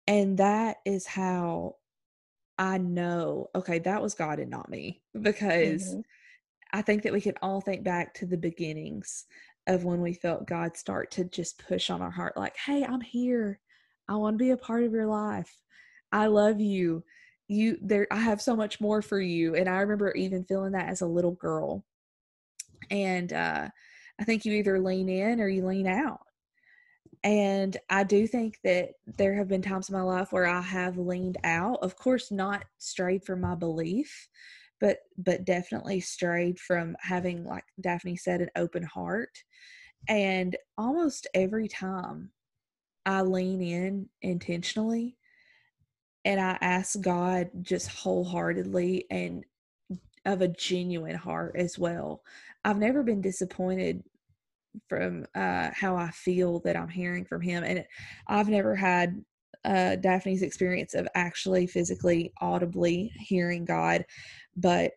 and 0.08 0.38
that 0.38 0.78
is 0.86 1.06
how 1.06 1.76
i 2.58 2.78
know 2.78 3.50
okay 3.56 3.80
that 3.80 4.02
was 4.02 4.13
god 4.13 4.39
and 4.39 4.50
not 4.50 4.69
me 4.69 5.02
because 5.22 5.96
Mhm. 5.96 6.04
I 6.74 6.82
think 6.82 7.04
that 7.04 7.13
we 7.13 7.22
can 7.22 7.36
all 7.41 7.62
think 7.62 7.84
back 7.84 8.15
to 8.15 8.26
the 8.26 8.36
beginnings 8.38 9.26
of 9.67 9.86
when 9.86 10.02
we 10.02 10.13
felt 10.13 10.48
God 10.48 10.76
start 10.76 11.12
to 11.12 11.24
just 11.24 11.63
push 11.65 11.91
on 11.91 12.02
our 12.02 12.10
heart, 12.10 12.36
like, 12.36 12.58
hey, 12.58 12.84
I'm 12.84 13.00
here. 13.00 13.60
I 14.10 14.15
want 14.15 14.34
to 14.39 14.43
be 14.43 14.50
a 14.50 14.58
part 14.58 14.84
of 14.84 14.91
your 14.91 15.06
life. 15.06 15.56
I 16.12 16.26
love 16.26 16.60
you. 16.60 17.04
You 17.48 17.78
there 17.82 18.08
I 18.10 18.17
have 18.19 18.41
so 18.41 18.56
much 18.56 18.82
more 18.82 19.04
for 19.04 19.22
you. 19.22 19.56
And 19.56 19.69
I 19.69 19.78
remember 19.82 20.12
even 20.13 20.46
feeling 20.46 20.72
that 20.72 20.89
as 20.89 21.02
a 21.02 21.08
little 21.08 21.34
girl. 21.34 21.86
And 22.89 23.34
uh 23.34 23.69
I 24.19 24.24
think 24.24 24.46
you 24.46 24.54
either 24.54 24.80
lean 24.80 25.10
in 25.10 25.41
or 25.41 25.48
you 25.48 25.65
lean 25.65 25.88
out. 25.88 26.22
And 27.24 27.76
I 27.89 28.04
do 28.04 28.28
think 28.28 28.60
that 28.63 28.89
there 29.17 29.34
have 29.36 29.48
been 29.48 29.62
times 29.62 29.89
in 29.89 29.96
my 29.96 30.02
life 30.02 30.32
where 30.32 30.46
I 30.46 30.62
have 30.62 30.98
leaned 30.98 31.38
out, 31.43 31.80
of 31.82 31.96
course 31.96 32.32
not 32.32 32.65
strayed 32.80 33.24
from 33.24 33.41
my 33.41 33.56
belief, 33.56 34.28
but 34.80 35.00
but 35.17 35.46
definitely 35.46 36.00
strayed 36.02 36.60
from 36.60 36.96
having 37.00 37.46
like 37.46 37.63
Daphne 37.80 38.17
said 38.17 38.41
an 38.41 38.50
open 38.56 38.84
heart. 38.84 39.43
And 40.10 40.58
almost 40.78 41.28
every 41.34 41.67
time 41.69 42.32
I 43.06 43.22
lean 43.22 43.62
in 43.62 44.10
intentionally 44.22 45.17
and 46.26 46.39
I 46.39 46.58
ask 46.62 47.00
God 47.02 47.50
just 47.62 47.88
wholeheartedly 47.89 49.06
and 49.10 49.46
of 50.25 50.41
a 50.41 50.47
genuine 50.47 51.15
heart 51.15 51.55
as 51.57 51.77
well. 51.77 52.23
I've 52.63 52.77
never 52.77 53.03
been 53.03 53.21
disappointed 53.21 54.03
from 54.88 55.25
uh, 55.36 55.69
how 55.73 55.95
I 55.95 56.09
feel 56.12 56.59
that 56.62 56.75
I'm 56.75 56.88
hearing 56.89 57.25
from 57.25 57.41
him. 57.41 57.63
And 57.63 57.86
I've 58.27 58.49
never 58.49 58.75
had 58.75 59.23
uh, 59.65 59.95
Daphne's 59.97 60.41
experience 60.41 60.93
of 60.93 61.07
actually 61.15 61.67
physically 61.67 62.33
audibly 62.41 63.12
hearing 63.19 63.65
God, 63.65 64.05
but 64.56 64.91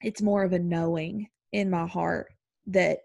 it's 0.00 0.22
more 0.22 0.44
of 0.44 0.52
a 0.52 0.58
knowing 0.58 1.28
in 1.52 1.70
my 1.70 1.86
heart 1.86 2.28
that 2.66 2.98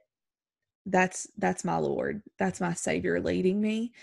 that's 0.85 1.27
that's 1.38 1.63
my 1.63 1.77
Lord, 1.77 2.21
that's 2.38 2.59
my 2.59 2.73
Savior 2.73 3.21
leading 3.21 3.61
me. 3.61 3.93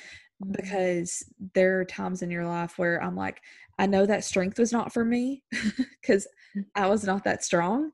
Mhm. 0.43 0.57
Because 0.57 1.25
there 1.55 1.81
are 1.81 1.85
times 1.85 2.23
in 2.23 2.31
your 2.31 2.47
life 2.47 2.79
where 2.79 3.03
I'm 3.03 3.17
like, 3.17 3.43
I 3.79 3.87
know 3.87 4.07
that 4.07 4.25
strength 4.25 4.59
was 4.59 4.73
not 4.73 4.93
for 4.93 5.05
me 5.05 5.43
because 6.01 6.27
I 6.75 6.87
was 6.87 7.05
not 7.05 7.25
that 7.25 7.45
strong. 7.45 7.93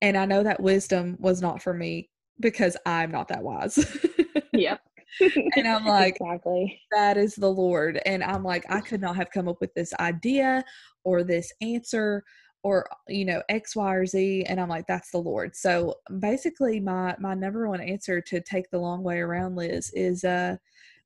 And 0.00 0.16
I 0.16 0.24
know 0.24 0.42
that 0.42 0.60
wisdom 0.60 1.16
was 1.20 1.40
not 1.40 1.62
for 1.62 1.72
me 1.74 2.10
because 2.40 2.76
I'm 2.86 3.10
not 3.12 3.28
that 3.28 3.42
wise. 3.42 3.78
Yep. 4.52 4.80
and 5.56 5.68
I'm 5.68 5.84
like, 5.86 6.16
exactly. 6.20 6.80
that 6.92 7.16
is 7.16 7.34
the 7.34 7.50
Lord. 7.50 8.00
And 8.06 8.22
I'm 8.24 8.42
like, 8.44 8.64
I 8.70 8.80
could 8.80 9.00
not 9.00 9.16
have 9.16 9.30
come 9.30 9.48
up 9.48 9.60
with 9.60 9.74
this 9.74 9.92
idea 10.00 10.64
or 11.04 11.22
this 11.24 11.52
answer 11.60 12.24
or 12.64 12.88
you 13.08 13.24
know 13.24 13.42
X, 13.48 13.74
Y, 13.74 13.94
or 13.94 14.06
Z. 14.06 14.44
And 14.48 14.60
I'm 14.60 14.68
like, 14.68 14.86
that's 14.86 15.10
the 15.10 15.18
Lord. 15.18 15.56
So 15.56 15.96
basically 16.20 16.80
my 16.80 17.16
my 17.18 17.34
number 17.34 17.68
one 17.68 17.80
answer 17.80 18.20
to 18.22 18.40
take 18.40 18.70
the 18.70 18.78
long 18.78 19.02
way 19.02 19.18
around, 19.18 19.56
Liz, 19.56 19.90
is 19.94 20.24
uh 20.24 20.56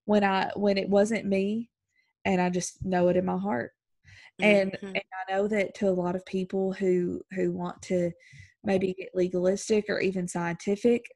when 0.06 0.24
I 0.24 0.50
when 0.56 0.78
it 0.78 0.88
wasn't 0.88 1.26
me 1.26 1.70
and 2.24 2.40
I 2.40 2.48
just 2.50 2.84
know 2.84 3.08
it 3.08 3.16
in 3.16 3.24
my 3.26 3.36
heart. 3.38 3.72
and 4.40 4.72
Mhm. 4.72 4.82
and 4.82 5.02
I 5.28 5.32
know 5.32 5.48
that 5.48 5.74
to 5.76 5.88
a 5.88 5.90
lot 5.90 6.14
of 6.16 6.24
people 6.26 6.72
who 6.72 7.20
who 7.32 7.52
want 7.52 7.80
to 7.82 8.10
maybe 8.64 8.94
get 8.94 9.14
legalistic 9.14 9.86
or 9.88 9.98
even 10.00 10.26
scientific, 10.28 11.06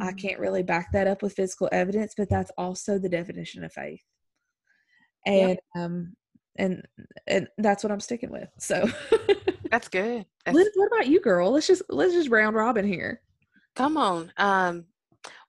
I 0.00 0.10
Mhm. 0.12 0.18
can't 0.18 0.40
really 0.40 0.62
back 0.62 0.90
that 0.92 1.06
up 1.06 1.22
with 1.22 1.34
physical 1.34 1.68
evidence, 1.72 2.14
but 2.16 2.28
that's 2.30 2.50
also 2.58 2.98
the 2.98 3.08
definition 3.08 3.62
of 3.64 3.72
faith. 3.72 4.02
Yep. 5.26 5.58
And 5.76 5.82
um 5.82 6.16
and 6.56 6.82
and 7.26 7.48
that's 7.58 7.82
what 7.84 7.92
I'm 7.92 8.00
sticking 8.00 8.30
with. 8.30 8.48
So 8.58 8.86
That's 9.70 9.88
good. 9.88 10.24
That's, 10.44 10.56
what 10.74 10.86
about 10.86 11.08
you, 11.08 11.20
girl? 11.20 11.50
Let's 11.50 11.66
just 11.66 11.82
let's 11.88 12.12
just 12.12 12.28
round 12.28 12.54
robin 12.56 12.86
here. 12.86 13.20
come 13.74 13.96
on. 13.96 14.32
Um, 14.36 14.84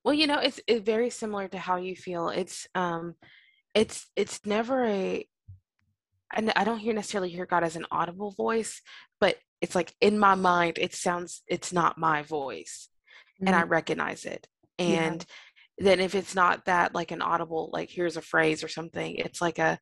well, 0.04 0.14
you 0.14 0.28
know, 0.28 0.40
it's 0.40 0.60
it's 0.68 0.86
very 0.86 1.10
similar 1.10 1.48
to 1.48 1.58
how 1.58 1.78
you 1.78 1.96
feel. 1.96 2.30
It's 2.30 2.68
um, 2.76 3.16
it's 3.74 4.08
it's 4.16 4.46
never 4.46 4.86
a. 4.86 5.28
And 6.36 6.52
I 6.56 6.64
don't 6.64 6.80
hear 6.80 6.94
necessarily 6.94 7.30
hear 7.30 7.46
God 7.46 7.64
as 7.64 7.76
an 7.76 7.86
audible 7.92 8.32
voice, 8.32 8.82
but 9.22 9.38
it's 9.62 9.76
like 9.76 9.94
in 10.02 10.20
my 10.20 10.36
mind, 10.36 10.78
it 10.80 10.94
sounds 10.94 11.44
it's 11.48 11.72
not 11.72 11.98
my 11.98 12.24
voice, 12.24 12.90
and 13.46 13.56
I 13.56 13.64
recognize 13.64 14.26
it. 14.26 14.48
Mm-hmm. 14.80 14.92
Yeah. 14.92 15.08
And 15.08 15.26
then 15.78 16.00
if 16.00 16.16
it's 16.16 16.36
not 16.36 16.66
that 16.66 16.96
like 16.96 17.12
an 17.12 17.22
audible, 17.22 17.70
like 17.74 17.90
here's 17.90 18.18
a 18.18 18.22
phrase 18.22 18.64
or 18.64 18.68
something, 18.68 19.16
it's 19.16 19.42
like 19.42 19.60
a 19.60 19.80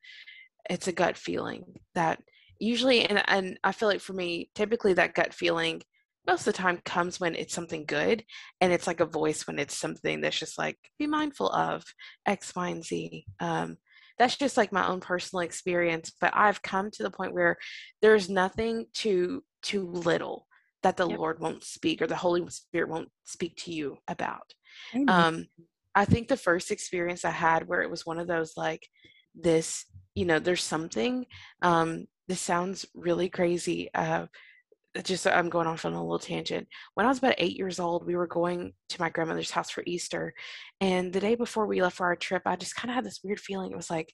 it's 0.68 0.88
a 0.88 0.92
gut 0.92 1.16
feeling 1.16 1.64
that 1.94 2.20
usually 2.58 3.04
and 3.04 3.22
and 3.28 3.58
I 3.64 3.72
feel 3.72 3.88
like 3.88 4.00
for 4.00 4.12
me, 4.12 4.50
typically 4.54 4.94
that 4.94 5.14
gut 5.14 5.34
feeling 5.34 5.82
most 6.26 6.40
of 6.46 6.54
the 6.54 6.58
time 6.62 6.80
comes 6.84 7.20
when 7.20 7.34
it's 7.34 7.54
something 7.54 7.84
good 7.84 8.24
and 8.60 8.72
it's 8.72 8.86
like 8.86 9.00
a 9.00 9.06
voice 9.06 9.46
when 9.46 9.58
it's 9.58 9.76
something 9.76 10.20
that's 10.20 10.38
just 10.38 10.58
like 10.58 10.78
be 10.98 11.06
mindful 11.06 11.50
of 11.50 11.84
X, 12.26 12.54
Y, 12.54 12.68
and 12.68 12.84
Z. 12.84 13.26
Um, 13.40 13.76
that's 14.18 14.36
just 14.36 14.56
like 14.56 14.72
my 14.72 14.86
own 14.86 15.00
personal 15.00 15.40
experience. 15.40 16.12
But 16.20 16.32
I've 16.34 16.62
come 16.62 16.90
to 16.92 17.02
the 17.02 17.10
point 17.10 17.34
where 17.34 17.56
there's 18.00 18.30
nothing 18.30 18.86
too 18.94 19.42
too 19.62 19.90
little 19.90 20.46
that 20.82 20.96
the 20.96 21.08
Yep. 21.08 21.18
Lord 21.18 21.40
won't 21.40 21.64
speak 21.64 22.02
or 22.02 22.06
the 22.06 22.16
Holy 22.16 22.46
Spirit 22.50 22.90
won't 22.90 23.08
speak 23.24 23.56
to 23.64 23.72
you 23.72 23.98
about. 24.06 24.52
Amen. 24.94 25.08
Um, 25.08 25.46
I 25.94 26.04
think 26.04 26.28
the 26.28 26.36
first 26.36 26.70
experience 26.70 27.24
I 27.24 27.30
had 27.30 27.66
where 27.66 27.82
it 27.82 27.90
was 27.90 28.04
one 28.04 28.18
of 28.18 28.26
those 28.26 28.52
like 28.56 28.86
this, 29.34 29.84
you 30.14 30.26
know, 30.26 30.38
there's 30.38 30.62
something. 30.62 31.26
Um, 31.62 32.06
this 32.28 32.40
sounds 32.40 32.86
really 32.94 33.28
crazy. 33.28 33.90
Uh, 33.94 34.26
just 35.02 35.26
I'm 35.26 35.48
going 35.48 35.66
off 35.66 35.84
on 35.84 35.94
a 35.94 36.02
little 36.02 36.18
tangent. 36.18 36.68
When 36.94 37.06
I 37.06 37.08
was 37.08 37.18
about 37.18 37.34
eight 37.38 37.56
years 37.56 37.80
old, 37.80 38.06
we 38.06 38.16
were 38.16 38.26
going 38.26 38.72
to 38.90 39.00
my 39.00 39.10
grandmother's 39.10 39.50
house 39.50 39.70
for 39.70 39.82
Easter, 39.86 40.34
and 40.80 41.12
the 41.12 41.20
day 41.20 41.34
before 41.34 41.66
we 41.66 41.82
left 41.82 41.96
for 41.96 42.06
our 42.06 42.16
trip, 42.16 42.42
I 42.46 42.56
just 42.56 42.76
kind 42.76 42.90
of 42.90 42.94
had 42.94 43.04
this 43.04 43.20
weird 43.24 43.40
feeling. 43.40 43.72
It 43.72 43.76
was 43.76 43.90
like, 43.90 44.12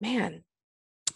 man, 0.00 0.44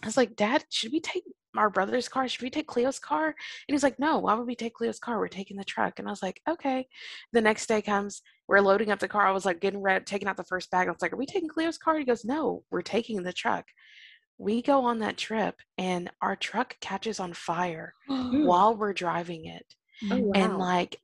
I 0.01 0.05
was 0.05 0.17
like, 0.17 0.35
Dad, 0.35 0.65
should 0.69 0.91
we 0.91 0.99
take 0.99 1.23
our 1.55 1.69
brother's 1.69 2.09
car? 2.09 2.27
Should 2.27 2.41
we 2.41 2.49
take 2.49 2.67
Cleo's 2.67 2.99
car? 2.99 3.27
And 3.27 3.35
he's 3.67 3.83
like, 3.83 3.99
No, 3.99 4.19
why 4.19 4.33
would 4.33 4.47
we 4.47 4.55
take 4.55 4.73
Cleo's 4.73 4.99
car? 4.99 5.19
We're 5.19 5.27
taking 5.27 5.57
the 5.57 5.63
truck. 5.63 5.99
And 5.99 6.07
I 6.07 6.11
was 6.11 6.23
like, 6.23 6.41
Okay. 6.49 6.87
The 7.31 7.41
next 7.41 7.67
day 7.67 7.81
comes, 7.81 8.21
we're 8.47 8.59
loading 8.59 8.91
up 8.91 8.99
the 8.99 9.07
car. 9.07 9.27
I 9.27 9.31
was 9.31 9.45
like 9.45 9.61
getting 9.61 9.81
ready, 9.81 10.03
taking 10.03 10.27
out 10.27 10.37
the 10.37 10.43
first 10.43 10.71
bag. 10.71 10.87
I 10.87 10.91
was 10.91 11.01
like, 11.01 11.13
Are 11.13 11.17
we 11.17 11.25
taking 11.25 11.49
Cleo's 11.49 11.77
car? 11.77 11.97
He 11.97 12.05
goes, 12.05 12.25
No, 12.25 12.63
we're 12.71 12.81
taking 12.81 13.23
the 13.23 13.33
truck. 13.33 13.65
We 14.37 14.61
go 14.61 14.85
on 14.85 14.99
that 14.99 15.17
trip 15.17 15.55
and 15.77 16.09
our 16.21 16.35
truck 16.35 16.77
catches 16.81 17.19
on 17.19 17.33
fire 17.33 17.93
while 18.07 18.75
we're 18.75 18.93
driving 18.93 19.45
it. 19.45 19.65
Oh, 20.11 20.17
wow. 20.17 20.31
And 20.35 20.57
like 20.57 20.97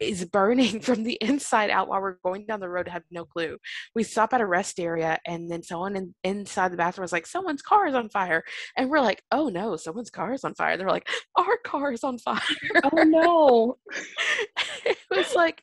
is 0.00 0.24
burning 0.24 0.80
from 0.80 1.04
the 1.04 1.18
inside 1.20 1.70
out 1.70 1.88
while 1.88 2.00
we're 2.00 2.16
going 2.24 2.46
down 2.46 2.60
the 2.60 2.68
road. 2.68 2.88
Have 2.88 3.02
no 3.10 3.24
clue. 3.24 3.58
We 3.94 4.02
stop 4.02 4.32
at 4.32 4.40
a 4.40 4.46
rest 4.46 4.80
area, 4.80 5.18
and 5.26 5.50
then 5.50 5.62
someone 5.62 5.96
in, 5.96 6.14
inside 6.24 6.72
the 6.72 6.76
bathroom 6.76 7.04
was 7.04 7.12
like, 7.12 7.26
"Someone's 7.26 7.62
car 7.62 7.86
is 7.86 7.94
on 7.94 8.08
fire," 8.08 8.42
and 8.76 8.90
we're 8.90 9.00
like, 9.00 9.22
"Oh 9.30 9.48
no, 9.48 9.76
someone's 9.76 10.10
car 10.10 10.32
is 10.32 10.44
on 10.44 10.54
fire." 10.54 10.76
They're 10.76 10.88
like, 10.88 11.08
"Our 11.36 11.58
car 11.64 11.92
is 11.92 12.04
on 12.04 12.18
fire." 12.18 12.40
oh 12.84 13.02
no. 13.02 13.76
it 14.84 14.98
was 15.10 15.34
like 15.34 15.62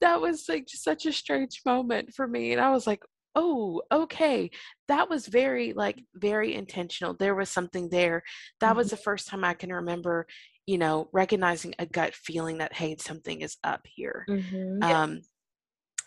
that 0.00 0.20
was 0.20 0.46
like 0.48 0.66
just 0.66 0.84
such 0.84 1.06
a 1.06 1.12
strange 1.12 1.60
moment 1.64 2.12
for 2.14 2.26
me, 2.26 2.52
and 2.52 2.60
I 2.60 2.70
was 2.70 2.86
like. 2.86 3.02
Oh, 3.34 3.82
okay. 3.90 4.50
That 4.88 5.08
was 5.08 5.26
very, 5.26 5.72
like, 5.72 6.02
very 6.14 6.54
intentional. 6.54 7.14
There 7.14 7.34
was 7.34 7.48
something 7.48 7.88
there. 7.88 8.22
That 8.60 8.76
was 8.76 8.90
the 8.90 8.96
first 8.96 9.26
time 9.28 9.42
I 9.44 9.54
can 9.54 9.72
remember, 9.72 10.26
you 10.66 10.76
know, 10.78 11.08
recognizing 11.12 11.74
a 11.78 11.86
gut 11.86 12.14
feeling 12.14 12.58
that, 12.58 12.74
hey, 12.74 12.96
something 12.98 13.40
is 13.40 13.56
up 13.64 13.80
here 13.86 14.26
Mhm. 14.28 14.82
um 14.84 15.20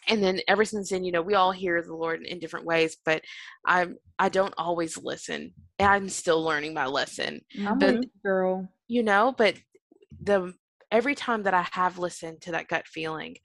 and 0.08 0.24
then 0.24 0.40
ever 0.48 0.64
since 0.64 0.90
then 0.92 1.04
you 1.04 1.12
know 1.12 1.22
we 1.24 1.34
all 1.34 1.52
hear 1.52 1.82
the 1.82 1.96
lord 1.96 2.22
in 2.24 2.38
different 2.38 2.64
ways 2.66 2.96
but 3.06 3.24
i'm 3.66 3.98
i 4.20 4.30
don't 4.30 4.54
always 4.56 4.98
listen 5.00 5.52
i'm 5.80 6.08
still 6.10 6.44
learning 6.44 6.76
my 6.76 6.86
lesson 6.86 7.42
I'm 7.66 7.80
but- 7.80 8.06
girl. 8.24 8.70
you 8.88 9.02
know 9.02 9.34
but 9.36 9.56
the 10.22 10.54
every 10.92 11.16
time 11.16 11.42
that 11.44 11.56
i 11.56 11.66
have 11.72 11.98
listened 11.98 12.42
to 12.42 12.52
that 12.52 12.68
gut 12.68 12.86
feeling 12.88 13.36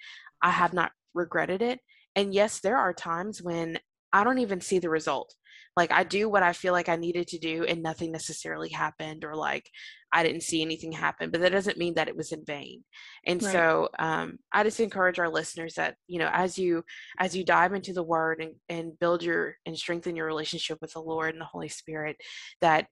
i 0.43 0.51
have 0.51 0.75
not 0.75 0.93
regretted 1.15 1.63
it 1.63 1.81
and 2.17 2.35
yes 2.35 2.61
there 2.61 2.77
are 2.77 2.93
times 2.93 3.43
when 3.43 3.79
i 4.13 4.25
don't 4.25 4.39
even 4.39 4.61
see 4.61 4.79
the 4.79 4.89
result 4.91 5.35
like 5.77 5.93
i 5.93 6.03
do 6.03 6.29
what 6.29 6.43
i 6.43 6.53
feel 6.53 6.73
like 6.73 6.89
i 6.89 6.97
needed 6.97 7.27
to 7.29 7.39
do 7.39 7.65
and 7.65 7.83
nothing 7.83 8.11
necessarily 8.13 8.69
happened 8.69 9.25
or 9.25 9.35
like 9.37 9.69
i 10.13 10.23
didn't 10.23 10.43
see 10.43 10.63
anything 10.63 10.91
happen 10.93 11.31
but 11.31 11.41
that 11.41 11.53
doesn't 11.53 11.79
mean 11.79 11.95
that 11.95 12.09
it 12.09 12.17
was 12.17 12.33
in 12.33 12.45
vain 12.45 12.83
and 13.27 13.43
Right. 13.43 13.53
so 13.53 13.89
um, 13.99 14.39
i 14.53 14.63
just 14.63 14.81
encourage 14.81 15.19
our 15.19 15.29
listeners 15.31 15.75
that 15.75 15.95
you 16.09 16.19
know 16.19 16.31
as 16.33 16.59
you 16.59 16.83
as 17.19 17.37
you 17.37 17.45
dive 17.45 17.73
into 17.73 17.93
the 17.93 18.03
word 18.03 18.41
and, 18.41 18.55
and 18.69 18.99
build 18.99 19.23
your 19.23 19.57
and 19.67 19.77
strengthen 19.79 20.17
your 20.17 20.27
relationship 20.27 20.79
with 20.81 20.93
the 20.93 21.01
lord 21.01 21.35
and 21.35 21.41
the 21.41 21.47
holy 21.47 21.69
spirit 21.69 22.17
that 22.61 22.87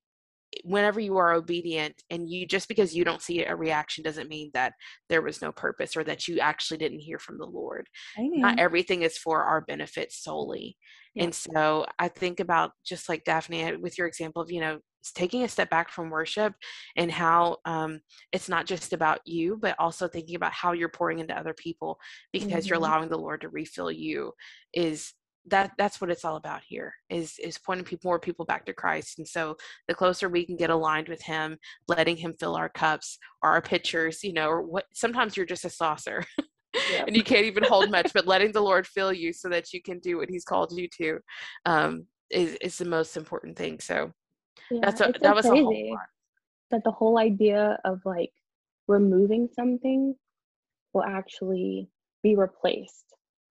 whenever 0.65 1.01
you 1.01 1.17
are 1.17 1.33
obedient 1.33 2.03
and 2.11 2.29
you 2.29 2.47
just 2.47 2.69
because 2.69 2.95
you 2.95 3.05
don't 3.05 3.23
see 3.23 3.45
a 3.45 3.55
reaction 3.57 4.05
doesn't 4.05 4.29
mean 4.29 4.51
that 4.55 4.73
there 5.09 5.23
was 5.23 5.43
no 5.43 5.53
purpose 5.53 5.97
or 5.97 6.05
that 6.05 6.29
you 6.29 6.39
actually 6.41 6.79
didn't 6.79 7.01
hear 7.01 7.19
from 7.19 7.39
the 7.39 7.47
lord 7.47 7.87
Amen. 8.19 8.41
not 8.41 8.59
everything 8.59 9.03
is 9.03 9.19
for 9.19 9.43
our 9.45 9.61
benefit 9.63 10.13
solely 10.13 10.77
Yeah. 11.15 11.25
and 11.25 11.35
so 11.35 11.87
i 11.99 12.09
think 12.09 12.41
about 12.41 12.73
just 12.85 13.09
like 13.09 13.25
daphne 13.25 13.77
with 13.77 13.99
your 13.99 14.07
example 14.07 14.43
of 14.43 14.51
you 14.51 14.61
know 14.61 14.79
taking 15.15 15.45
a 15.45 15.49
step 15.49 15.71
back 15.71 15.91
from 15.91 16.11
worship 16.11 16.53
and 16.97 17.11
how 17.11 17.57
um, 17.65 18.01
it's 18.33 18.49
not 18.49 18.67
just 18.67 18.93
about 18.93 19.21
you 19.25 19.57
but 19.61 19.75
also 19.79 20.07
thinking 20.09 20.35
about 20.37 20.53
how 20.53 20.73
you're 20.73 20.89
pouring 20.89 21.19
into 21.21 21.39
other 21.39 21.55
people 21.55 21.99
because 22.33 22.69
you're 22.69 22.79
Mhm. 22.79 22.83
allowing 22.83 23.09
the 23.09 23.17
lord 23.19 23.41
to 23.41 23.49
refill 23.49 23.91
you 23.91 24.33
is 24.75 25.15
that 25.47 25.73
that's 25.79 26.01
what 26.01 26.11
it's 26.11 26.25
all 26.25 26.37
about 26.37 26.63
here 26.67 26.93
is 27.09 27.39
is 27.39 27.59
pointing 27.59 27.85
people 27.85 28.09
more 28.09 28.19
people 28.19 28.45
back 28.45 28.67
to 28.67 28.73
christ. 28.73 29.19
And 29.19 29.27
so 29.27 29.57
the 29.87 29.95
closer 29.95 30.29
we 30.29 30.45
can 30.45 30.57
get 30.57 30.71
aligned 30.71 31.09
with 31.09 31.23
him 31.23 31.57
letting 31.87 32.17
him 32.17 32.35
fill 32.39 32.55
our 32.57 32.69
cups 32.69 33.19
or 33.43 33.51
our 33.51 33.63
pitchers 33.63 34.23
you 34.23 34.33
know 34.33 34.49
or 34.49 34.63
what 34.63 34.85
sometimes 34.93 35.37
you're 35.37 35.47
just 35.47 35.65
a 35.65 35.71
saucer 35.71 36.25
Yep. 36.93 37.09
and 37.09 37.17
you 37.17 37.25
can't 37.25 37.47
even 37.47 37.65
hold 37.65 37.91
much 37.91 38.13
but 38.13 38.27
letting 38.27 38.53
the 38.53 38.61
lord 38.61 38.87
fill 38.87 39.13
you 39.13 39.33
so 39.33 39.49
that 39.49 39.73
you 39.73 39.81
can 39.81 39.99
do 40.01 40.19
what 40.19 40.29
he's 40.29 40.45
called 40.45 40.71
you 40.73 40.87
to 40.99 41.19
um 41.65 42.07
is 42.31 42.55
is 42.61 42.79
the 42.79 42.85
most 42.85 43.17
important 43.17 43.57
thing. 43.57 43.81
So 43.81 44.13
Yeah, 44.71 44.81
that's 44.83 45.01
a, 45.01 45.13
that 45.23 45.35
was 45.35 45.47
a 45.47 45.49
whole 45.51 45.65
crazy 45.65 45.91
lot. 45.91 46.07
that 46.71 46.85
the 46.85 46.91
whole 46.91 47.19
idea 47.19 47.79
of 47.85 48.01
like 48.05 48.33
removing 48.87 49.49
something 49.55 50.15
will 50.93 51.05
actually 51.05 51.89
be 52.23 52.37
replaced, 52.37 53.05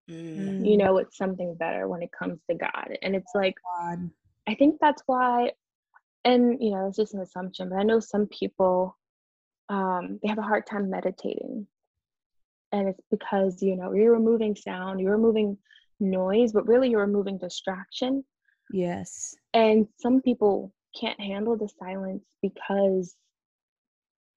Mm, 0.10 0.70
you 0.70 0.78
know, 0.78 0.97
it's 0.97 1.18
something 1.18 1.55
better 1.55 1.88
when 1.88 2.01
it 2.01 2.10
comes 2.18 2.39
to 2.49 2.55
God. 2.55 2.97
And 3.01 3.16
it's 3.16 3.32
like, 3.36 3.55
God. 3.80 4.10
I 4.47 4.55
think 4.55 4.78
that's 4.80 5.03
why, 5.05 5.51
and 6.24 6.62
you 6.62 6.72
know, 6.72 6.88
it's 6.88 6.97
just 6.97 7.14
an 7.14 7.22
assumption, 7.22 7.70
but 7.70 7.80
I 7.80 7.84
know 7.84 7.99
some 7.99 8.28
people, 8.28 8.97
um, 9.70 10.20
they 10.22 10.30
have 10.30 10.38
a 10.38 10.43
hard 10.43 10.66
time 10.66 10.89
meditating. 10.89 11.68
And 12.72 12.89
it's 12.89 13.03
because, 13.12 13.62
you 13.62 13.76
know, 13.76 13.93
you're 13.93 14.14
removing 14.14 14.55
sound, 14.55 14.99
you're 14.99 15.16
removing 15.16 15.58
noise, 15.99 16.51
but 16.51 16.68
really 16.68 16.89
you're 16.89 17.05
removing 17.05 17.38
distraction. 17.38 18.24
Yes. 18.72 19.36
And 19.53 19.88
some 19.97 20.22
people 20.22 20.74
can't 20.99 21.20
handle 21.20 21.55
the 21.55 21.70
silence 21.80 22.26
because 22.41 23.16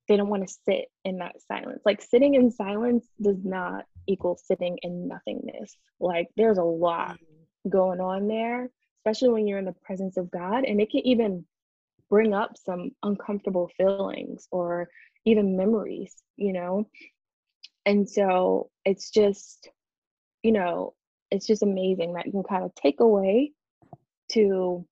they 0.09 0.16
don't 0.16 0.29
want 0.29 0.47
to 0.47 0.55
sit 0.66 0.87
in 1.05 1.18
that 1.18 1.37
silence. 1.47 1.83
Like 1.85 2.03
sitting 2.03 2.35
in 2.35 2.51
silence 2.51 3.07
does 3.23 3.45
not 3.45 3.85
equal 4.11 4.37
sitting 4.37 4.79
in 4.83 5.09
nothingness. 5.09 5.77
Like 6.01 6.29
there's 6.37 6.59
a 6.59 6.65
lot 6.65 7.17
mm, 7.17 7.71
going 7.71 8.01
on 8.01 8.27
there, 8.27 8.71
especially 8.99 9.31
when 9.31 9.47
you're 9.47 9.59
in 9.59 9.65
the 9.65 9.75
presence 9.85 10.17
of 10.17 10.31
God. 10.31 10.65
And 10.65 10.81
it 10.81 10.91
can 10.91 11.07
even 11.07 11.45
bring 12.09 12.35
up 12.35 12.57
some 12.57 12.91
uncomfortable 13.03 13.71
feelings 13.77 14.49
or 14.51 14.89
even 15.25 15.57
memories, 15.57 16.15
you 16.37 16.53
know? 16.53 16.89
And 17.87 18.09
so 18.09 18.71
it's 18.85 19.11
just, 19.11 19.71
you 20.43 20.53
know, 20.53 20.95
it's 21.31 21.47
just 21.47 21.63
amazing 21.63 22.15
that 22.15 22.27
you 22.27 22.33
can 22.33 22.43
kind 22.43 22.65
of 22.65 22.75
take 22.75 23.01
away 23.01 23.53
to 24.33 24.87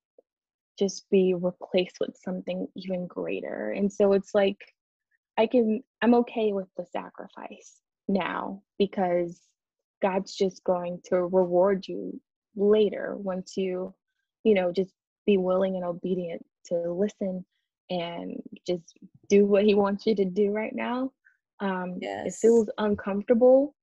just 0.79 1.11
be 1.11 1.35
replaced 1.35 1.97
with 2.01 2.17
something 2.23 2.69
even 2.77 3.07
greater. 3.09 3.73
And 3.73 3.93
so 3.93 4.13
it's 4.13 4.35
like, 4.35 4.59
I 5.37 5.47
can, 5.47 5.83
I'm 6.03 6.15
okay 6.15 6.53
with 6.53 6.69
the 6.77 6.87
sacrifice 6.93 7.81
now 8.09 8.63
because 8.79 9.41
God's 10.03 10.35
just 10.35 10.65
going 10.65 11.01
to 11.07 11.17
reward 11.27 11.87
you 11.87 12.21
later 12.57 13.17
once 13.17 13.57
you, 13.57 13.95
you 14.45 14.55
know, 14.55 14.73
just 14.73 14.93
be 15.27 15.37
willing 15.37 15.77
and 15.77 15.85
obedient 15.85 16.45
to 16.67 16.93
listen 16.93 17.45
and 17.91 18.43
just 18.67 18.97
do 19.29 19.47
what 19.47 19.65
he 19.65 19.75
wants 19.75 20.07
you 20.07 20.15
to 20.17 20.25
do 20.25 20.51
right 20.51 20.75
now. 20.75 21.13
Um, 21.61 21.99
Yes. 22.01 22.27
It 22.27 22.35
feels 22.35 22.71
uncomfortable. 22.79 23.75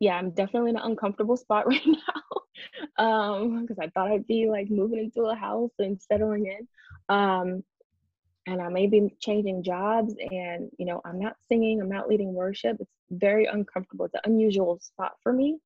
Yeah, 0.00 0.16
I'm 0.16 0.30
definitely 0.30 0.70
in 0.70 0.76
an 0.76 0.82
uncomfortable 0.84 1.36
spot 1.36 1.66
right 1.68 1.86
now. 1.86 3.04
um, 3.04 3.62
because 3.62 3.78
I 3.80 3.88
thought 3.88 4.10
I'd 4.10 4.26
be 4.26 4.48
like 4.48 4.70
moving 4.70 4.98
into 4.98 5.28
a 5.28 5.34
house 5.34 5.72
and 5.78 6.00
settling 6.00 6.46
in. 6.46 6.68
Um, 7.08 7.62
and 8.46 8.62
I 8.62 8.68
may 8.68 8.86
be 8.86 9.14
changing 9.20 9.62
jobs 9.62 10.14
and 10.18 10.70
you 10.78 10.86
know, 10.86 11.00
I'm 11.04 11.18
not 11.18 11.36
singing, 11.48 11.80
I'm 11.80 11.88
not 11.88 12.08
leading 12.08 12.32
worship. 12.32 12.76
It's 12.80 12.90
very 13.10 13.46
uncomfortable. 13.46 14.04
It's 14.06 14.14
an 14.14 14.20
unusual 14.24 14.78
spot 14.80 15.14
for 15.22 15.32
me. 15.32 15.58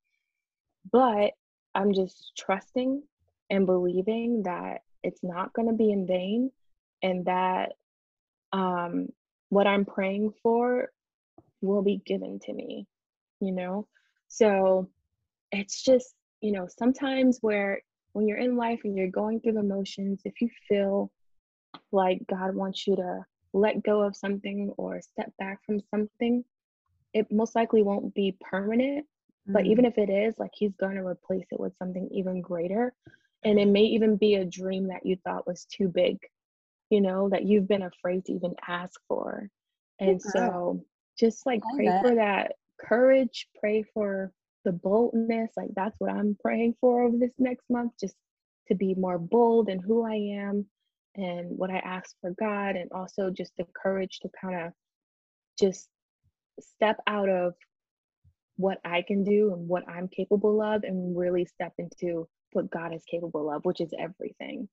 But 0.91 1.31
I'm 1.75 1.93
just 1.93 2.33
trusting 2.37 3.03
and 3.49 3.65
believing 3.65 4.43
that 4.43 4.81
it's 5.03 5.23
not 5.23 5.53
gonna 5.53 5.73
be 5.73 5.91
in 5.91 6.07
vain 6.07 6.51
and 7.03 7.25
that 7.25 7.73
um 8.51 9.07
what 9.49 9.67
I'm 9.67 9.85
praying 9.85 10.33
for 10.41 10.91
will 11.61 11.83
be 11.83 12.01
given 12.05 12.39
to 12.39 12.53
me, 12.53 12.87
you 13.39 13.51
know? 13.51 13.87
So 14.27 14.89
it's 15.51 15.83
just, 15.83 16.15
you 16.41 16.51
know, 16.51 16.67
sometimes 16.67 17.39
where 17.41 17.81
when 18.13 18.27
you're 18.27 18.37
in 18.37 18.55
life 18.55 18.79
and 18.83 18.97
you're 18.97 19.09
going 19.09 19.39
through 19.39 19.53
the 19.53 19.63
motions, 19.63 20.21
if 20.25 20.41
you 20.41 20.49
feel 20.67 21.11
like 21.91 22.25
God 22.27 22.55
wants 22.55 22.87
you 22.87 22.95
to 22.97 23.25
let 23.53 23.83
go 23.83 24.01
of 24.01 24.15
something 24.15 24.73
or 24.77 25.01
step 25.01 25.31
back 25.39 25.59
from 25.65 25.79
something, 25.79 26.43
it 27.13 27.31
most 27.31 27.55
likely 27.55 27.83
won't 27.83 28.13
be 28.13 28.35
permanent. 28.41 29.05
But 29.53 29.65
Mm. 29.65 29.65
even 29.65 29.85
if 29.85 29.97
it 29.97 30.09
is, 30.09 30.37
like 30.39 30.51
He's 30.53 30.75
going 30.75 30.95
to 30.95 31.05
replace 31.05 31.47
it 31.51 31.59
with 31.59 31.75
something 31.77 32.07
even 32.11 32.41
greater. 32.41 32.93
And 33.43 33.59
it 33.59 33.67
may 33.67 33.83
even 33.83 34.17
be 34.17 34.35
a 34.35 34.45
dream 34.45 34.87
that 34.87 35.05
you 35.05 35.17
thought 35.23 35.47
was 35.47 35.65
too 35.65 35.87
big, 35.89 36.17
you 36.89 37.01
know, 37.01 37.29
that 37.29 37.45
you've 37.45 37.67
been 37.67 37.83
afraid 37.83 38.25
to 38.25 38.33
even 38.33 38.55
ask 38.67 38.99
for. 39.07 39.49
And 39.99 40.21
girl. 40.21 40.21
so 40.21 40.83
just 41.17 41.45
like 41.45 41.63
pray 41.69 41.91
that. 41.91 42.01
for 42.01 42.15
that 42.15 42.53
courage, 42.79 43.47
pray 43.59 43.83
for 43.83 44.31
the 44.65 44.73
boldness. 44.73 45.43
Like 45.47 45.61
that's 45.67 45.89
what 45.91 46.03
I'm 46.11 46.27
praying 46.31 46.67
for 46.73 46.95
over 46.95 47.09
this 47.09 47.27
next 47.31 47.63
month, 47.69 47.91
just 47.99 48.15
to 48.67 48.75
be 48.75 48.93
more 48.95 49.17
bold 49.17 49.69
in 49.69 49.79
who 49.79 50.05
I 50.05 50.15
am 50.15 50.65
and 51.15 51.57
what 51.57 51.69
I 51.69 51.77
ask 51.77 52.15
for 52.21 52.31
God, 52.31 52.75
and 52.75 52.91
also 52.91 53.29
just 53.29 53.51
the 53.57 53.65
courage 53.73 54.19
to 54.21 54.29
kind 54.39 54.67
of 54.67 54.73
just 55.59 55.89
step 56.59 56.97
out 57.07 57.29
of 57.29 57.53
what 58.57 58.79
I 58.85 59.01
can 59.01 59.23
do 59.23 59.53
and 59.53 59.67
what 59.67 59.87
I'm 59.89 60.07
capable 60.07 60.61
of 60.61 60.83
and 60.83 61.17
really 61.17 61.45
step 61.45 61.73
into 61.77 62.27
what 62.53 62.69
God 62.69 62.93
is 62.93 63.03
capable 63.09 63.51
of, 63.51 63.65
which 63.65 63.81
is 63.81 63.93
everything. 63.97 64.67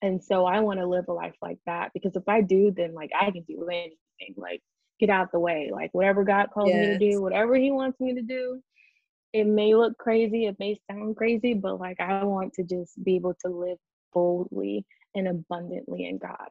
And 0.00 0.22
so 0.22 0.44
I 0.44 0.60
want 0.60 0.80
to 0.80 0.86
live 0.86 1.06
a 1.08 1.12
life 1.12 1.36
like 1.40 1.58
that 1.66 1.90
because 1.94 2.16
if 2.16 2.28
I 2.28 2.40
do, 2.40 2.72
then 2.74 2.94
like 2.94 3.10
I 3.18 3.30
can 3.30 3.42
do 3.42 3.66
anything. 3.68 4.34
Like 4.36 4.60
get 5.00 5.10
out 5.10 5.32
the 5.32 5.40
way. 5.40 5.70
Like 5.72 5.90
whatever 5.92 6.24
God 6.24 6.48
calls 6.52 6.72
me 6.72 6.86
to 6.86 6.98
do, 6.98 7.22
whatever 7.22 7.54
He 7.56 7.70
wants 7.70 8.00
me 8.00 8.14
to 8.14 8.22
do. 8.22 8.60
It 9.32 9.46
may 9.46 9.74
look 9.74 9.96
crazy, 9.96 10.46
it 10.46 10.56
may 10.58 10.78
sound 10.90 11.16
crazy, 11.16 11.54
but 11.54 11.80
like 11.80 11.98
I 12.00 12.22
want 12.24 12.52
to 12.54 12.64
just 12.64 13.02
be 13.02 13.16
able 13.16 13.34
to 13.44 13.50
live 13.50 13.78
boldly 14.12 14.84
and 15.14 15.28
abundantly 15.28 16.06
in 16.06 16.18
God. 16.18 16.48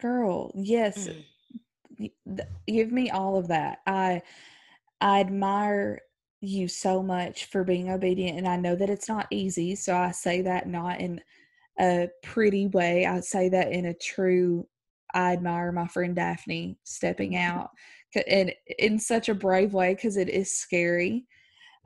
Girl, 0.00 0.52
yes. 0.54 1.08
Mm. 1.98 2.10
give 2.66 2.92
me 2.92 3.10
all 3.10 3.36
of 3.36 3.48
that. 3.48 3.78
I 3.86 4.22
I 5.00 5.20
admire 5.20 6.00
you 6.40 6.66
so 6.66 7.02
much 7.02 7.46
for 7.46 7.62
being 7.62 7.88
obedient 7.90 8.36
and 8.36 8.48
I 8.48 8.56
know 8.56 8.74
that 8.74 8.90
it's 8.90 9.08
not 9.08 9.26
easy, 9.30 9.76
so 9.76 9.96
I 9.96 10.10
say 10.10 10.42
that 10.42 10.68
not 10.68 11.00
in 11.00 11.20
a 11.80 12.08
pretty 12.22 12.66
way. 12.66 13.06
I 13.06 13.20
say 13.20 13.48
that 13.50 13.72
in 13.72 13.86
a 13.86 13.94
true 13.94 14.66
I 15.14 15.32
admire 15.34 15.72
my 15.72 15.86
friend 15.86 16.16
Daphne 16.16 16.78
stepping 16.84 17.36
out 17.36 17.70
and 18.26 18.52
in 18.78 18.98
such 18.98 19.28
a 19.28 19.34
brave 19.34 19.72
way 19.72 19.94
cuz 19.94 20.16
it 20.16 20.28
is 20.28 20.52
scary. 20.52 21.26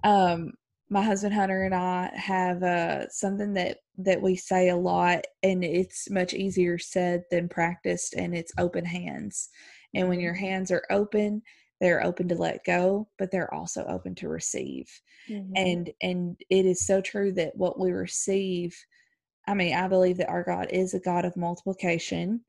Um 0.05 0.55
my 0.89 1.03
husband 1.03 1.35
Hunter 1.35 1.65
and 1.65 1.75
I 1.75 2.11
have 2.17 2.63
uh 2.63 3.09
something 3.09 3.55
that 3.55 3.79
that 3.99 4.23
we 4.23 4.37
say 4.37 4.69
a 4.69 4.77
lot 4.77 5.25
and 5.43 5.65
it's 5.65 6.09
much 6.11 6.35
easier 6.35 6.79
said 6.79 7.25
than 7.31 7.49
practiced 7.49 8.15
and 8.15 8.35
it's 8.37 8.53
open 8.59 8.85
hands. 8.85 9.49
And 9.95 10.09
when 10.09 10.21
your 10.21 10.35
hands 10.35 10.71
are 10.71 10.85
open, 10.91 11.43
they're 11.81 12.05
open 12.05 12.29
to 12.29 12.35
let 12.37 12.65
go, 12.65 13.09
but 13.19 13.31
they're 13.31 13.53
also 13.53 13.85
open 13.87 14.15
to 14.17 14.29
receive. 14.29 14.87
Mhm. 15.29 15.53
And 15.57 15.91
and 16.03 16.41
it 16.51 16.67
is 16.67 16.87
so 16.87 17.01
true 17.01 17.33
that 17.33 17.57
what 17.57 17.81
we 17.81 17.91
receive, 17.93 18.77
I 19.49 19.55
mean, 19.55 19.75
I 19.75 19.89
believe 19.89 20.19
that 20.19 20.29
our 20.31 20.45
God 20.45 20.69
is 20.71 20.95
a 20.95 21.01
God 21.01 21.25
of 21.25 21.37
multiplication 21.37 22.45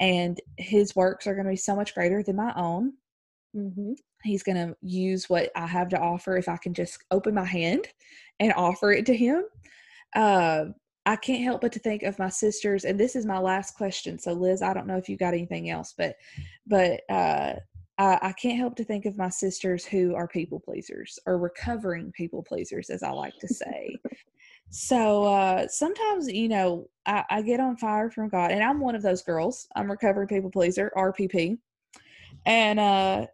and 0.00 0.40
his 0.58 0.96
works 0.96 1.26
are 1.26 1.34
going 1.34 1.46
to 1.46 1.50
be 1.52 1.56
so 1.56 1.76
much 1.76 1.94
greater 1.94 2.22
than 2.22 2.36
my 2.36 2.52
own. 2.56 2.94
Mhm. 3.54 3.96
He's 4.26 4.42
going 4.42 4.56
to 4.56 4.76
use 4.82 5.28
what 5.30 5.50
I 5.56 5.66
have 5.66 5.88
to 5.90 5.98
offer 5.98 6.36
if 6.36 6.48
I 6.48 6.56
can 6.56 6.74
just 6.74 6.98
open 7.10 7.34
my 7.34 7.44
hand 7.44 7.86
and 8.40 8.52
offer 8.54 8.92
it 8.92 9.06
to 9.06 9.16
him. 9.16 9.44
Uh, 10.14 10.66
I 11.06 11.16
can't 11.16 11.44
help 11.44 11.60
but 11.60 11.72
to 11.72 11.78
think 11.78 12.02
of 12.02 12.18
my 12.18 12.28
sisters, 12.28 12.84
and 12.84 12.98
this 12.98 13.14
is 13.14 13.24
my 13.24 13.38
last 13.38 13.76
question. 13.76 14.18
So, 14.18 14.32
Liz, 14.32 14.60
I 14.60 14.74
don't 14.74 14.88
know 14.88 14.96
if 14.96 15.08
you 15.08 15.16
got 15.16 15.34
anything 15.34 15.70
else, 15.70 15.94
but 15.96 16.16
but 16.66 17.02
uh, 17.08 17.54
I, 17.98 18.18
I 18.20 18.32
can't 18.32 18.58
help 18.58 18.76
to 18.76 18.84
think 18.84 19.06
of 19.06 19.16
my 19.16 19.28
sisters 19.28 19.84
who 19.84 20.14
are 20.14 20.26
people 20.26 20.60
pleasers 20.60 21.18
or 21.26 21.38
recovering 21.38 22.12
people 22.12 22.42
pleasers, 22.42 22.90
as 22.90 23.02
I 23.02 23.10
like 23.10 23.38
to 23.38 23.48
say. 23.48 23.96
so 24.70 25.24
uh, 25.24 25.68
sometimes, 25.68 26.28
you 26.28 26.48
know, 26.48 26.88
I, 27.06 27.24
I 27.30 27.42
get 27.42 27.60
on 27.60 27.76
fire 27.76 28.10
from 28.10 28.28
God, 28.28 28.50
and 28.50 28.62
I'm 28.62 28.80
one 28.80 28.96
of 28.96 29.02
those 29.02 29.22
girls. 29.22 29.68
I'm 29.76 29.90
recovering 29.90 30.28
people 30.28 30.50
pleaser, 30.50 30.92
RPP, 30.96 31.56
and 32.44 32.80
uh, 32.80 33.26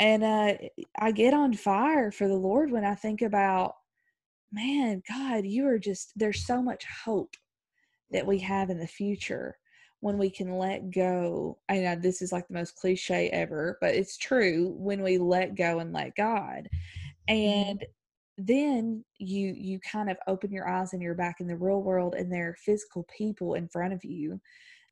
and 0.00 0.24
uh, 0.24 0.54
I 0.98 1.12
get 1.12 1.34
on 1.34 1.54
fire 1.54 2.10
for 2.10 2.26
the 2.26 2.34
Lord 2.34 2.70
when 2.70 2.84
I 2.84 2.94
think 2.94 3.22
about, 3.22 3.74
man, 4.52 5.02
God, 5.08 5.44
you 5.44 5.66
are 5.66 5.78
just 5.78 6.12
there's 6.16 6.46
so 6.46 6.62
much 6.62 6.84
hope 7.04 7.36
that 8.10 8.26
we 8.26 8.38
have 8.40 8.70
in 8.70 8.78
the 8.78 8.86
future 8.86 9.56
when 10.00 10.18
we 10.18 10.30
can 10.30 10.58
let 10.58 10.90
go. 10.90 11.58
I 11.68 11.78
know 11.78 11.96
this 11.96 12.22
is 12.22 12.32
like 12.32 12.46
the 12.48 12.54
most 12.54 12.76
cliche 12.76 13.30
ever, 13.30 13.78
but 13.80 13.94
it's 13.94 14.18
true 14.18 14.74
when 14.76 15.02
we 15.02 15.18
let 15.18 15.54
go 15.54 15.78
and 15.78 15.92
let 15.92 16.14
God. 16.16 16.68
And 17.28 17.84
then 18.36 19.04
you 19.18 19.54
you 19.56 19.78
kind 19.80 20.10
of 20.10 20.18
open 20.26 20.50
your 20.52 20.68
eyes 20.68 20.92
and 20.92 21.00
you're 21.00 21.14
back 21.14 21.36
in 21.40 21.46
the 21.46 21.56
real 21.56 21.82
world 21.82 22.14
and 22.14 22.32
there 22.32 22.48
are 22.48 22.56
physical 22.64 23.06
people 23.16 23.54
in 23.54 23.68
front 23.68 23.92
of 23.94 24.04
you 24.04 24.40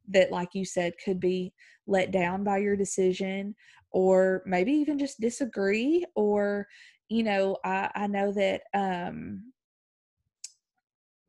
that 0.09 0.31
like 0.31 0.49
you 0.55 0.65
said 0.65 0.93
could 1.05 1.21
be 1.21 1.53
let 1.87 2.11
down 2.11 2.45
by 2.45 2.59
your 2.59 2.77
decision 2.77 3.55
or 3.91 4.43
maybe 4.47 4.73
even 4.73 4.99
just 4.99 5.21
disagree 5.21 6.05
or 6.15 6.67
you 7.09 7.23
know 7.23 7.57
i 7.65 7.91
i 7.95 8.07
know 8.07 8.33
that 8.33 8.63
um 8.75 9.53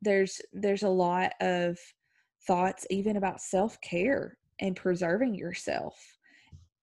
there's 0.02 0.40
there's 0.52 0.82
a 0.82 0.88
lot 0.88 1.32
of 1.40 1.78
thoughts 2.46 2.86
even 2.90 3.16
about 3.16 3.40
self-care 3.40 4.36
and 4.60 4.76
preserving 4.76 5.34
yourself 5.34 5.96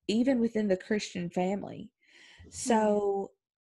even 0.08 0.40
within 0.40 0.68
the 0.68 0.78
christian 0.78 1.30
family. 1.30 1.90
So 2.50 3.32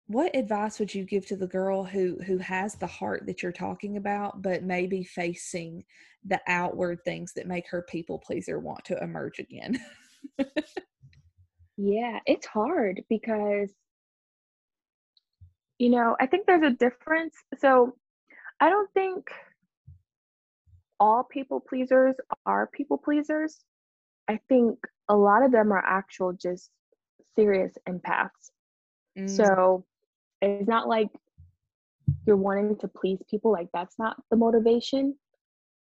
what 0.07 0.35
advice 0.35 0.79
would 0.79 0.93
you 0.93 1.03
give 1.03 1.25
to 1.25 1.35
the 1.35 1.47
girl 1.47 1.83
who 1.83 2.17
who 2.25 2.37
has 2.37 2.75
the 2.75 2.87
heart 2.87 3.25
that 3.25 3.41
you're 3.41 3.51
talking 3.51 3.97
about 3.97 4.41
but 4.41 4.63
maybe 4.63 5.03
facing 5.03 5.83
the 6.25 6.39
outward 6.47 6.99
things 7.03 7.33
that 7.33 7.47
make 7.47 7.67
her 7.69 7.83
people 7.89 8.19
pleaser 8.19 8.59
want 8.59 8.83
to 8.85 9.01
emerge 9.03 9.39
again 9.39 9.77
Yeah, 11.77 12.19
it's 12.25 12.45
hard 12.45 13.03
because, 13.09 13.73
you 15.77 15.89
know, 15.89 16.15
I 16.19 16.25
think 16.27 16.45
there's 16.45 16.63
a 16.63 16.71
difference. 16.71 17.35
So 17.57 17.95
I 18.59 18.69
don't 18.69 18.91
think 18.93 19.27
all 20.99 21.23
people 21.23 21.59
pleasers 21.59 22.15
are 22.45 22.67
people 22.67 22.97
pleasers. 22.97 23.63
I 24.27 24.39
think 24.47 24.77
a 25.09 25.15
lot 25.15 25.43
of 25.43 25.51
them 25.51 25.71
are 25.73 25.83
actual 25.85 26.33
just 26.33 26.71
serious 27.35 27.77
empaths. 27.87 28.51
Mm, 29.17 29.29
So 29.29 29.85
it's 30.41 30.67
not 30.67 30.87
like 30.87 31.09
you're 32.25 32.35
wanting 32.35 32.77
to 32.77 32.87
please 32.87 33.19
people, 33.29 33.51
like 33.51 33.69
that's 33.73 33.97
not 33.99 34.17
the 34.29 34.37
motivation. 34.37 35.15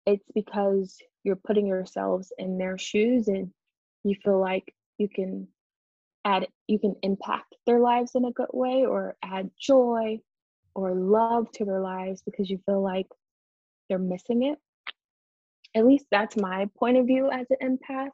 It's 0.06 0.26
because 0.34 0.97
you're 1.24 1.36
putting 1.36 1.68
yourselves 1.68 2.32
in 2.38 2.58
their 2.58 2.78
shoes 2.78 3.28
and 3.28 3.52
you 4.04 4.16
feel 4.24 4.39
like 4.39 4.74
you 4.97 5.08
can 5.08 5.47
add 6.26 6.47
you 6.68 6.80
can 6.80 6.95
impact 7.02 7.56
their 7.66 7.80
lives 7.80 8.12
in 8.16 8.26
a 8.26 8.32
good 8.32 8.49
way 8.54 8.86
or 8.86 9.16
add 9.24 9.49
joy 9.60 10.20
or 10.76 10.93
love 10.93 11.52
to 11.52 11.66
their 11.66 11.82
lives 11.82 12.22
because 12.22 12.49
you 12.49 12.60
feel 12.66 12.82
like 12.82 13.08
they're 13.89 13.99
missing 13.99 14.43
it. 14.43 14.58
At 15.76 15.86
least 15.86 16.06
that's 16.12 16.38
my 16.38 16.70
point 16.78 16.97
of 16.97 17.06
view 17.08 17.30
as 17.30 17.47
an 17.49 17.78
empath. 17.89 18.12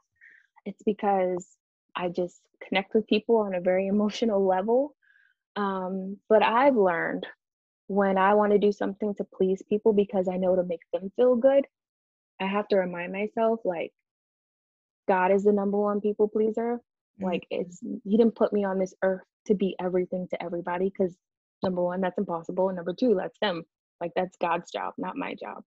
It's 0.64 0.82
because 0.82 1.46
I 1.94 2.08
just 2.08 2.40
connect 2.66 2.94
with 2.94 3.06
people 3.06 3.36
on 3.36 3.54
a 3.54 3.60
very 3.60 3.86
emotional 3.86 4.44
level. 4.44 4.94
Um, 5.58 6.18
but 6.28 6.44
I've 6.44 6.76
learned 6.76 7.26
when 7.88 8.16
I 8.16 8.34
want 8.34 8.52
to 8.52 8.58
do 8.58 8.70
something 8.70 9.14
to 9.16 9.24
please 9.24 9.60
people 9.68 9.92
because 9.92 10.28
I 10.28 10.36
know 10.36 10.54
to 10.54 10.62
make 10.62 10.82
them 10.92 11.10
feel 11.16 11.34
good, 11.34 11.64
I 12.40 12.46
have 12.46 12.68
to 12.68 12.76
remind 12.76 13.12
myself 13.12 13.60
like 13.64 13.92
God 15.08 15.32
is 15.32 15.42
the 15.42 15.52
number 15.52 15.76
one 15.78 16.00
people 16.00 16.28
pleaser. 16.28 16.80
Like 17.20 17.44
it's 17.50 17.80
he 18.04 18.16
didn't 18.16 18.36
put 18.36 18.52
me 18.52 18.64
on 18.64 18.78
this 18.78 18.94
earth 19.02 19.24
to 19.46 19.54
be 19.54 19.74
everything 19.80 20.28
to 20.30 20.40
everybody 20.40 20.92
because 20.96 21.16
number 21.64 21.82
one, 21.82 22.00
that's 22.00 22.18
impossible. 22.18 22.68
And 22.68 22.76
number 22.76 22.94
two, 22.94 23.16
that's 23.18 23.38
them. 23.40 23.64
Like 24.00 24.12
that's 24.14 24.36
God's 24.40 24.70
job, 24.70 24.94
not 24.96 25.16
my 25.16 25.34
job. 25.34 25.64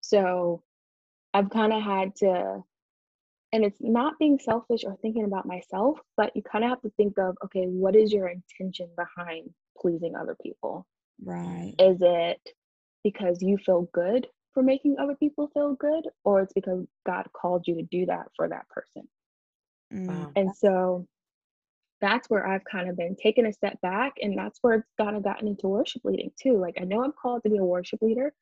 So 0.00 0.64
I've 1.32 1.50
kind 1.50 1.72
of 1.72 1.82
had 1.82 2.16
to 2.16 2.62
and 3.52 3.64
it's 3.64 3.78
not 3.80 4.18
being 4.18 4.38
selfish 4.38 4.82
or 4.84 4.96
thinking 4.96 5.24
about 5.24 5.46
myself, 5.46 5.98
but 6.16 6.34
you 6.34 6.42
kind 6.42 6.64
of 6.64 6.70
have 6.70 6.82
to 6.82 6.90
think 6.96 7.18
of 7.18 7.36
okay, 7.44 7.66
what 7.66 7.94
is 7.94 8.12
your 8.12 8.28
intention 8.28 8.88
behind 8.96 9.50
pleasing 9.78 10.14
other 10.16 10.36
people? 10.42 10.86
Right. 11.22 11.74
Is 11.78 11.98
it 12.00 12.40
because 13.04 13.42
you 13.42 13.58
feel 13.58 13.88
good 13.92 14.26
for 14.54 14.62
making 14.62 14.96
other 14.98 15.14
people 15.14 15.50
feel 15.54 15.74
good, 15.74 16.04
or 16.24 16.40
it's 16.40 16.52
because 16.52 16.86
God 17.06 17.26
called 17.32 17.66
you 17.66 17.74
to 17.76 17.82
do 17.82 18.06
that 18.06 18.26
for 18.36 18.48
that 18.48 18.68
person? 18.68 19.08
Mm. 19.92 20.06
Wow. 20.06 20.32
And 20.36 20.56
so 20.56 21.06
that's 22.00 22.28
where 22.28 22.46
I've 22.46 22.64
kind 22.64 22.90
of 22.90 22.96
been 22.96 23.16
taking 23.16 23.46
a 23.46 23.52
step 23.52 23.80
back, 23.80 24.14
and 24.20 24.36
that's 24.36 24.58
where 24.62 24.74
it's 24.74 24.88
kind 25.00 25.16
of 25.16 25.22
gotten 25.22 25.48
into 25.48 25.68
worship 25.68 26.02
leading 26.04 26.32
too. 26.40 26.58
Like 26.58 26.76
I 26.80 26.84
know 26.84 27.04
I'm 27.04 27.12
called 27.12 27.42
to 27.44 27.50
be 27.50 27.58
a 27.58 27.64
worship 27.64 28.00
leader, 28.02 28.32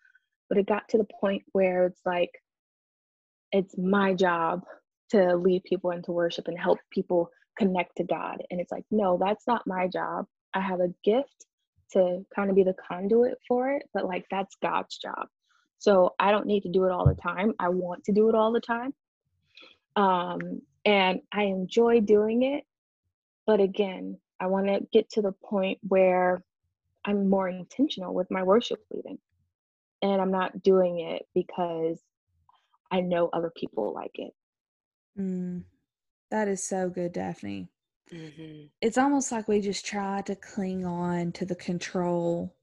but 0.48 0.58
it 0.58 0.66
got 0.66 0.88
to 0.90 0.98
the 0.98 1.06
point 1.20 1.42
where 1.52 1.86
it's 1.86 2.00
like 2.06 2.30
it's 3.52 3.76
my 3.76 4.14
job 4.14 4.64
to 5.10 5.36
lead 5.36 5.64
people 5.64 5.90
into 5.90 6.12
worship 6.12 6.48
and 6.48 6.58
help 6.58 6.78
people 6.90 7.30
connect 7.58 7.96
to 7.96 8.04
God. 8.04 8.42
And 8.50 8.60
it's 8.60 8.72
like, 8.72 8.84
no, 8.90 9.18
that's 9.20 9.46
not 9.46 9.66
my 9.66 9.88
job. 9.88 10.26
I 10.54 10.60
have 10.60 10.80
a 10.80 10.94
gift 11.04 11.46
to 11.92 12.24
kind 12.34 12.50
of 12.50 12.56
be 12.56 12.62
the 12.62 12.74
conduit 12.88 13.38
for 13.46 13.70
it, 13.72 13.82
but 13.92 14.06
like 14.06 14.24
that's 14.30 14.56
God's 14.62 14.96
job. 14.98 15.28
So 15.78 16.14
I 16.18 16.30
don't 16.30 16.46
need 16.46 16.62
to 16.62 16.68
do 16.68 16.84
it 16.84 16.92
all 16.92 17.06
the 17.06 17.14
time. 17.14 17.54
I 17.58 17.70
want 17.70 18.04
to 18.04 18.12
do 18.12 18.28
it 18.28 18.34
all 18.34 18.52
the 18.52 18.60
time. 18.60 18.94
Um, 19.96 20.62
and 20.84 21.20
I 21.32 21.44
enjoy 21.44 22.00
doing 22.00 22.42
it. 22.42 22.64
But 23.46 23.60
again, 23.60 24.18
I 24.38 24.46
want 24.46 24.66
to 24.68 24.80
get 24.92 25.10
to 25.10 25.22
the 25.22 25.32
point 25.32 25.78
where 25.82 26.42
I'm 27.04 27.28
more 27.28 27.48
intentional 27.48 28.14
with 28.14 28.30
my 28.30 28.42
worship 28.42 28.80
leading. 28.90 29.18
And 30.02 30.20
I'm 30.20 30.30
not 30.30 30.62
doing 30.62 31.00
it 31.00 31.26
because 31.34 31.98
I 32.90 33.00
know 33.00 33.28
other 33.32 33.52
people 33.54 33.92
like 33.92 34.12
it. 34.14 34.32
Mm. 35.18 35.64
That 36.30 36.48
is 36.48 36.62
so 36.62 36.88
good, 36.88 37.12
Daphne. 37.12 37.68
hmm 38.10 38.66
It's 38.80 38.98
almost 38.98 39.32
like 39.32 39.48
we 39.48 39.60
just 39.60 39.84
try 39.84 40.22
to 40.22 40.36
cling 40.36 40.84
on 40.86 41.32
to 41.32 41.44
the 41.44 41.56
control 41.56 42.54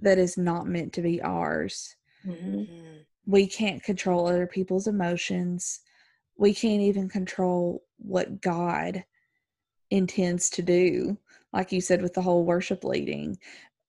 that 0.00 0.18
is 0.18 0.38
not 0.38 0.66
meant 0.66 0.92
to 0.94 1.02
be 1.02 1.20
ours. 1.22 1.96
Mhm. 2.26 2.66
hmm 2.66 2.96
We 3.26 3.46
can't 3.46 3.82
control 3.82 4.26
other 4.26 4.46
people's 4.46 4.86
emotions. 4.86 5.80
We 6.36 6.54
can't 6.54 6.82
even 6.82 7.08
control 7.08 7.84
what 7.98 8.40
God 8.40 9.04
intends 9.90 10.50
to 10.50 10.62
do, 10.62 11.18
like 11.52 11.72
you 11.72 11.80
said 11.80 12.00
with 12.02 12.14
the 12.14 12.22
whole 12.22 12.44
worship 12.44 12.84
leading 12.84 13.38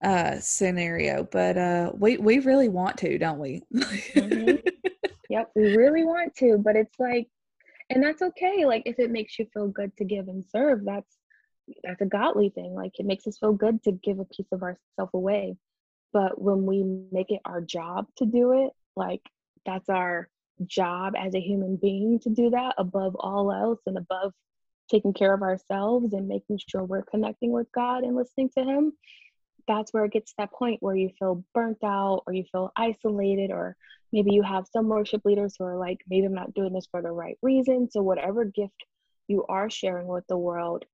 uh 0.03 0.39
scenario. 0.39 1.23
But 1.23 1.57
uh 1.57 1.91
we 1.95 2.17
we 2.17 2.39
really 2.39 2.69
want 2.69 2.97
to, 2.97 3.17
don't 3.17 3.39
we? 3.39 3.61
Mhm. 3.73 4.61
Yep, 5.29 5.51
we 5.55 5.63
really 5.77 6.03
want 6.03 6.35
to, 6.35 6.57
but 6.57 6.75
it's 6.75 6.99
like, 6.99 7.29
and 7.91 8.03
that's 8.03 8.21
okay. 8.21 8.65
Like 8.65 8.83
if 8.85 8.99
it 8.99 9.11
makes 9.11 9.37
you 9.37 9.45
feel 9.53 9.67
good 9.67 9.95
to 9.97 10.05
give 10.05 10.27
and 10.27 10.45
serve, 10.45 10.85
that's 10.85 11.17
that's 11.83 12.01
a 12.01 12.05
godly 12.05 12.49
thing. 12.49 12.73
Like 12.73 12.93
it 12.99 13.05
makes 13.05 13.27
us 13.27 13.37
feel 13.37 13.53
good 13.53 13.83
to 13.83 13.91
give 13.91 14.19
a 14.19 14.25
piece 14.25 14.51
of 14.51 14.63
ourselves 14.63 15.11
away. 15.13 15.57
But 16.13 16.41
when 16.41 16.65
we 16.65 16.83
make 17.11 17.31
it 17.31 17.41
our 17.45 17.61
job 17.61 18.07
to 18.17 18.25
do 18.25 18.65
it, 18.65 18.71
like 18.95 19.21
that's 19.65 19.89
our 19.89 20.29
job 20.65 21.13
as 21.17 21.33
a 21.35 21.41
human 21.41 21.75
being 21.75 22.19
to 22.19 22.29
do 22.29 22.49
that 22.51 22.75
above 22.77 23.15
all 23.19 23.51
else 23.51 23.79
and 23.85 23.97
above 23.97 24.33
taking 24.89 25.13
care 25.13 25.33
of 25.33 25.41
ourselves 25.41 26.13
and 26.13 26.27
making 26.27 26.59
sure 26.67 26.83
we're 26.83 27.03
connecting 27.03 27.51
with 27.51 27.67
God 27.73 28.03
and 28.03 28.15
listening 28.15 28.49
to 28.57 28.63
Him, 28.63 28.93
that's 29.67 29.93
where 29.93 30.05
it 30.05 30.11
gets 30.11 30.31
to 30.31 30.35
that 30.39 30.51
point 30.51 30.81
where 30.81 30.95
you 30.95 31.09
feel 31.19 31.43
burnt 31.53 31.83
out 31.83 32.23
or 32.25 32.33
you 32.33 32.43
feel 32.51 32.71
isolated 32.75 33.51
or 33.51 33.75
maybe 34.11 34.33
you 34.33 34.41
have 34.43 34.65
some 34.71 34.87
worship 34.87 35.21
leaders 35.25 35.55
who 35.57 35.65
are 35.65 35.77
like 35.77 35.99
maybe 36.09 36.25
i'm 36.25 36.33
not 36.33 36.53
doing 36.53 36.73
this 36.73 36.87
for 36.89 37.01
the 37.01 37.11
right 37.11 37.37
reason 37.41 37.89
so 37.89 38.01
whatever 38.01 38.45
gift 38.45 38.85
you 39.27 39.45
are 39.47 39.69
sharing 39.69 40.07
with 40.07 40.25
the 40.27 40.37
world 40.37 40.85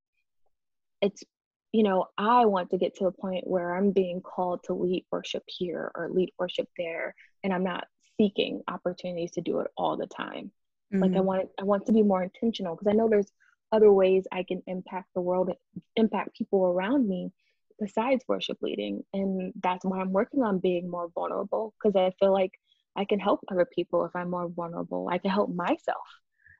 it's 1.01 1.23
you 1.71 1.83
know 1.83 2.05
i 2.17 2.45
want 2.45 2.69
to 2.69 2.77
get 2.77 2.95
to 2.95 3.05
a 3.05 3.11
point 3.11 3.45
where 3.47 3.75
i'm 3.75 3.91
being 3.91 4.21
called 4.21 4.63
to 4.63 4.73
lead 4.73 5.05
worship 5.11 5.43
here 5.47 5.91
or 5.95 6.09
lead 6.09 6.31
worship 6.39 6.67
there 6.77 7.13
and 7.43 7.53
i'm 7.53 7.63
not 7.63 7.85
seeking 8.19 8.61
opportunities 8.67 9.31
to 9.31 9.41
do 9.41 9.59
it 9.59 9.67
all 9.77 9.95
the 9.97 10.07
time 10.07 10.51
like 10.93 11.11
i 11.15 11.19
Mhm. 11.19 11.25
want 11.25 11.49
i 11.59 11.63
want 11.63 11.85
to 11.85 11.91
be 11.93 12.01
more 12.03 12.23
intentional 12.23 12.75
because 12.75 12.87
i 12.87 12.95
know 12.95 13.07
there's 13.09 13.31
other 13.71 13.91
ways 13.91 14.25
i 14.31 14.43
can 14.43 14.61
impact 14.67 15.07
the 15.13 15.21
world 15.21 15.51
impact 15.97 16.35
people 16.37 16.65
around 16.65 17.07
me 17.07 17.31
besides 17.79 18.23
worship 18.27 18.57
leading 18.61 19.03
and 19.13 19.53
that's 19.61 19.85
why 19.85 19.99
i'm 19.99 20.11
working 20.11 20.43
on 20.43 20.59
being 20.59 20.89
more 20.89 21.09
vulnerable 21.13 21.73
because 21.77 21.95
i 21.95 22.11
feel 22.19 22.33
like 22.33 22.51
i 22.95 23.05
can 23.05 23.19
help 23.19 23.39
other 23.51 23.67
people 23.73 24.05
if 24.05 24.15
i'm 24.15 24.29
more 24.29 24.49
vulnerable. 24.49 25.09
I 25.11 25.17
can 25.17 25.31
help 25.31 25.53
myself 25.53 26.07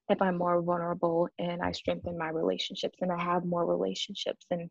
if 0.09 0.21
i'm 0.21 0.37
more 0.37 0.61
vulnerable 0.61 1.27
and 1.39 1.61
i 1.61 1.71
strengthen 1.71 2.17
my 2.17 2.29
relationships 2.29 2.97
and 3.01 3.11
i 3.11 3.21
have 3.21 3.45
more 3.45 3.65
relationships 3.65 4.45
and 4.51 4.69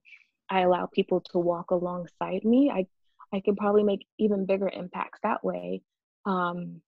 i 0.51 0.61
allow 0.61 0.87
people 0.87 1.21
to 1.33 1.39
walk 1.39 1.71
alongside 1.71 2.45
me 2.45 2.71
i 2.73 2.87
i 3.35 3.41
can 3.41 3.57
probably 3.57 3.83
make 3.83 4.07
even 4.19 4.47
bigger 4.47 4.71
impacts 4.73 5.19
that 5.23 5.45
way 5.45 5.83
um, 6.27 6.81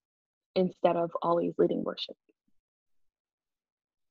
instead 0.57 0.97
of 0.97 1.11
always 1.23 1.53
leading 1.59 1.85
worship 1.85 2.17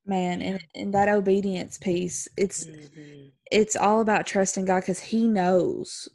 Man, 0.08 0.42
and, 0.42 0.60
and 0.74 0.94
that 0.94 1.10
obedience 1.10 1.78
piece, 1.78 2.28
it's 2.38 2.66
hmm 2.66 3.26
it's 3.50 3.78
all 3.78 4.02
about 4.02 4.28
trusting 4.28 4.66
God 4.66 4.82
because 4.82 5.00
He 5.00 5.28
knows 5.28 6.10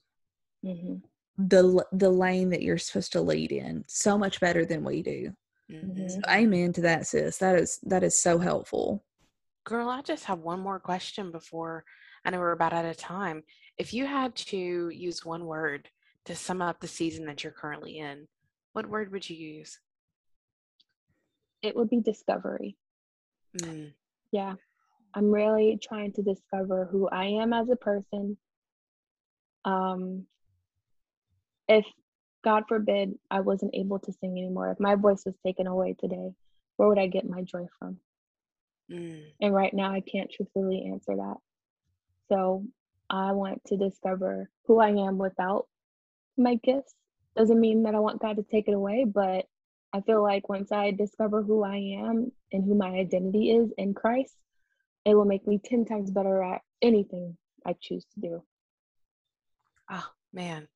hmm 0.63 0.97
the 1.39 1.85
the 1.93 2.11
lane 2.11 2.51
that 2.51 2.63
you're 2.63 2.79
supposed 2.79 3.13
to 3.13 3.21
lead 3.23 3.53
in 3.53 3.85
so 3.87 4.19
much 4.19 4.39
better 4.41 4.65
than 4.67 4.85
we 4.85 5.03
do. 5.03 5.33
Mhm. 5.71 6.11
So 6.11 6.21
amen 6.29 6.73
to 6.75 6.83
that, 6.83 7.07
sis. 7.07 7.39
That 7.39 7.57
is 7.57 7.79
that 7.85 8.03
is 8.03 8.21
so 8.21 8.39
helpful. 8.39 9.05
Girl, 9.65 9.89
I 9.89 10.03
just 10.03 10.25
have 10.25 10.41
one 10.41 10.61
more 10.61 10.81
question 10.81 11.31
before 11.31 11.85
I 12.25 12.31
know 12.31 12.39
we're 12.39 12.53
about 12.53 12.73
out 12.73 12.85
of 12.85 12.97
time. 12.97 13.43
If 13.79 13.95
you 13.95 14.07
had 14.07 14.35
to 14.37 14.89
use 14.91 15.25
one 15.25 15.47
word 15.47 15.89
to 16.27 16.35
sum 16.35 16.61
up 16.63 16.81
the 16.81 16.89
season 16.89 17.25
that 17.27 17.43
you're 17.45 17.53
currently 17.53 17.99
in, 17.99 18.27
what 18.73 18.89
word 18.89 19.13
would 19.13 19.29
you 19.29 19.37
use? 19.37 19.79
it 21.63 21.77
would 21.77 21.89
be 21.89 22.01
discovery 22.01 22.77
Mm, 23.57 23.93
yeah 24.31 24.55
i'm 25.15 25.31
really 25.31 25.79
trying 25.83 26.13
to 26.15 26.23
discover 26.23 26.89
who 26.91 27.09
i 27.09 27.25
am 27.25 27.53
as 27.53 27.69
a 27.69 27.77
person. 27.77 28.37
Um 29.65 30.27
if 31.69 31.85
god 32.43 32.65
forbid 32.69 33.15
i 33.31 33.41
wasn't 33.41 33.75
able 33.75 33.99
to 34.01 34.13
sing 34.13 34.33
anymore 34.33 34.71
if 34.71 34.81
my 34.81 34.95
voice 34.95 35.23
was 35.25 35.35
taken 35.47 35.67
away 35.67 35.95
today 35.99 36.31
where 36.77 36.89
would 36.89 36.99
i 36.99 37.07
get 37.07 37.29
my 37.29 37.43
joy 37.43 37.67
from? 37.79 37.99
Mm, 38.91 39.23
and 39.41 39.55
right 39.55 39.73
now 39.75 39.93
i 39.93 40.01
can't 40.01 40.31
truthfully 40.31 40.89
answer 40.91 41.17
that. 41.17 41.37
So 42.31 42.65
i 43.11 43.33
want 43.33 43.63
to 43.67 43.77
discover 43.77 44.49
who 44.67 44.81
i 44.81 44.89
am 44.89 45.19
without 45.19 45.67
my 46.39 46.55
gifts. 46.65 46.95
Doesn't 47.37 47.61
mean 47.61 47.83
that 47.83 47.95
i 47.95 48.01
want 48.01 48.21
god 48.21 48.37
to 48.37 48.43
take 48.43 48.69
it 48.69 48.75
away 48.75 49.05
but 49.05 49.47
i 49.93 50.01
feel 50.01 50.23
like 50.23 50.49
once 50.49 50.73
i 50.73 50.91
discover 50.91 51.43
who 51.43 51.63
i 51.65 51.77
am 51.77 52.31
and 52.53 52.65
who 52.65 52.75
my 52.75 52.89
identity 52.91 53.51
is 53.51 53.71
in 53.79 53.95
christ 53.95 54.37
it 55.05 55.15
will 55.15 55.25
make 55.25 55.47
me 55.47 55.61
10 55.65 55.85
times 55.85 56.11
better 56.11 56.43
at 56.43 56.63
anything 56.81 57.37
i 57.67 57.75
choose 57.81 58.05
to 58.15 58.21
do 58.21 58.43
Oh 59.91 60.09
man, 60.33 60.69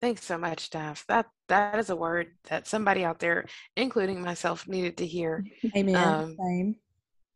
thanks 0.00 0.24
so 0.24 0.36
much, 0.36 0.60
Steph. 0.60 1.06
That 1.06 1.26
that 1.48 1.78
is 1.78 1.90
a 1.90 1.96
word 1.96 2.32
that 2.48 2.66
somebody 2.66 3.04
out 3.04 3.20
there, 3.20 3.46
including 3.76 4.20
myself, 4.20 4.66
needed 4.66 4.96
to 4.98 5.06
hear. 5.06 5.44
Amen. 5.76 5.96
Um, 5.96 6.36
Same. 6.36 6.76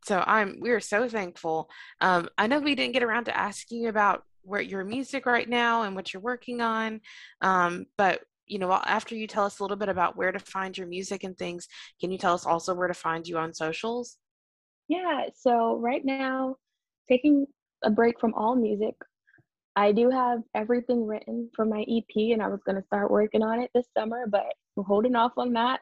So 0.05 0.23
I'm 0.27 0.59
we 0.61 0.71
are 0.71 0.81
so 0.81 1.09
thankful. 1.09 1.71
Um, 2.01 2.29
I 2.37 2.49
know 2.49 2.59
we 2.59 2.75
didn't 2.75 2.95
get 2.95 3.05
around 3.05 3.25
to 3.25 3.37
asking 3.37 3.83
you 3.83 3.89
about 3.89 4.25
where 4.43 4.61
your 4.61 4.85
music 4.85 5.27
right 5.27 5.49
now 5.49 5.83
and 5.83 5.95
what 5.95 6.13
you're 6.13 6.23
working 6.23 6.61
on, 6.61 7.01
um, 7.41 7.87
but 7.97 8.21
you 8.47 8.59
know, 8.59 8.73
after 8.73 9.15
you 9.15 9.27
tell 9.27 9.45
us 9.45 9.59
a 9.59 9.63
little 9.63 9.77
bit 9.77 9.89
about 9.89 10.17
where 10.17 10.33
to 10.33 10.39
find 10.39 10.77
your 10.77 10.87
music 10.87 11.25
and 11.25 11.37
things, 11.37 11.67
can 12.01 12.11
you 12.11 12.19
tell 12.19 12.35
us 12.35 12.47
also 12.47 12.75
where 12.75 12.89
to 12.89 12.95
find 12.95 13.27
you 13.27 13.39
on 13.39 13.53
socials? 13.53 14.17
Yeah, 14.89 15.27
so 15.35 15.77
right 15.77 16.05
now, 16.05 16.57
taking 17.09 17.47
a 17.83 17.91
break 17.91 18.21
from 18.21 18.35
all 18.35 18.55
music, 18.55 18.95
I 19.75 19.93
do 19.93 20.11
have 20.11 20.41
everything 20.55 21.07
written 21.07 21.51
for 21.55 21.67
my 21.67 21.83
EP, 21.83 22.33
and 22.33 22.43
I 22.43 22.49
was 22.49 22.61
going 22.65 22.77
to 22.77 22.87
start 22.87 23.11
working 23.11 23.43
on 23.43 23.61
it 23.61 23.71
this 23.75 23.87
summer, 23.97 24.27
but 24.27 24.47
I'm 24.77 24.85
holding 24.85 25.17
off 25.17 25.33
on 25.37 25.53
that 25.53 25.81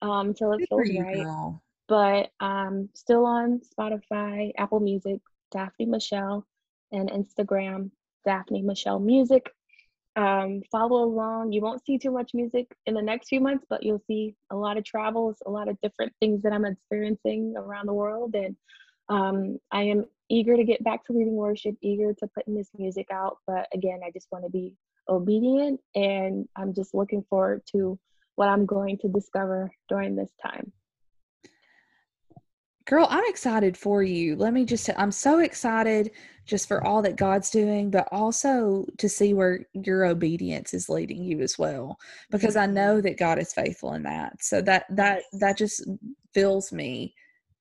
um, 0.00 0.28
until 0.28 0.52
it 0.52 0.60
Good 0.60 0.68
for 0.70 0.84
feels 0.84 1.04
right. 1.04 1.24
girl. 1.24 1.62
But 1.88 2.30
I'm 2.40 2.88
still 2.94 3.26
on 3.26 3.60
Spotify, 3.60 4.52
Apple 4.56 4.80
Music, 4.80 5.20
Daphne 5.52 5.86
Michelle, 5.86 6.46
and 6.92 7.10
Instagram, 7.10 7.90
Daphne 8.24 8.62
Michelle 8.62 9.00
Music. 9.00 9.50
Um, 10.16 10.62
follow 10.72 11.04
along. 11.04 11.52
You 11.52 11.60
won't 11.60 11.84
see 11.84 11.98
too 11.98 12.10
much 12.10 12.32
music 12.32 12.74
in 12.86 12.94
the 12.94 13.02
next 13.02 13.28
few 13.28 13.40
months, 13.40 13.66
but 13.68 13.82
you'll 13.82 14.02
see 14.06 14.34
a 14.50 14.56
lot 14.56 14.78
of 14.78 14.84
travels, 14.84 15.36
a 15.46 15.50
lot 15.50 15.68
of 15.68 15.78
different 15.82 16.12
things 16.20 16.42
that 16.42 16.52
I'm 16.52 16.64
experiencing 16.64 17.54
around 17.56 17.86
the 17.86 17.94
world. 17.94 18.34
And 18.34 18.56
um, 19.08 19.58
I 19.70 19.82
am 19.82 20.06
eager 20.30 20.56
to 20.56 20.64
get 20.64 20.82
back 20.82 21.04
to 21.04 21.12
leading 21.12 21.34
worship, 21.34 21.76
eager 21.82 22.14
to 22.14 22.26
putting 22.28 22.54
this 22.54 22.70
music 22.76 23.08
out. 23.12 23.38
But 23.46 23.68
again, 23.74 24.00
I 24.04 24.10
just 24.10 24.28
want 24.32 24.44
to 24.44 24.50
be 24.50 24.74
obedient 25.08 25.80
and 25.94 26.48
I'm 26.56 26.74
just 26.74 26.94
looking 26.94 27.24
forward 27.28 27.62
to 27.72 27.98
what 28.34 28.48
I'm 28.48 28.66
going 28.66 28.98
to 28.98 29.08
discover 29.08 29.70
during 29.88 30.16
this 30.16 30.32
time. 30.42 30.72
Girl, 32.86 33.08
I'm 33.10 33.24
excited 33.26 33.76
for 33.76 34.04
you. 34.04 34.36
Let 34.36 34.52
me 34.52 34.64
just, 34.64 34.88
I'm 34.96 35.10
so 35.10 35.40
excited 35.40 36.12
just 36.44 36.68
for 36.68 36.86
all 36.86 37.02
that 37.02 37.16
God's 37.16 37.50
doing, 37.50 37.90
but 37.90 38.06
also 38.12 38.86
to 38.98 39.08
see 39.08 39.34
where 39.34 39.66
your 39.72 40.04
obedience 40.04 40.72
is 40.72 40.88
leading 40.88 41.24
you 41.24 41.40
as 41.40 41.58
well, 41.58 41.98
because 42.30 42.54
I 42.54 42.66
know 42.66 43.00
that 43.00 43.18
God 43.18 43.40
is 43.40 43.52
faithful 43.52 43.94
in 43.94 44.04
that. 44.04 44.40
So 44.40 44.62
that, 44.62 44.84
that, 44.90 45.22
that 45.32 45.58
just 45.58 45.84
fills 46.32 46.70
me 46.70 47.12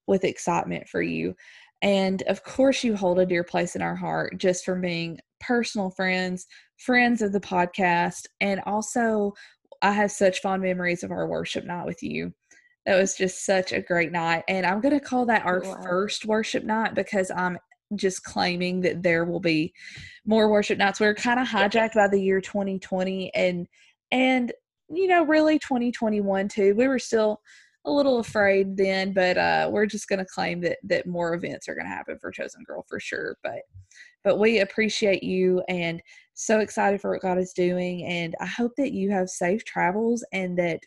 with 0.05 0.23
excitement 0.23 0.87
for 0.87 1.01
you. 1.01 1.35
And 1.81 2.21
of 2.27 2.43
course, 2.43 2.83
you 2.83 2.95
hold 2.95 3.17
a 3.17 3.25
dear 3.25 3.43
place 3.43 3.75
in 3.75 3.81
our 3.81 3.95
heart 3.95 4.37
just 4.37 4.63
for 4.63 4.75
being 4.75 5.19
personal 5.39 5.89
friends, 5.89 6.45
friends 6.77 7.23
of 7.23 7.31
the 7.31 7.39
podcast, 7.39 8.27
and 8.41 8.61
also 8.67 9.33
I 9.81 9.91
have 9.91 10.11
such 10.11 10.41
fond 10.41 10.61
memories 10.61 11.03
of 11.03 11.11
our 11.11 11.27
worship 11.27 11.65
night 11.65 11.85
with 11.85 12.01
you. 12.01 12.33
That 12.85 12.99
was 12.99 13.15
just 13.15 13.45
such 13.45 13.71
a 13.71 13.81
great 13.81 14.11
night. 14.11 14.43
And 14.47 14.65
I'm 14.65 14.81
going 14.81 14.93
to 14.93 15.03
call 15.03 15.25
that 15.25 15.45
our 15.45 15.61
wow. 15.61 15.81
first 15.83 16.25
worship 16.25 16.63
night 16.63 16.93
because 16.93 17.31
I'm 17.35 17.57
just 17.95 18.23
claiming 18.23 18.81
that 18.81 19.03
there 19.03 19.25
will 19.25 19.39
be 19.39 19.73
more 20.25 20.49
worship 20.49 20.77
nights. 20.77 20.99
We 20.99 21.07
are 21.07 21.15
kind 21.15 21.39
of 21.39 21.47
hijacked 21.47 21.93
by 21.93 22.07
the 22.07 22.21
year 22.21 22.41
2020 22.41 23.33
and 23.35 23.67
and 24.11 24.51
you 24.89 25.07
know 25.07 25.25
really 25.25 25.59
2021 25.59 26.47
too. 26.47 26.75
We 26.75 26.87
were 26.87 26.99
still 26.99 27.41
a 27.85 27.91
little 27.91 28.19
afraid 28.19 28.75
then, 28.77 29.13
but 29.13 29.37
uh, 29.37 29.69
we're 29.71 29.85
just 29.85 30.07
going 30.07 30.19
to 30.19 30.25
claim 30.25 30.61
that 30.61 30.77
that 30.83 31.07
more 31.07 31.33
events 31.35 31.67
are 31.67 31.75
going 31.75 31.85
to 31.85 31.93
happen 31.93 32.17
for 32.19 32.31
Chosen 32.31 32.63
Girl 32.63 32.83
for 32.87 32.99
sure. 32.99 33.37
But 33.43 33.61
but 34.23 34.39
we 34.39 34.59
appreciate 34.59 35.23
you 35.23 35.63
and 35.69 36.01
so 36.33 36.59
excited 36.59 36.99
for 36.99 37.11
what 37.11 37.21
God 37.21 37.37
is 37.37 37.53
doing, 37.53 38.03
and 38.05 38.35
I 38.41 38.47
hope 38.47 38.71
that 38.77 38.91
you 38.91 39.11
have 39.11 39.29
safe 39.29 39.63
travels 39.65 40.25
and 40.33 40.57
that 40.57 40.79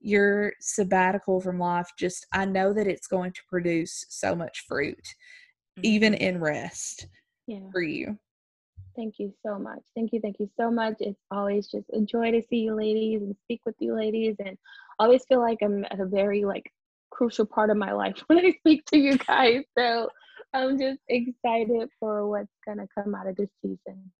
your 0.00 0.52
sabbatical 0.60 1.40
from 1.40 1.58
life 1.58 1.90
just 1.98 2.26
I 2.32 2.44
know 2.44 2.72
that 2.72 2.86
it's 2.86 3.06
going 3.06 3.32
to 3.32 3.40
produce 3.48 4.06
so 4.08 4.34
much 4.34 4.64
fruit, 4.66 4.96
mm-hmm. 4.98 5.84
even 5.84 6.14
in 6.14 6.40
rest 6.40 7.06
yeah. 7.46 7.60
for 7.72 7.82
you. 7.82 8.18
Thank 8.96 9.14
you 9.18 9.32
so 9.44 9.58
much. 9.58 9.80
Thank 9.94 10.12
you. 10.12 10.20
Thank 10.20 10.40
you 10.40 10.50
so 10.58 10.70
much. 10.70 10.96
It's 11.00 11.20
always 11.30 11.68
just 11.68 11.86
a 11.92 12.00
joy 12.00 12.32
to 12.32 12.42
see 12.42 12.58
you 12.58 12.74
ladies 12.74 13.22
and 13.22 13.34
speak 13.44 13.60
with 13.64 13.76
you 13.78 13.94
ladies 13.94 14.36
and 14.44 14.58
always 14.98 15.24
feel 15.26 15.40
like 15.40 15.58
I'm 15.62 15.84
at 15.84 16.00
a 16.00 16.06
very 16.06 16.44
like 16.44 16.70
crucial 17.10 17.46
part 17.46 17.70
of 17.70 17.76
my 17.76 17.92
life 17.92 18.18
when 18.26 18.38
I 18.38 18.52
speak 18.58 18.84
to 18.86 18.98
you 18.98 19.16
guys. 19.18 19.62
So 19.78 20.10
I'm 20.52 20.78
just 20.78 21.00
excited 21.08 21.88
for 21.98 22.26
what's 22.28 22.48
gonna 22.66 22.86
come 22.94 23.14
out 23.14 23.28
of 23.28 23.36
this 23.36 23.50
season. 23.62 24.10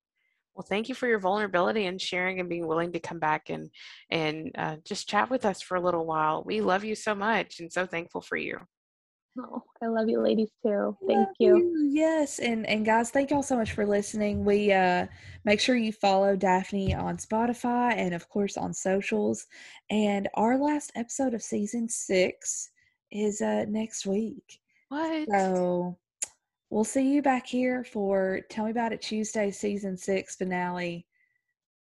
Well, 0.54 0.66
thank 0.68 0.88
you 0.88 0.94
for 0.94 1.06
your 1.06 1.20
vulnerability 1.20 1.86
and 1.86 2.00
sharing 2.00 2.40
and 2.40 2.48
being 2.48 2.66
willing 2.66 2.92
to 2.92 3.00
come 3.00 3.18
back 3.18 3.50
and 3.50 3.70
and 4.10 4.50
uh, 4.56 4.76
just 4.84 5.08
chat 5.08 5.30
with 5.30 5.44
us 5.44 5.62
for 5.62 5.76
a 5.76 5.80
little 5.80 6.04
while. 6.04 6.42
We 6.44 6.60
love 6.60 6.84
you 6.84 6.94
so 6.94 7.14
much 7.14 7.60
and 7.60 7.72
so 7.72 7.86
thankful 7.86 8.20
for 8.20 8.36
you. 8.36 8.58
Oh, 9.38 9.62
I 9.82 9.86
love 9.86 10.08
you 10.08 10.20
ladies 10.20 10.50
too. 10.64 10.96
Thank 11.06 11.28
you. 11.38 11.56
you. 11.56 11.88
Yes, 11.92 12.40
and 12.40 12.66
and 12.66 12.84
guys, 12.84 13.10
thank 13.10 13.30
y'all 13.30 13.42
so 13.42 13.56
much 13.56 13.72
for 13.72 13.86
listening. 13.86 14.44
We 14.44 14.72
uh 14.72 15.06
make 15.44 15.60
sure 15.60 15.76
you 15.76 15.92
follow 15.92 16.34
Daphne 16.34 16.94
on 16.94 17.16
Spotify 17.16 17.94
and 17.96 18.12
of 18.12 18.28
course 18.28 18.56
on 18.56 18.74
socials. 18.74 19.46
And 19.88 20.28
our 20.34 20.58
last 20.58 20.90
episode 20.96 21.34
of 21.34 21.42
season 21.42 21.88
6 21.88 22.70
is 23.12 23.40
uh 23.40 23.66
next 23.68 24.04
week. 24.04 24.60
What? 24.88 25.28
So 25.30 25.96
we'll 26.70 26.84
see 26.84 27.12
you 27.12 27.20
back 27.20 27.46
here 27.46 27.84
for 27.84 28.40
Tell 28.48 28.64
Me 28.64 28.70
About 28.70 28.92
It 28.92 29.02
Tuesday 29.02 29.50
season 29.50 29.96
6 29.96 30.36
finale 30.36 31.06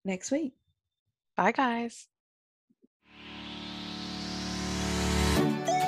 next 0.05 0.31
week. 0.31 0.53
Bye 1.35 1.51
guys. 1.51 2.07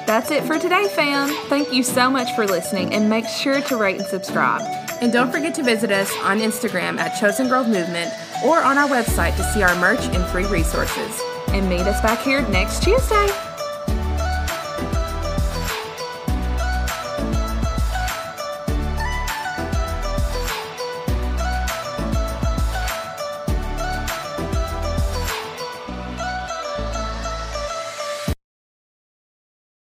That's 0.05 0.31
it 0.31 0.43
for 0.43 0.57
today, 0.57 0.87
fam. 0.87 1.29
Thank 1.49 1.73
you 1.73 1.83
so 1.83 2.09
much 2.09 2.33
for 2.33 2.47
listening 2.47 2.93
and 2.93 3.09
make 3.09 3.27
sure 3.27 3.61
to 3.61 3.75
rate 3.75 3.97
and 3.97 4.05
subscribe. 4.05 4.61
And 5.01 5.11
don't 5.11 5.31
forget 5.31 5.53
to 5.55 5.63
visit 5.63 5.91
us 5.91 6.11
on 6.23 6.39
Instagram 6.39 6.97
at 6.97 7.19
Chosen 7.19 7.49
Girl 7.49 7.65
Movement 7.65 8.11
or 8.43 8.59
on 8.61 8.77
our 8.77 8.87
website 8.87 9.35
to 9.35 9.43
see 9.53 9.61
our 9.61 9.75
merch 9.75 10.05
and 10.07 10.25
free 10.27 10.45
resources. 10.45 11.21
And 11.49 11.69
meet 11.69 11.81
us 11.81 12.01
back 12.01 12.19
here 12.21 12.41
next 12.49 12.83
Tuesday. 12.83 13.46